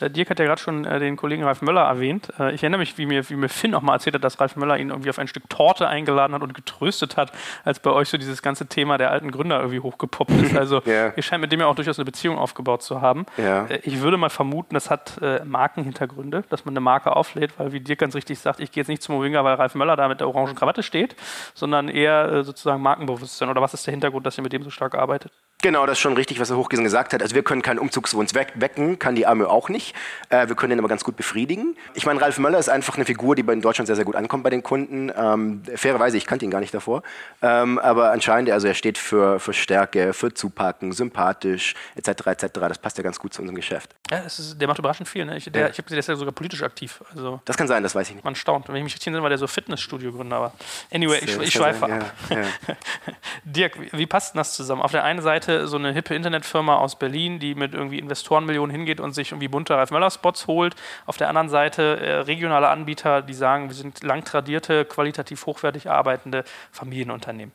[0.00, 2.32] Äh, Dirk hat ja gerade schon äh, den Kollegen Ralf Möller erwähnt.
[2.38, 4.56] Äh, ich erinnere mich, wie mir, wie mir Finn auch mal erzählt hat, dass Ralf
[4.56, 7.32] Möller ihn irgendwie auf ein Stück Torte eingeladen hat und getröstet hat,
[7.64, 10.56] als bei euch so dieses ganze Thema der alten Gründer irgendwie hochgepoppt ist.
[10.56, 11.12] Also ja.
[11.14, 13.24] ihr scheint mit dem ja auch durchaus eine Beziehung aufgebaut zu haben.
[13.36, 13.66] Ja.
[13.66, 17.72] Äh, ich würde mal vermuten, das hat äh, Markenhintergründe, dass man eine Marke auflädt, weil
[17.72, 20.08] wie Dirk ganz richtig sagt, ich gehe jetzt nicht zum Movinga, weil Ralf Möller da
[20.08, 21.16] mit der orangen Krawatte steht,
[21.54, 23.48] sondern eher äh, sozusagen Markenbewusstsein.
[23.48, 25.32] Oder was ist der Hintergrund, dass ihr mit dem so stark arbeitet?
[25.62, 27.22] Genau, das ist schon richtig, was Herr Hochgesen gesagt hat.
[27.22, 29.94] Also wir können keinen Umzugswunsch wecken, kann die Arme auch nicht.
[30.28, 31.76] Äh, wir können den aber ganz gut befriedigen.
[31.94, 34.42] Ich meine, Ralf Möller ist einfach eine Figur, die in Deutschland sehr, sehr gut ankommt
[34.42, 35.12] bei den Kunden.
[35.16, 37.04] Ähm, fairerweise, ich kannte ihn gar nicht davor.
[37.42, 42.46] Ähm, aber anscheinend, also er steht für, für Stärke, für Zupacken, sympathisch, etc., etc.
[42.54, 43.94] Das passt ja ganz gut zu unserem Geschäft.
[44.12, 45.24] Ja, ist, der macht überraschend viel.
[45.24, 45.38] Ne?
[45.38, 45.68] Ich, der, ja.
[45.68, 47.02] ich habe gesehen, der ist ja sogar politisch aktiv.
[47.14, 48.24] Also das kann sein, das weiß ich nicht.
[48.24, 48.68] Man staunt.
[48.68, 50.36] Wenn ich mich richtig erinnere, war der so Fitnessstudio-Gründer.
[50.36, 50.52] Aber
[50.92, 52.12] anyway, ich, ich schweife ab.
[52.28, 52.46] Ja, ja.
[53.44, 54.82] Dirk, wie, passt denn das zusammen?
[54.82, 59.00] Auf der einen Seite so eine hippe Internetfirma aus Berlin, die mit irgendwie Investorenmillionen hingeht
[59.00, 60.76] und sich irgendwie bunte Ralf Möller-Spots holt.
[61.06, 65.88] Auf der anderen Seite äh, regionale Anbieter, die sagen, wir sind lang tradierte, qualitativ hochwertig
[65.88, 67.52] arbeitende Familienunternehmen.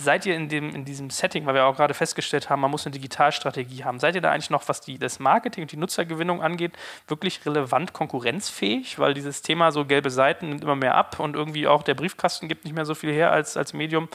[0.00, 2.86] Seid ihr in, dem, in diesem Setting, weil wir auch gerade festgestellt haben, man muss
[2.86, 6.40] eine Digitalstrategie haben, seid ihr da eigentlich noch, was die, das Marketing und die Nutzergewinnung
[6.40, 6.72] angeht,
[7.08, 8.98] wirklich relevant konkurrenzfähig?
[9.00, 12.46] Weil dieses Thema so gelbe Seiten nimmt immer mehr ab und irgendwie auch der Briefkasten
[12.46, 14.08] gibt nicht mehr so viel her als, als Medium.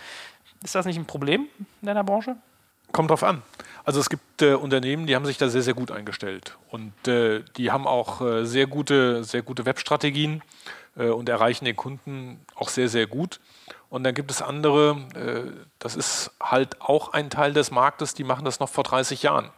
[0.64, 1.48] Ist das nicht ein Problem
[1.82, 2.38] in deiner Branche?
[2.94, 3.42] Kommt drauf an.
[3.84, 6.58] Also es gibt äh, Unternehmen, die haben sich da sehr, sehr gut eingestellt.
[6.70, 10.42] Und äh, die haben auch äh, sehr gute, sehr gute Webstrategien
[10.96, 13.40] äh, und erreichen den Kunden auch sehr, sehr gut.
[13.94, 18.24] Und dann gibt es andere, äh, das ist halt auch ein Teil des Marktes, die
[18.24, 19.52] machen das noch vor 30 Jahren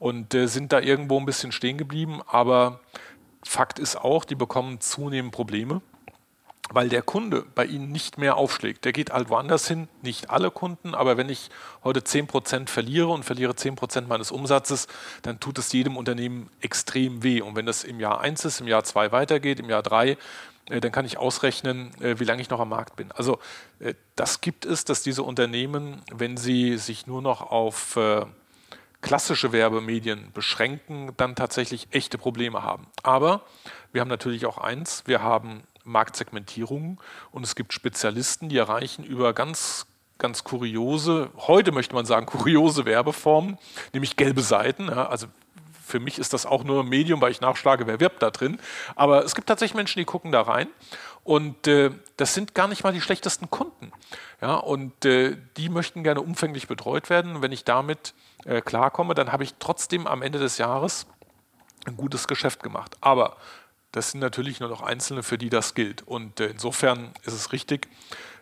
[0.00, 2.20] und äh, sind da irgendwo ein bisschen stehen geblieben.
[2.26, 2.80] Aber
[3.44, 5.80] Fakt ist auch, die bekommen zunehmend Probleme
[6.70, 8.84] weil der Kunde bei Ihnen nicht mehr aufschlägt.
[8.84, 11.48] Der geht halt woanders hin, nicht alle Kunden, aber wenn ich
[11.82, 14.86] heute 10% verliere und verliere 10% meines Umsatzes,
[15.22, 17.40] dann tut es jedem Unternehmen extrem weh.
[17.40, 20.16] Und wenn das im Jahr 1 ist, im Jahr 2 weitergeht, im Jahr 3, äh,
[20.68, 23.12] dann kann ich ausrechnen, äh, wie lange ich noch am Markt bin.
[23.12, 23.38] Also
[23.80, 28.24] äh, das gibt es, dass diese Unternehmen, wenn sie sich nur noch auf äh,
[29.00, 32.86] klassische Werbemedien beschränken, dann tatsächlich echte Probleme haben.
[33.02, 33.42] Aber
[33.92, 36.98] wir haben natürlich auch eins, wir haben Marktsegmentierungen
[37.30, 39.86] und es gibt Spezialisten, die erreichen über ganz
[40.18, 43.56] ganz kuriose, heute möchte man sagen, kuriose Werbeformen,
[43.92, 44.90] nämlich gelbe Seiten.
[44.90, 45.28] Also
[45.88, 48.60] für mich ist das auch nur ein Medium, weil ich nachschlage, wer wirbt da drin.
[48.94, 50.68] Aber es gibt tatsächlich Menschen, die gucken da rein.
[51.24, 53.92] Und äh, das sind gar nicht mal die schlechtesten Kunden.
[54.40, 57.42] Ja, und äh, die möchten gerne umfänglich betreut werden.
[57.42, 58.14] Wenn ich damit
[58.44, 61.06] äh, klarkomme, dann habe ich trotzdem am Ende des Jahres
[61.86, 62.96] ein gutes Geschäft gemacht.
[63.00, 63.36] Aber
[63.92, 66.02] das sind natürlich nur noch Einzelne, für die das gilt.
[66.06, 67.88] Und äh, insofern ist es richtig,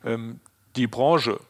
[0.04, 0.40] ähm,
[0.74, 1.40] die Branche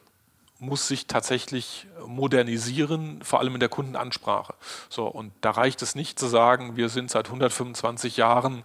[0.58, 4.54] muss sich tatsächlich modernisieren, vor allem in der Kundenansprache.
[4.88, 8.64] So, und da reicht es nicht zu sagen, wir sind seit 125 Jahren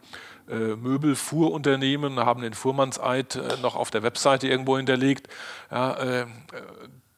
[0.49, 5.27] äh, Möbelfuhrunternehmen, haben den Fuhrmannseid äh, noch auf der Webseite irgendwo hinterlegt.
[5.69, 6.27] Ja, äh,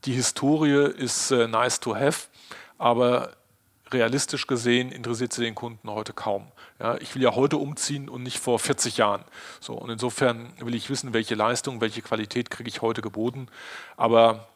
[0.06, 2.28] die Historie ist äh, nice to have,
[2.78, 3.32] aber
[3.92, 6.52] realistisch gesehen interessiert sie den Kunden heute kaum.
[6.80, 9.24] Ja, ich will ja heute umziehen und nicht vor 40 Jahren.
[9.60, 13.48] So, und insofern will ich wissen, welche Leistung, welche Qualität kriege ich heute geboten.
[13.96, 14.48] Aber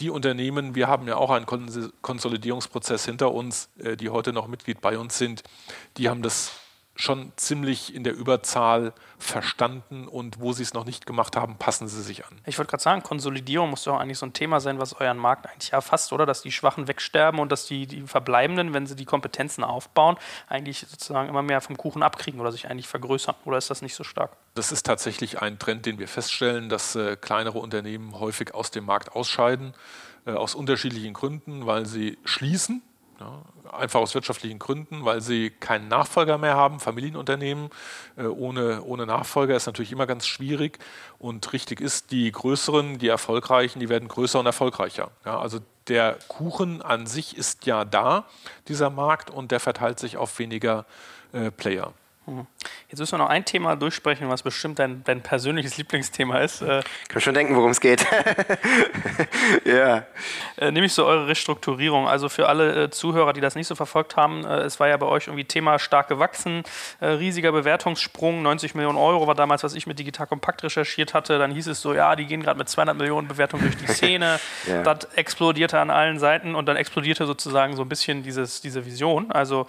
[0.00, 4.80] die Unternehmen, wir haben ja auch einen Konsolidierungsprozess hinter uns, äh, die heute noch Mitglied
[4.80, 5.42] bei uns sind,
[5.96, 6.52] die haben das
[6.96, 11.88] schon ziemlich in der Überzahl verstanden und wo sie es noch nicht gemacht haben, passen
[11.88, 12.40] sie sich an.
[12.46, 15.46] Ich wollte gerade sagen, Konsolidierung muss doch eigentlich so ein Thema sein, was euren Markt
[15.46, 16.26] eigentlich erfasst, oder?
[16.26, 20.16] Dass die Schwachen wegsterben und dass die, die Verbleibenden, wenn sie die Kompetenzen aufbauen,
[20.48, 23.34] eigentlich sozusagen immer mehr vom Kuchen abkriegen oder sich eigentlich vergrößern.
[23.44, 24.32] Oder ist das nicht so stark?
[24.54, 28.86] Das ist tatsächlich ein Trend, den wir feststellen, dass äh, kleinere Unternehmen häufig aus dem
[28.86, 29.74] Markt ausscheiden,
[30.26, 32.82] äh, aus unterschiedlichen Gründen, weil sie schließen
[33.72, 36.80] einfach aus wirtschaftlichen Gründen, weil sie keinen Nachfolger mehr haben.
[36.80, 37.70] Familienunternehmen
[38.16, 40.78] äh, ohne, ohne Nachfolger ist natürlich immer ganz schwierig.
[41.18, 45.10] Und richtig ist, die größeren, die erfolgreichen, die werden größer und erfolgreicher.
[45.24, 48.24] Ja, also der Kuchen an sich ist ja da,
[48.68, 50.84] dieser Markt, und der verteilt sich auf weniger
[51.32, 51.92] äh, Player.
[52.26, 52.46] Mhm.
[52.88, 56.62] Jetzt müssen wir noch ein Thema durchsprechen, was bestimmt dein, dein persönliches Lieblingsthema ist.
[56.62, 58.04] Äh, Kann schon denken, worum es geht.
[59.64, 60.04] ja.
[60.56, 62.08] Äh, nämlich so eure Restrukturierung.
[62.08, 64.96] Also für alle äh, Zuhörer, die das nicht so verfolgt haben, äh, es war ja
[64.96, 66.62] bei euch irgendwie Thema stark gewachsen,
[67.00, 71.38] riesiger Bewertungssprung, 90 Millionen Euro war damals, was ich mit Digital Kompakt recherchiert hatte.
[71.38, 74.40] Dann hieß es so, ja, die gehen gerade mit 200 Millionen Bewertung durch die Szene.
[74.66, 74.82] ja.
[74.82, 79.30] Das explodierte an allen Seiten und dann explodierte sozusagen so ein bisschen dieses, diese Vision.
[79.30, 79.66] Also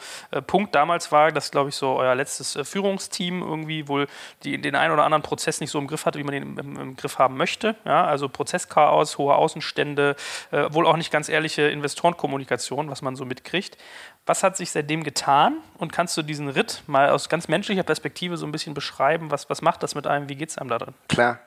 [0.48, 4.08] Punkt damals war, dass, glaube ich, so euer letztes das äh, Führungsteam irgendwie wohl
[4.44, 6.80] die, den einen oder anderen Prozess nicht so im Griff hatte, wie man den im,
[6.80, 7.76] im Griff haben möchte.
[7.86, 10.16] Ja, also Prozesschaos, hohe Außenstände,
[10.52, 13.78] äh, wohl auch nicht ganz ehrliche Investorenkommunikation, was man so mitkriegt.
[14.26, 18.38] Was hat sich seitdem getan und kannst du diesen Ritt mal aus ganz menschlicher Perspektive
[18.38, 19.32] so ein bisschen beschreiben?
[19.32, 20.28] Was, was macht das mit einem?
[20.30, 20.94] Wie geht es einem da drin?
[21.08, 21.40] Klar.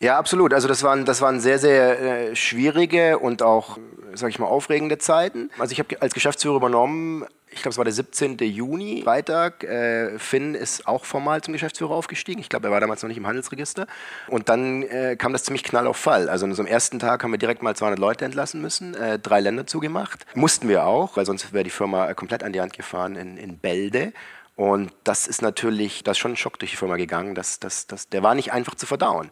[0.00, 0.54] Ja, absolut.
[0.54, 3.78] Also das waren, das waren sehr, sehr äh, schwierige und auch,
[4.14, 5.50] sag ich mal, aufregende Zeiten.
[5.58, 8.38] Also ich habe als Geschäftsführer übernommen ich glaube, es war der 17.
[8.38, 9.64] Juni, Freitag.
[9.64, 12.40] Äh, Finn ist auch formal zum Geschäftsführer aufgestiegen.
[12.40, 13.86] Ich glaube, er war damals noch nicht im Handelsregister.
[14.28, 16.28] Und dann äh, kam das ziemlich knall auf Fall.
[16.28, 19.40] Also an so ersten Tag haben wir direkt mal 200 Leute entlassen müssen, äh, drei
[19.40, 20.26] Länder zugemacht.
[20.34, 23.58] Mussten wir auch, weil sonst wäre die Firma komplett an die Hand gefahren in, in
[23.58, 24.12] Bälde.
[24.56, 27.34] Und das ist natürlich, da ist schon ein Schock durch die Firma gegangen.
[27.34, 29.30] Das, das, das, der war nicht einfach zu verdauen.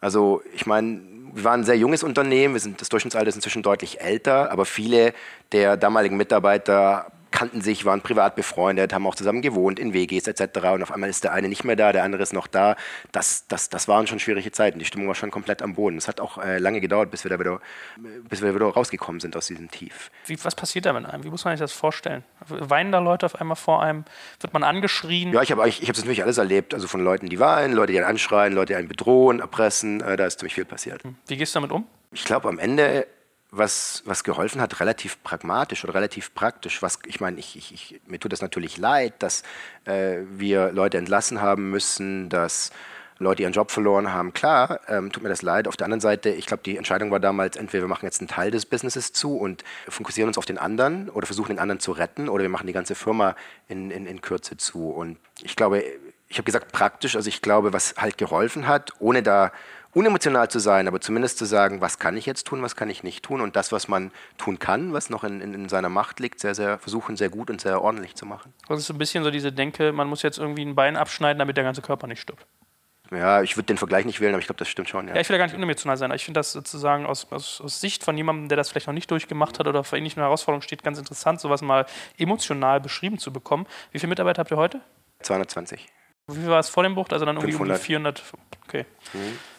[0.00, 1.00] Also ich meine,
[1.32, 4.64] wir waren ein sehr junges Unternehmen, wir sind, das Durchschnittsalter ist inzwischen deutlich älter, aber
[4.64, 5.12] viele
[5.52, 10.58] der damaligen Mitarbeiter kannten sich, waren privat befreundet, haben auch zusammen gewohnt in WGs etc.
[10.72, 12.76] Und auf einmal ist der eine nicht mehr da, der andere ist noch da.
[13.12, 14.78] Das, das, das waren schon schwierige Zeiten.
[14.78, 15.98] Die Stimmung war schon komplett am Boden.
[15.98, 17.60] Es hat auch äh, lange gedauert, bis wir da wieder,
[18.30, 20.10] bis wir wieder rausgekommen sind aus diesem Tief.
[20.24, 21.24] Wie, was passiert da mit einem?
[21.24, 22.24] Wie muss man sich das vorstellen?
[22.48, 24.06] Weinen da Leute auf einmal vor einem?
[24.40, 25.34] Wird man angeschrien?
[25.34, 26.72] Ja, ich habe ich, ich das natürlich alles erlebt.
[26.72, 30.00] Also von Leuten, die weinen, Leute, die einen anschreien, Leute, die einen bedrohen, erpressen.
[30.00, 31.04] Äh, da ist ziemlich viel passiert.
[31.04, 31.16] Hm.
[31.26, 31.86] Wie gehst du damit um?
[32.12, 33.06] Ich glaube, am Ende
[33.50, 36.82] was, was geholfen hat, relativ pragmatisch oder relativ praktisch.
[36.82, 39.42] Was, ich meine, ich, ich, ich, mir tut das natürlich leid, dass
[39.84, 42.70] äh, wir Leute entlassen haben müssen, dass
[43.18, 44.32] Leute ihren Job verloren haben.
[44.34, 45.68] Klar, ähm, tut mir das leid.
[45.68, 48.28] Auf der anderen Seite, ich glaube, die Entscheidung war damals, entweder wir machen jetzt einen
[48.28, 51.92] Teil des Businesses zu und fokussieren uns auf den anderen oder versuchen den anderen zu
[51.92, 53.34] retten oder wir machen die ganze Firma
[53.68, 54.90] in, in, in Kürze zu.
[54.90, 55.82] Und ich glaube,
[56.28, 59.52] ich habe gesagt praktisch, also ich glaube, was halt geholfen hat, ohne da
[59.96, 63.02] unemotional zu sein, aber zumindest zu sagen, was kann ich jetzt tun, was kann ich
[63.02, 66.20] nicht tun und das, was man tun kann, was noch in, in, in seiner Macht
[66.20, 68.52] liegt, sehr, sehr versuchen, sehr gut und sehr ordentlich zu machen.
[68.68, 71.38] Das ist so ein bisschen so diese Denke, man muss jetzt irgendwie ein Bein abschneiden,
[71.38, 72.44] damit der ganze Körper nicht stirbt.
[73.10, 75.08] Ja, ich würde den Vergleich nicht wählen, aber ich glaube, das stimmt schon.
[75.08, 75.14] Ja.
[75.14, 76.10] ja, ich will ja gar nicht unemotional sein.
[76.10, 79.10] Ich finde das sozusagen aus, aus, aus, Sicht von jemandem, der das vielleicht noch nicht
[79.10, 81.86] durchgemacht hat oder vor ähnlichen Herausforderungen steht, ganz interessant, sowas mal
[82.18, 83.66] emotional beschrieben zu bekommen.
[83.92, 84.80] Wie viele Mitarbeiter habt ihr heute?
[85.20, 85.86] 220.
[86.26, 87.06] Wie viel war es vor dem Bruch?
[87.10, 87.76] Also dann irgendwie 500.
[87.76, 88.22] um die 400.
[88.66, 88.84] Okay.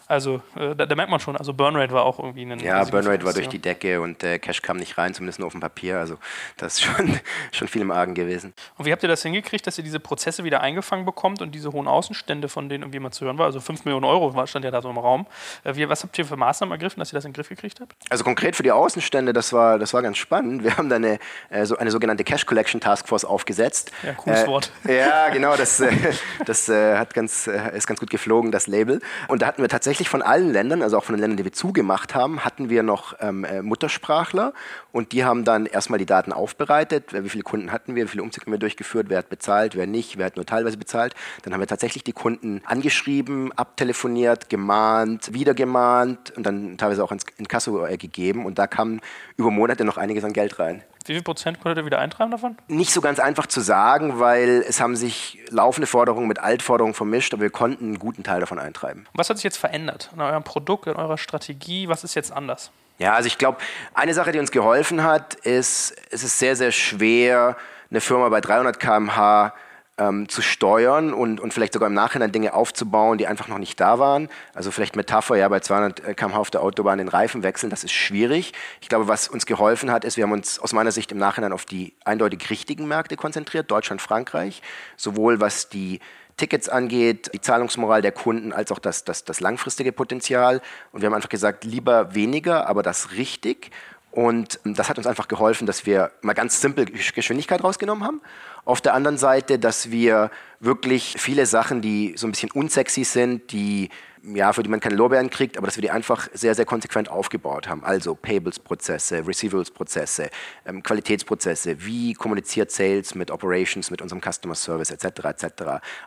[0.08, 2.60] Also äh, da, da merkt man schon, also Burnrate war auch irgendwie ein.
[2.60, 5.54] Ja, Burnrate war durch die Decke und äh, Cash kam nicht rein, zumindest nur auf
[5.54, 6.00] dem Papier.
[6.00, 6.18] Also
[6.56, 7.20] das ist schon,
[7.52, 8.54] schon viel im Argen gewesen.
[8.78, 11.72] Und wie habt ihr das hingekriegt, dass ihr diese Prozesse wieder eingefangen bekommt und diese
[11.74, 13.46] hohen Außenstände, von denen irgendwie mal zu hören war?
[13.48, 15.28] Also 5 Millionen Euro stand ja da so im Raum.
[15.64, 17.82] Äh, wie, was habt ihr für Maßnahmen ergriffen, dass ihr das in den Griff gekriegt
[17.82, 17.94] habt?
[18.10, 20.64] Also konkret für die Außenstände, das war, das war ganz spannend.
[20.64, 23.92] Wir haben da eine, äh, so eine sogenannte Cash Collection Task Force aufgesetzt.
[24.04, 24.72] Ja, cooles äh, Wort.
[24.88, 25.92] Ja, genau, das, äh,
[26.46, 29.02] das hat ganz, ist ganz gut geflogen, das Label.
[29.28, 31.52] Und da hatten wir tatsächlich von allen Ländern, also auch von den Ländern, die wir
[31.52, 34.54] zugemacht haben, hatten wir noch ähm, äh, Muttersprachler
[34.92, 37.12] und die haben dann erstmal die Daten aufbereitet.
[37.12, 39.88] Wie viele Kunden hatten wir, wie viele Umzüge haben wir durchgeführt, wer hat bezahlt, wer
[39.88, 41.16] nicht, wer hat nur teilweise bezahlt.
[41.42, 47.12] Dann haben wir tatsächlich die Kunden angeschrieben, abtelefoniert, gemahnt, wieder gemahnt und dann teilweise auch
[47.12, 49.00] ins Inkasso äh, gegeben und da kam
[49.36, 50.84] über Monate noch einiges an Geld rein.
[51.08, 52.58] Wie viel Prozent konntet ihr wieder eintreiben davon?
[52.68, 57.34] Nicht so ganz einfach zu sagen, weil es haben sich laufende Forderungen mit Altforderungen vermischt,
[57.34, 59.08] aber wir konnten einen guten Teil davon eintreiben.
[59.12, 61.88] Und was hat sich jetzt verändert in eurem Produkt, in eurer Strategie?
[61.88, 62.72] Was ist jetzt anders?
[63.00, 63.60] Ja, also ich glaube,
[63.94, 67.56] eine Sache, die uns geholfen hat, ist, es ist sehr, sehr schwer,
[67.90, 69.54] eine Firma bei 300 km/h
[69.98, 73.80] ähm, zu steuern und, und vielleicht sogar im Nachhinein Dinge aufzubauen, die einfach noch nicht
[73.80, 74.30] da waren.
[74.54, 77.94] Also vielleicht Metapher, ja, bei 200 km/h auf der Autobahn den Reifen wechseln, das ist
[77.94, 78.54] schwierig.
[78.82, 81.52] Ich glaube, was uns geholfen hat, ist, wir haben uns aus meiner Sicht im Nachhinein
[81.52, 84.62] auf die eindeutig richtigen Märkte konzentriert, Deutschland, Frankreich,
[84.96, 86.00] sowohl was die
[86.38, 90.62] Tickets angeht, die Zahlungsmoral der Kunden, als auch das, das, das langfristige Potenzial.
[90.92, 93.72] Und wir haben einfach gesagt, lieber weniger, aber das richtig.
[94.18, 98.04] Und ähm, das hat uns einfach geholfen, dass wir mal ganz simpel Gesch- Geschwindigkeit rausgenommen
[98.04, 98.20] haben.
[98.66, 103.52] Auf der anderen Seite, dass wir wirklich viele Sachen, die so ein bisschen unsexy sind,
[103.52, 103.90] die
[104.24, 107.10] ja, für die man keine Lorbeeren kriegt, aber dass wir die einfach sehr, sehr konsequent
[107.10, 107.84] aufgebaut haben.
[107.84, 110.32] Also Payables-Prozesse, Receivables-Prozesse,
[110.66, 115.26] ähm, Qualitätsprozesse, wie kommuniziert Sales mit Operations, mit unserem Customer Service etc.
[115.26, 115.46] etc.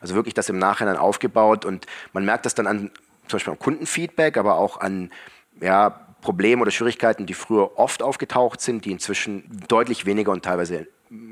[0.01, 2.91] Also wirklich das im Nachhinein aufgebaut und man merkt das dann an
[3.29, 5.13] zum Beispiel am Kundenfeedback, aber auch an
[5.61, 10.87] ja, Problemen oder Schwierigkeiten, die früher oft aufgetaucht sind, die inzwischen deutlich weniger und teilweise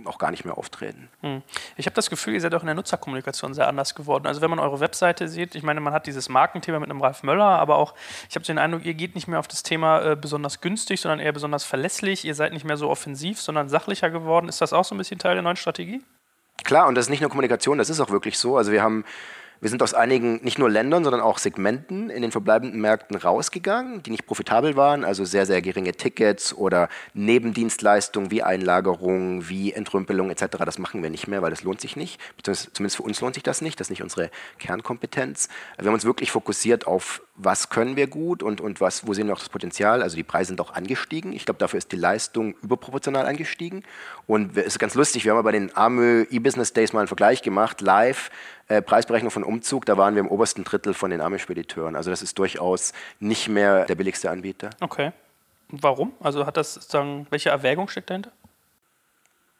[0.07, 1.09] auch gar nicht mehr auftreten.
[1.21, 1.43] Hm.
[1.77, 4.27] Ich habe das Gefühl, ihr seid auch in der Nutzerkommunikation sehr anders geworden.
[4.27, 7.23] Also wenn man eure Webseite sieht, ich meine, man hat dieses Markenthema mit einem Ralf
[7.23, 7.95] Möller, aber auch,
[8.29, 11.21] ich habe den Eindruck, ihr geht nicht mehr auf das Thema äh, besonders günstig, sondern
[11.21, 12.25] eher besonders verlässlich.
[12.25, 14.49] Ihr seid nicht mehr so offensiv, sondern sachlicher geworden.
[14.49, 16.03] Ist das auch so ein bisschen Teil der neuen Strategie?
[16.65, 18.57] Klar, und das ist nicht nur Kommunikation, das ist auch wirklich so.
[18.57, 19.05] Also wir haben
[19.61, 24.03] wir sind aus einigen, nicht nur Ländern, sondern auch Segmenten in den verbleibenden Märkten rausgegangen,
[24.03, 30.31] die nicht profitabel waren, also sehr, sehr geringe Tickets oder Nebendienstleistungen wie Einlagerung, wie Entrümpelung
[30.31, 30.59] etc.
[30.65, 32.21] Das machen wir nicht mehr, weil das lohnt sich nicht.
[32.43, 35.49] Zumindest für uns lohnt sich das nicht, das ist nicht unsere Kernkompetenz.
[35.77, 39.27] Wir haben uns wirklich fokussiert auf, was können wir gut und, und was, wo sehen
[39.27, 40.03] wir auch das Potenzial.
[40.03, 41.33] Also die Preise sind auch angestiegen.
[41.33, 43.85] Ich glaube, dafür ist die Leistung überproportional angestiegen.
[44.27, 47.43] Und es ist ganz lustig, wir haben bei den AMÖ E-Business Days mal einen Vergleich
[47.43, 48.31] gemacht, live,
[48.69, 51.97] äh, Preisberechnung von Umzug, da waren wir im obersten Drittel von den AMÖ-Spediteuren.
[51.97, 54.71] Also das ist durchaus nicht mehr der billigste Anbieter.
[54.81, 55.13] Okay.
[55.71, 56.13] Warum?
[56.21, 58.31] Also hat das sozusagen, welche Erwägung steckt dahinter?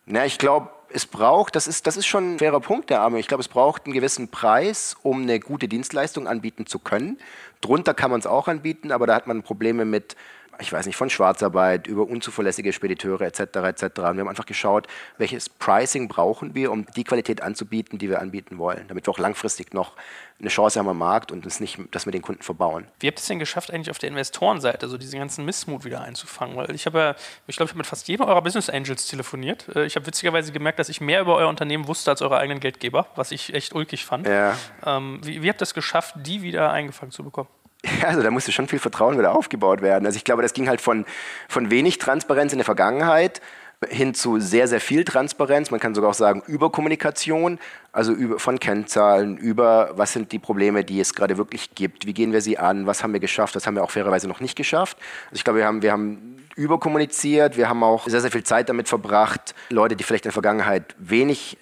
[0.07, 3.19] Na, ich glaube, es braucht, das ist, das ist schon ein fairer Punkt, der Arme.
[3.19, 7.19] Ich glaube, es braucht einen gewissen Preis, um eine gute Dienstleistung anbieten zu können.
[7.61, 10.17] Drunter kann man es auch anbieten, aber da hat man Probleme mit,
[10.61, 13.41] ich weiß nicht, von Schwarzarbeit über unzuverlässige Spediteure etc.
[13.41, 13.83] etc.
[13.83, 14.87] Und wir haben einfach geschaut,
[15.17, 19.19] welches Pricing brauchen wir, um die Qualität anzubieten, die wir anbieten wollen, damit wir auch
[19.19, 19.93] langfristig noch
[20.41, 22.87] eine Chance haben am Markt und uns nicht, dass wir den Kunden verbauen.
[23.01, 26.01] Wie habt ihr es denn geschafft, eigentlich auf der Investorenseite so diesen ganzen Missmut wieder
[26.01, 26.57] einzufangen?
[26.57, 27.15] Weil ich habe ja,
[27.47, 29.67] ich glaube, ich habe mit fast jedem eurer Business Angels telefoniert.
[29.75, 32.61] Äh, Ich habe witzigerweise gemerkt, dass ich mehr über euer Unternehmen wusste als eure eigenen
[32.61, 34.27] Geldgeber, was ich echt ulkig fand.
[34.29, 34.57] Ja.
[34.87, 37.49] Ähm, wie, wie habt ihr es geschafft, die wieder eingefangen zu bekommen?
[38.03, 40.07] Also da musste schon viel Vertrauen wieder aufgebaut werden.
[40.07, 41.05] Also ich glaube, das ging halt von,
[41.49, 43.41] von wenig Transparenz in der Vergangenheit
[43.89, 45.71] hin zu sehr, sehr viel Transparenz.
[45.71, 47.61] Man kann sogar auch sagen Überkommunikation,
[47.93, 52.13] also über, von Kennzahlen, über was sind die Probleme, die es gerade wirklich gibt, wie
[52.13, 54.57] gehen wir sie an, was haben wir geschafft, was haben wir auch fairerweise noch nicht
[54.57, 54.99] geschafft.
[55.27, 58.69] Also ich glaube, wir haben, wir haben überkommuniziert, wir haben auch sehr, sehr viel Zeit
[58.69, 61.57] damit verbracht, Leute, die vielleicht in der Vergangenheit wenig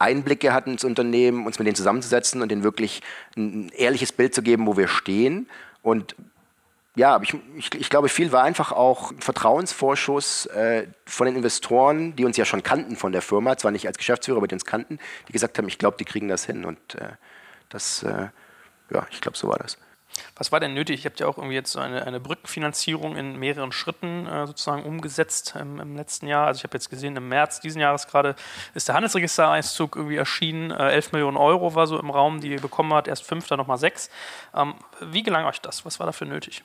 [0.00, 3.02] Einblicke hatten ins Unternehmen, uns mit denen zusammenzusetzen und denen wirklich
[3.36, 5.48] ein, ehrliches Bild zu geben, wo wir stehen.
[5.82, 6.16] Und
[6.96, 12.16] ja, ich, ich, ich glaube, viel war einfach auch ein Vertrauensvorschuss äh, von den Investoren,
[12.16, 14.64] die uns ja schon kannten von der Firma, zwar nicht als Geschäftsführer, aber die uns
[14.64, 14.98] kannten,
[15.28, 16.64] die gesagt haben, ich glaube, die kriegen das hin.
[16.64, 17.12] Und äh,
[17.68, 18.28] das, äh,
[18.90, 19.78] ja, ich glaube, so war das.
[20.36, 21.04] Was war denn nötig?
[21.04, 24.84] Ihr habt ja auch irgendwie jetzt so eine, eine Brückenfinanzierung in mehreren Schritten äh, sozusagen
[24.84, 26.46] umgesetzt im, im letzten Jahr.
[26.46, 28.34] Also ich habe jetzt gesehen, im März diesen Jahres gerade
[28.74, 30.70] ist der Handelsregistereinzug irgendwie erschienen.
[30.70, 33.08] Äh, 11 Millionen Euro war so im Raum, die ihr bekommen habt.
[33.08, 34.10] Erst fünf, dann nochmal sechs.
[34.54, 35.84] Ähm, wie gelang euch das?
[35.84, 36.62] Was war dafür nötig?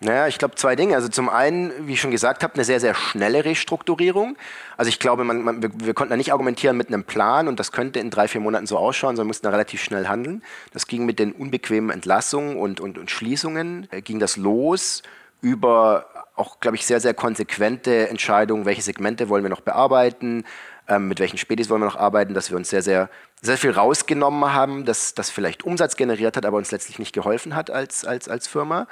[0.00, 0.94] Naja, ich glaube zwei Dinge.
[0.94, 4.36] Also zum einen, wie ich schon gesagt habe, eine sehr, sehr schnelle Restrukturierung.
[4.76, 7.58] Also ich glaube, man, man, wir, wir, konnten da nicht argumentieren mit einem Plan und
[7.58, 10.42] das könnte in drei, vier Monaten so ausschauen, sondern mussten da relativ schnell handeln.
[10.72, 15.02] Das ging mit den unbequemen Entlassungen und, und, und Schließungen, äh, ging das los
[15.40, 16.06] über
[16.38, 20.44] auch, glaube ich, sehr, sehr konsequente Entscheidungen, welche Segmente wollen wir noch bearbeiten,
[20.86, 23.10] ähm, mit welchen Spätis wollen wir noch arbeiten, dass wir uns sehr, sehr,
[23.42, 27.56] sehr viel rausgenommen haben, dass das vielleicht Umsatz generiert hat, aber uns letztlich nicht geholfen
[27.56, 28.86] hat als, als, als Firma.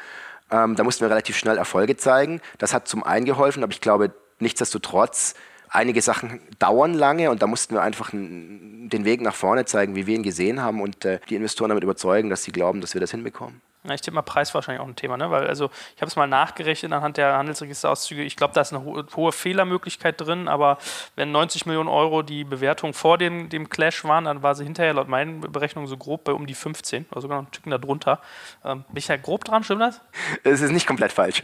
[0.51, 2.41] Ähm, da mussten wir relativ schnell Erfolge zeigen.
[2.59, 5.35] Das hat zum einen geholfen, aber ich glaube, nichtsdestotrotz,
[5.69, 10.07] einige Sachen dauern lange und da mussten wir einfach den Weg nach vorne zeigen, wie
[10.07, 13.01] wir ihn gesehen haben und äh, die Investoren damit überzeugen, dass sie glauben, dass wir
[13.01, 13.61] das hinbekommen.
[13.87, 15.31] Ja, ich tippe mal, Preis wahrscheinlich auch ein Thema, ne?
[15.31, 18.23] Weil, also, ich habe es mal nachgerechnet anhand der Handelsregisterauszüge.
[18.23, 20.79] Ich glaube, da ist eine ho hohe Fehlermöglichkeit drin, aber
[21.15, 24.95] wenn 90 Millionen Euro die Bewertung vor dem, dem Clash waren, dann war sie hinterher
[24.95, 28.21] laut meinen Berechnungen so grob bei um die 15, oder sogar noch ein Stück darunter.
[28.65, 30.01] Ähm, bin ich da grob dran, stimmt das?
[30.45, 31.43] Es ist nicht komplett falsch.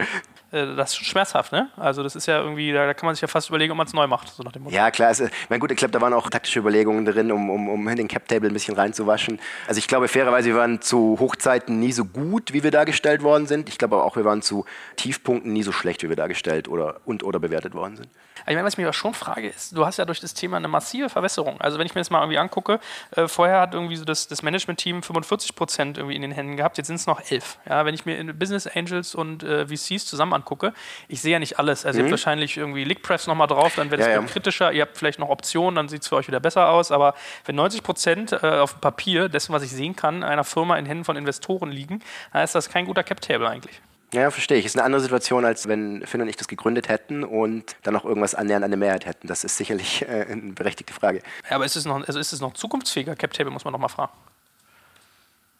[0.53, 1.71] Äh, das ist schon schmerzhaft, ne?
[1.77, 3.95] Also das ist ja irgendwie, da, kann man sich ja fast überlegen, ob man es
[3.95, 4.29] neu macht.
[4.29, 4.75] So nach dem Motto.
[4.75, 5.09] Ja, klar.
[5.09, 8.09] Also, mein gut, ich glaube, da waren auch taktische Überlegungen drin, um, um, um den
[8.09, 9.41] Cap-Table ein bisschen reinzuwaschen.
[9.67, 13.47] Also ich glaube, fairerweise, wir waren zu Hochzeiten nie so gut, wie wir dargestellt worden
[13.47, 13.69] sind.
[13.69, 14.65] Ich glaube aber auch, wir waren zu
[14.97, 18.09] Tiefpunkten nie so schlecht, wie wir dargestellt oder, und oder bewertet worden sind.
[18.47, 20.57] Ich meine, was ich mich aber schon frage, ist, du hast ja durch das Thema
[20.57, 21.61] eine massive Verwässerung.
[21.61, 22.81] Also wenn ich mir das mal irgendwie angucke,
[23.13, 26.77] äh, vorher hat irgendwie so das, das Management-Team 45 Prozent irgendwie in den Händen gehabt,
[26.79, 27.59] jetzt sind es noch 11.
[27.69, 30.73] Ja, wenn ich mir Business Angels und äh, VCs zusammen angucke,
[31.09, 31.87] ich sehe ja nicht alles.
[31.87, 32.01] Also mhm.
[32.01, 32.13] ihr habt mhm.
[32.13, 34.23] wahrscheinlich irgendwie Lickpress nochmal drauf, dann wird es ja, ja.
[34.23, 34.73] kritischer.
[34.73, 36.91] Ihr habt vielleicht noch Optionen, dann sieht es für euch wieder besser aus.
[36.91, 37.15] Aber
[37.45, 40.87] wenn 90 Prozent äh, auf dem Papier dessen, was ich sehen kann, einer Firma in
[40.87, 42.01] Händen von Investoren liegen,
[42.33, 43.81] dann ist das kein guter Cap-Table eigentlich.
[44.13, 44.67] Ja, verstehe ich.
[44.67, 48.05] Ist eine andere Situation, als wenn Finn und ich das gegründet hätten und dann noch
[48.05, 49.27] irgendwas annähernd an eine Mehrheit hätten.
[49.27, 51.23] Das ist sicherlich äh, eine berechtigte Frage.
[51.49, 53.17] Ja, aber ist es noch, also ist es noch zukunftsfähiger?
[53.17, 54.13] Cap-Table muss man noch mal fragen.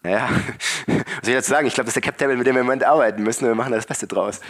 [0.03, 0.29] Naja,
[0.87, 1.67] was soll ich jetzt sagen?
[1.67, 3.47] Ich glaube, das ist der Cap-Table, mit dem wir im Moment arbeiten müssen.
[3.47, 4.41] Wir machen da das Beste draus.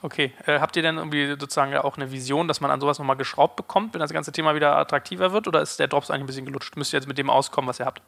[0.00, 0.32] Okay.
[0.46, 3.56] Äh, habt ihr denn irgendwie sozusagen auch eine Vision, dass man an sowas nochmal geschraubt
[3.56, 5.48] bekommt, wenn das ganze Thema wieder attraktiver wird?
[5.48, 6.76] Oder ist der Drops eigentlich ein bisschen gelutscht?
[6.76, 8.00] Müsst ihr jetzt mit dem auskommen, was ihr habt?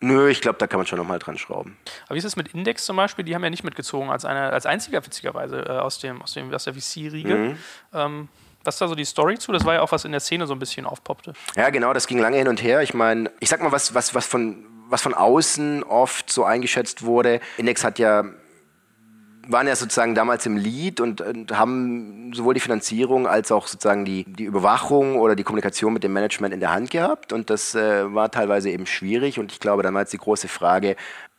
[0.00, 1.76] Nö, ich glaube, da kann man schon nochmal dran schrauben.
[2.06, 3.24] Aber wie ist es mit Index zum Beispiel?
[3.24, 6.54] Die haben ja nicht mitgezogen als, eine, als einziger, witzigerweise, äh, aus, dem, aus, dem,
[6.54, 7.34] aus der VC-Riege.
[7.34, 7.58] Mhm.
[7.92, 8.28] Ähm,
[8.62, 9.50] was ist da so die Story zu?
[9.50, 11.32] Das war ja auch, was in der Szene so ein bisschen aufpoppte.
[11.56, 12.82] Ja, genau, das ging lange hin und her.
[12.82, 17.04] Ich meine, ich sag mal, was, was, was, von, was von außen oft so eingeschätzt
[17.04, 17.40] wurde.
[17.56, 18.24] Index hat ja
[19.50, 24.04] waren ja sozusagen damals im Lead und, und, haben sowohl die Finanzierung als auch sozusagen
[24.04, 27.32] die, die Überwachung oder die Kommunikation mit dem Management in der Hand gehabt.
[27.32, 29.38] Und das äh, war teilweise eben schwierig.
[29.38, 30.96] Und ich glaube, jetzt die große Frage,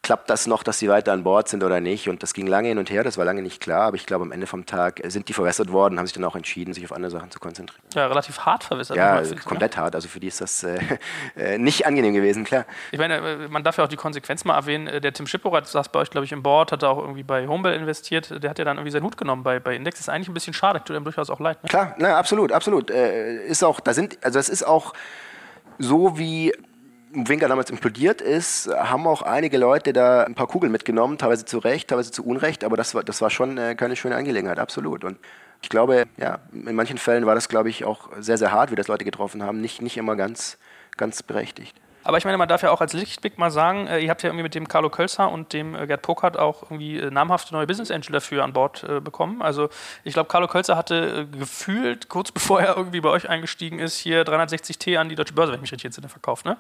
[0.09, 2.09] klappt das noch, dass sie weiter an Bord sind oder nicht.
[2.09, 4.23] Und das ging lange hin und her, das war lange nicht klar, aber ich glaube,
[4.23, 6.93] am Ende vom Tag sind die verwässert worden, haben sich dann auch entschieden, sich auf
[6.93, 7.83] andere Sachen zu konzentrieren.
[7.93, 8.97] Ja, relativ hart verwässert.
[8.97, 9.93] Ja, komplett hart.
[9.93, 10.79] Also für die ist das äh,
[11.37, 12.65] äh, nicht angenehm gewesen, klar.
[12.91, 14.87] Ich meine, äh, man darf ja auch die Konsequenz mal erwähnen.
[14.87, 17.47] Äh, der Tim Schipporat saß bei euch, glaube ich, im Board, hat auch irgendwie bei
[17.47, 18.41] Homebell investiert.
[18.41, 19.99] Der hat ja dann irgendwie seinen Hut genommen bei, bei Index.
[19.99, 21.61] Das ist eigentlich ein bisschen schade, tut ihm durchaus auch leid.
[21.61, 21.69] Ne?
[21.69, 22.89] Klar, na, absolut, absolut.
[22.89, 24.95] Äh, ist auch, da sind, also es ist auch
[25.77, 26.51] so wie
[27.11, 31.57] Winker damals implodiert ist, haben auch einige Leute da ein paar Kugeln mitgenommen, teilweise zu
[31.57, 35.03] Recht, teilweise zu Unrecht, aber das war, das war schon äh, keine schöne Angelegenheit, absolut.
[35.03, 35.17] Und
[35.61, 38.75] ich glaube, ja, in manchen Fällen war das, glaube ich, auch sehr, sehr hart, wie
[38.75, 40.57] das Leute getroffen haben, nicht, nicht immer ganz,
[40.97, 41.75] ganz berechtigt.
[42.03, 44.29] Aber ich meine, man darf ja auch als Lichtblick mal sagen, äh, ihr habt ja
[44.29, 47.67] irgendwie mit dem Carlo Kölzer und dem äh, Gerd Pokart auch irgendwie äh, namhafte neue
[47.67, 49.41] Business Angel dafür an Bord bekommen.
[49.41, 49.69] Also
[50.03, 54.23] ich glaube, Carlo Kölzer hatte gefühlt, kurz bevor er irgendwie bei euch eingestiegen ist, hier
[54.23, 56.45] 360T an die Deutsche Börse, wenn ich mich richtig entsinne, verkauft.
[56.45, 56.57] Ne?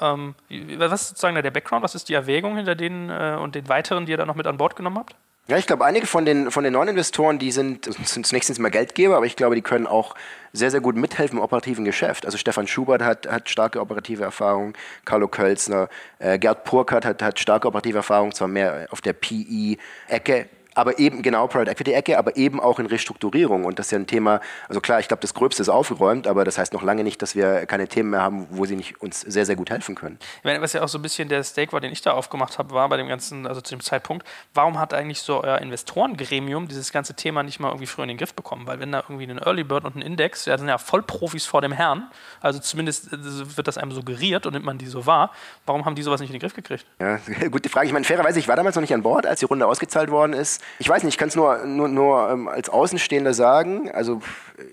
[0.00, 0.78] Mhm.
[0.78, 1.82] Was ist sozusagen der Background?
[1.82, 4.56] Was ist die Erwägung hinter denen und den weiteren, die ihr da noch mit an
[4.56, 5.14] Bord genommen habt?
[5.46, 8.70] Ja, ich glaube, einige von den, von den neuen Investoren, die sind, sind zunächst mal
[8.70, 10.14] Geldgeber, aber ich glaube, die können auch
[10.54, 12.24] sehr, sehr gut mithelfen im operativen Geschäft.
[12.24, 14.72] Also Stefan Schubert hat, hat starke operative Erfahrung,
[15.04, 20.48] Carlo Kölzner, äh, Gerd Purkert hat, hat starke operative Erfahrung, zwar mehr auf der PI-Ecke,
[20.74, 23.64] aber eben genau Private Equity Ecke, aber eben auch in Restrukturierung.
[23.64, 26.44] Und das ist ja ein Thema, also klar, ich glaube, das Gröbste ist aufgeräumt, aber
[26.44, 29.20] das heißt noch lange nicht, dass wir keine Themen mehr haben, wo sie nicht uns
[29.20, 30.18] sehr, sehr gut helfen können.
[30.42, 32.74] Meine, was ja auch so ein bisschen der Stake war, den ich da aufgemacht habe,
[32.74, 36.92] war bei dem ganzen, also zu dem Zeitpunkt, warum hat eigentlich so euer Investorengremium dieses
[36.92, 38.66] ganze Thema nicht mal irgendwie früher in den Griff bekommen?
[38.66, 41.62] Weil wenn da irgendwie ein Early Bird und ein Index, ja, sind ja Vollprofis vor
[41.62, 42.10] dem Herrn,
[42.40, 45.30] also zumindest äh, wird das einem suggeriert und nimmt man die so wahr,
[45.66, 46.84] warum haben die sowas nicht in den Griff gekriegt?
[46.98, 47.18] Ja,
[47.50, 47.86] gute Frage.
[47.86, 50.32] Ich meine, fairerweise, ich war damals noch nicht an Bord, als die Runde ausgezahlt worden
[50.32, 53.90] ist ich weiß nicht, ich kann es nur, nur, nur ähm, als Außenstehender sagen.
[53.90, 54.20] Also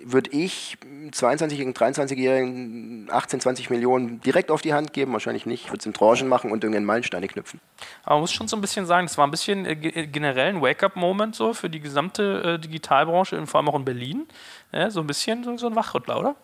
[0.03, 0.77] würde ich
[1.11, 5.13] 22-jährigen, 23-jährigen 18, 20 Millionen direkt auf die Hand geben?
[5.13, 5.65] Wahrscheinlich nicht.
[5.65, 7.59] Ich würde es in Tranchen machen und irgendeinen Meilensteine knüpfen.
[8.03, 10.49] Aber man muss schon so ein bisschen sagen, das war ein bisschen äh, äh generell
[10.49, 14.27] ein Wake-up-Moment so für die gesamte äh, Digitalbranche, vor allem auch in Berlin.
[14.71, 16.35] Ja, so ein bisschen so, so ein Wachrüttler, oder?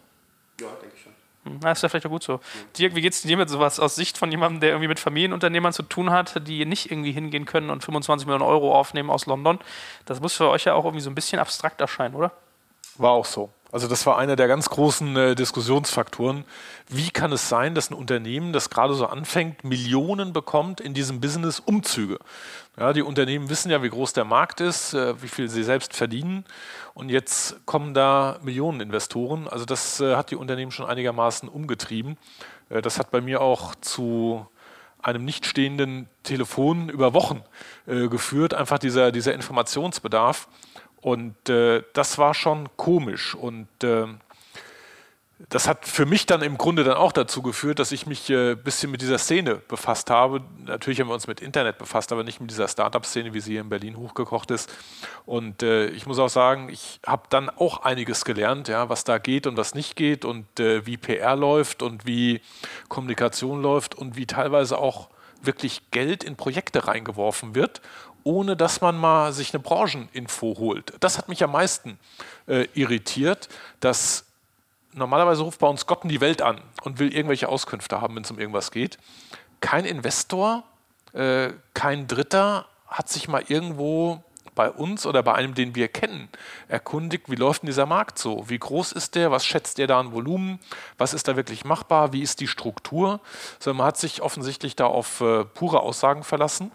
[0.60, 1.07] Ja, denke ich schon.
[1.62, 2.40] Na, ist ja vielleicht auch gut so.
[2.78, 5.84] Dirk, wie geht's dir mit sowas aus Sicht von jemandem, der irgendwie mit Familienunternehmern zu
[5.84, 9.60] tun hat, die nicht irgendwie hingehen können und 25 Millionen Euro aufnehmen aus London?
[10.06, 12.32] Das muss für euch ja auch irgendwie so ein bisschen abstrakt erscheinen, oder?
[12.98, 13.50] War auch so.
[13.72, 16.46] Also das war einer der ganz großen äh, Diskussionsfaktoren.
[16.88, 21.20] Wie kann es sein, dass ein Unternehmen, das gerade so anfängt, Millionen bekommt in diesem
[21.20, 22.18] Business Umzüge?
[22.80, 25.96] Ja, die Unternehmen wissen ja, wie groß der Markt ist, äh, wie viel sie selbst
[25.96, 26.46] verdienen.
[26.94, 29.48] Und jetzt kommen da Millionen Investoren.
[29.48, 32.18] Also das äh, hat die Unternehmen schon einigermaßen umgetrieben.
[32.70, 34.46] Äh, das hat bei mir auch zu
[35.02, 37.44] einem nicht stehenden Telefon über Wochen
[37.86, 40.50] geführt, einfach dieser, dieser Informationsbedarf.
[41.00, 43.36] Und das war schon komisch.
[43.36, 44.08] Und äh,
[45.50, 48.54] das hat für mich dann im Grunde dann auch dazu geführt, dass ich mich ein
[48.54, 50.42] äh, bisschen mit dieser Szene befasst habe.
[50.66, 53.62] Natürlich haben wir uns mit Internet befasst, aber nicht mit dieser Startup-Szene, wie sie hier
[53.62, 54.74] in Berlin hochgekocht ist.
[55.28, 59.20] Und äh, ich muss auch sagen, ich habe dann auch einiges gelernt, ja, was da
[59.20, 62.42] geht und was nicht geht und äh, wie PR läuft und wie
[62.90, 65.10] Kommunikation läuft und wie teilweise auch
[65.44, 67.82] wirklich Geld in Projekte reingeworfen wird
[68.24, 70.94] ohne dass man mal sich eine Brancheninfo holt.
[71.00, 71.98] Das hat mich am meisten
[72.46, 73.48] äh, irritiert,
[73.80, 74.27] dass
[74.98, 78.24] normalerweise ruft bei uns Gott in die Welt an und will irgendwelche Auskünfte haben, wenn
[78.24, 78.98] es um irgendwas geht.
[79.62, 80.64] Kein Investor,
[81.14, 84.24] äh, kein Dritter hat sich mal irgendwo
[84.56, 86.30] bei uns oder bei einem, den wir kennen,
[86.68, 88.50] erkundigt, wie läuft denn dieser Markt so?
[88.50, 89.32] Wie groß ist der?
[89.32, 90.60] Was schätzt der da an Volumen?
[90.98, 92.12] Was ist da wirklich machbar?
[92.12, 93.22] Wie ist die Struktur?
[93.60, 96.72] Sondern man hat sich offensichtlich da auf äh, pure Aussagen verlassen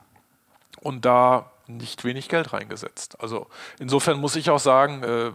[0.81, 3.21] und da nicht wenig Geld reingesetzt.
[3.21, 3.47] Also
[3.79, 5.33] insofern muss ich auch sagen, äh,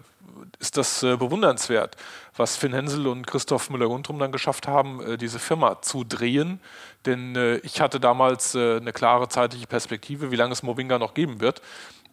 [0.59, 1.95] ist das äh, bewundernswert,
[2.35, 6.59] was Finn Hensel und Christoph Müller-Guntrum dann geschafft haben, äh, diese Firma zu drehen.
[7.05, 11.14] Denn äh, ich hatte damals äh, eine klare zeitliche Perspektive, wie lange es Movinga noch
[11.14, 11.61] geben wird.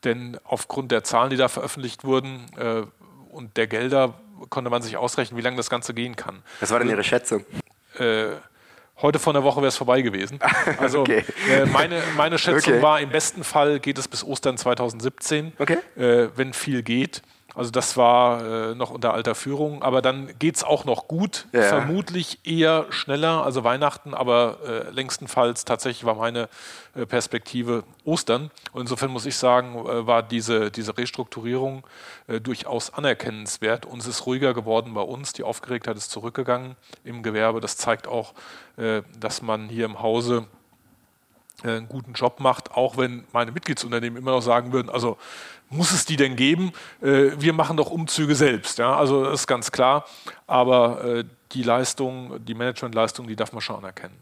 [0.04, 2.82] Denn aufgrund der Zahlen, die da veröffentlicht wurden äh,
[3.30, 4.14] und der Gelder,
[4.50, 6.42] konnte man sich ausrechnen, wie lange das Ganze gehen kann.
[6.60, 7.44] Was war denn Ihre Schätzung?
[9.02, 10.38] Heute vor einer Woche wäre es vorbei gewesen.
[10.78, 11.24] Also okay.
[11.50, 12.82] äh, meine, meine Schätzung okay.
[12.82, 15.78] war, im besten Fall geht es bis Ostern 2017, okay.
[15.96, 17.22] äh, wenn viel geht.
[17.54, 21.46] Also das war äh, noch unter alter Führung, aber dann geht es auch noch gut,
[21.52, 21.62] ja.
[21.62, 26.48] vermutlich eher schneller, also Weihnachten, aber äh, längstenfalls tatsächlich war meine
[26.94, 28.50] äh, Perspektive Ostern.
[28.72, 31.84] Und insofern muss ich sagen, äh, war diese, diese Restrukturierung
[32.26, 33.86] äh, durchaus anerkennenswert.
[33.86, 37.60] Uns ist ruhiger geworden bei uns, die Aufgeregtheit ist zurückgegangen im Gewerbe.
[37.60, 38.34] Das zeigt auch,
[38.76, 40.46] äh, dass man hier im Hause
[41.62, 45.16] einen guten Job macht, auch wenn meine Mitgliedsunternehmen immer noch sagen würden, also
[45.70, 46.72] muss es die denn geben?
[47.00, 48.78] Äh, wir machen doch Umzüge selbst.
[48.78, 48.96] Ja?
[48.96, 50.04] Also das ist ganz klar.
[50.46, 54.14] Aber äh, die Leistung, die Managementleistung, die darf man schon anerkennen.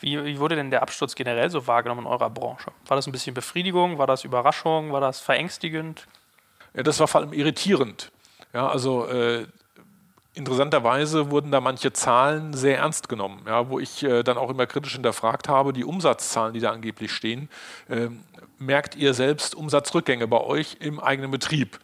[0.00, 2.70] Wie, wie, wurde denn der Absturz generell so wahrgenommen in eurer Branche?
[2.86, 3.98] War das ein bisschen Befriedigung?
[3.98, 4.92] War das Überraschung?
[4.92, 6.06] War das verängstigend?
[6.74, 8.10] Ja, das war vor allem irritierend.
[8.52, 9.46] Ja, also äh,
[10.34, 14.66] interessanterweise wurden da manche Zahlen sehr ernst genommen, ja, wo ich äh, dann auch immer
[14.66, 17.48] kritisch hinterfragt habe, die Umsatzzahlen, die da angeblich stehen.
[17.88, 18.08] Äh,
[18.58, 21.80] merkt ihr selbst Umsatzrückgänge bei euch im eigenen Betrieb?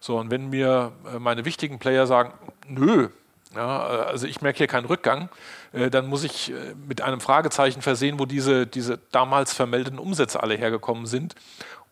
[0.00, 2.32] So, und wenn mir äh, meine wichtigen Player sagen,
[2.66, 3.08] nö,
[3.54, 5.28] ja, äh, also ich merke hier keinen Rückgang,
[5.72, 6.52] äh, dann muss ich
[6.88, 11.34] mit einem Fragezeichen versehen, wo diese, diese damals vermeldeten Umsätze alle hergekommen sind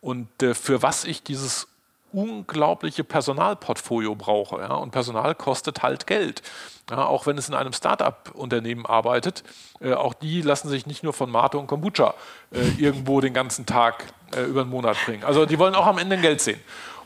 [0.01, 1.67] und für was ich dieses
[2.11, 4.59] unglaubliche Personalportfolio brauche.
[4.59, 4.73] Ja?
[4.73, 6.41] Und Personal kostet halt Geld.
[6.89, 9.43] Ja, auch wenn es in einem Start-up-Unternehmen arbeitet,
[9.79, 12.15] äh, auch die lassen sich nicht nur von Mate und Kombucha
[12.51, 14.05] äh, irgendwo den ganzen Tag
[14.35, 15.23] äh, über einen Monat bringen.
[15.23, 16.59] Also die wollen auch am Ende Geld sehen.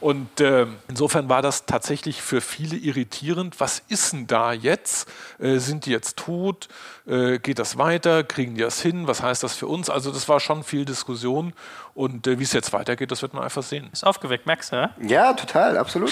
[0.04, 3.62] Und äh, insofern war das tatsächlich für viele irritierend.
[3.62, 5.10] Was ist denn da jetzt?
[5.40, 6.68] Äh, sind die jetzt tot?
[7.08, 8.26] Äh, geht das weiter?
[8.26, 9.08] Kriegen die das hin?
[9.08, 9.90] Was heißt das für uns?
[9.90, 11.54] Also das war schon viel Diskussion.
[11.94, 13.90] Und äh, wie es jetzt weitergeht, das wird man einfach sehen.
[13.94, 14.90] Ist aufgeweckt, merkst du?
[15.08, 16.12] Ja, total, absolut.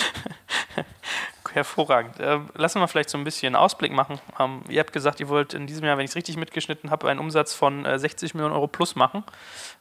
[1.53, 2.19] Hervorragend.
[2.19, 4.19] Äh, lassen wir vielleicht so ein bisschen Ausblick machen.
[4.39, 7.09] Ähm, ihr habt gesagt, ihr wollt in diesem Jahr, wenn ich es richtig mitgeschnitten habe,
[7.09, 9.23] einen Umsatz von äh, 60 Millionen Euro plus machen.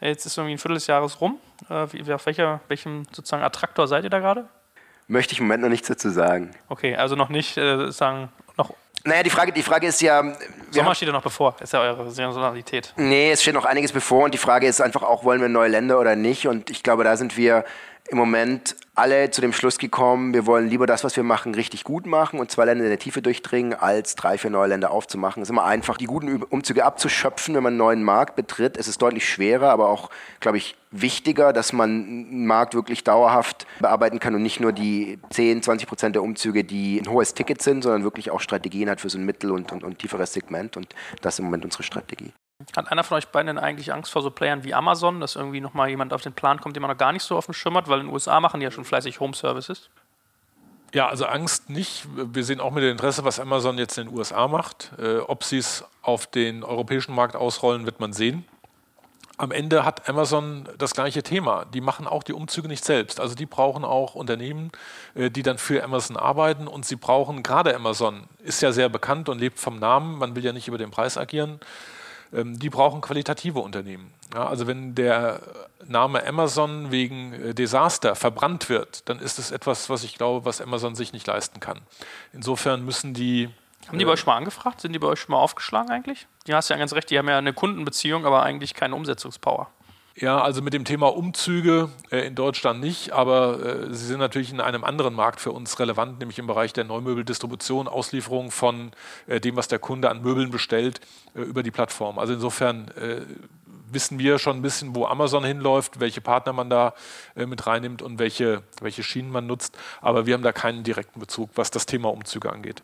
[0.01, 1.39] Jetzt ist irgendwie ein Viertel des Jahres rum.
[1.69, 4.49] Äh, wie, auf welcher, welchem sozusagen Attraktor seid ihr da gerade?
[5.09, 6.55] Möchte ich im Moment noch nichts dazu sagen.
[6.69, 8.73] Okay, also noch nicht äh, sagen, noch
[9.05, 10.23] naja, die Frage, die Frage ist ja.
[10.71, 12.93] Sommer steht ja noch bevor, ist ja eure Saisonalität.
[12.97, 15.71] Nee, es steht noch einiges bevor und die Frage ist einfach auch, wollen wir neue
[15.71, 16.47] Länder oder nicht?
[16.47, 17.65] Und ich glaube, da sind wir
[18.11, 21.85] im Moment alle zu dem Schluss gekommen, wir wollen lieber das, was wir machen, richtig
[21.85, 25.43] gut machen und zwei Länder in der Tiefe durchdringen, als drei, vier neue Länder aufzumachen.
[25.43, 28.77] Es ist immer einfach, die guten Umzüge abzuschöpfen, wenn man einen neuen Markt betritt.
[28.77, 30.11] Es ist deutlich schwerer, aber auch,
[30.41, 35.19] glaube ich, wichtiger, dass man einen Markt wirklich dauerhaft bearbeiten kann und nicht nur die
[35.31, 39.01] 10, 20 Prozent der Umzüge, die ein hohes Ticket sind, sondern wirklich auch Strategien hat
[39.01, 40.77] für so ein mittel- und, und, und tieferes Segment.
[40.77, 42.33] Und das ist im Moment unsere Strategie.
[42.77, 45.61] Hat einer von euch beiden denn eigentlich Angst vor so Playern wie Amazon, dass irgendwie
[45.61, 47.77] nochmal jemand auf den Plan kommt, den man noch gar nicht so auf dem Schirm
[47.77, 47.89] hat?
[47.89, 49.89] Weil in den USA machen die ja schon fleißig Home Services.
[50.93, 52.07] Ja, also Angst nicht.
[52.15, 54.91] Wir sehen auch mit Interesse, was Amazon jetzt in den USA macht.
[54.99, 58.45] Äh, ob sie es auf den europäischen Markt ausrollen, wird man sehen.
[59.39, 61.65] Am Ende hat Amazon das gleiche Thema.
[61.65, 63.21] Die machen auch die Umzüge nicht selbst.
[63.21, 64.73] Also die brauchen auch Unternehmen,
[65.15, 66.67] äh, die dann für Amazon arbeiten.
[66.67, 70.19] Und sie brauchen, gerade Amazon ist ja sehr bekannt und lebt vom Namen.
[70.19, 71.61] Man will ja nicht über den Preis agieren.
[72.33, 74.13] Ähm, die brauchen qualitative Unternehmen.
[74.35, 75.41] Ja, also wenn der
[75.87, 80.61] Name Amazon wegen äh, Desaster verbrannt wird, dann ist es etwas, was ich glaube, was
[80.61, 81.81] Amazon sich nicht leisten kann.
[82.33, 83.49] Insofern müssen die.
[83.89, 84.81] Haben die bei euch schon mal angefragt?
[84.81, 86.27] Sind die bei euch schon mal aufgeschlagen eigentlich?
[86.47, 89.69] Die hast ja ganz recht, die haben ja eine Kundenbeziehung, aber eigentlich keine Umsetzungspower.
[90.21, 94.53] Ja, also mit dem Thema Umzüge äh, in Deutschland nicht, aber äh, sie sind natürlich
[94.53, 98.91] in einem anderen Markt für uns relevant, nämlich im Bereich der Neumöbeldistribution, Auslieferung von
[99.29, 101.01] äh, dem, was der Kunde an Möbeln bestellt,
[101.35, 102.19] äh, über die Plattform.
[102.19, 103.23] Also insofern äh,
[103.91, 106.93] wissen wir schon ein bisschen, wo Amazon hinläuft, welche Partner man da
[107.35, 109.79] äh, mit reinnimmt und welche, welche Schienen man nutzt.
[110.03, 112.83] Aber wir haben da keinen direkten Bezug, was das Thema Umzüge angeht.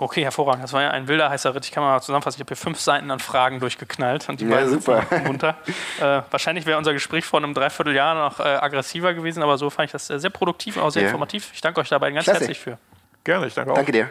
[0.00, 0.62] Okay, hervorragend.
[0.62, 1.64] Das war ja ein wilder heißer Ritt.
[1.64, 4.64] Ich kann mal zusammenfassen, ich habe hier fünf Seiten an Fragen durchgeknallt und die Ja,
[4.68, 5.04] super.
[5.26, 5.56] runter.
[6.00, 9.86] Äh, wahrscheinlich wäre unser Gespräch vor einem Dreivierteljahr noch äh, aggressiver gewesen, aber so fand
[9.86, 11.08] ich das sehr produktiv und auch sehr Ja.
[11.08, 11.50] informativ.
[11.52, 12.38] Ich danke euch dabei ganz Klasse.
[12.40, 12.78] herzlich für.
[13.24, 13.76] Gerne, ich danke auch.
[13.76, 14.08] Danke dir.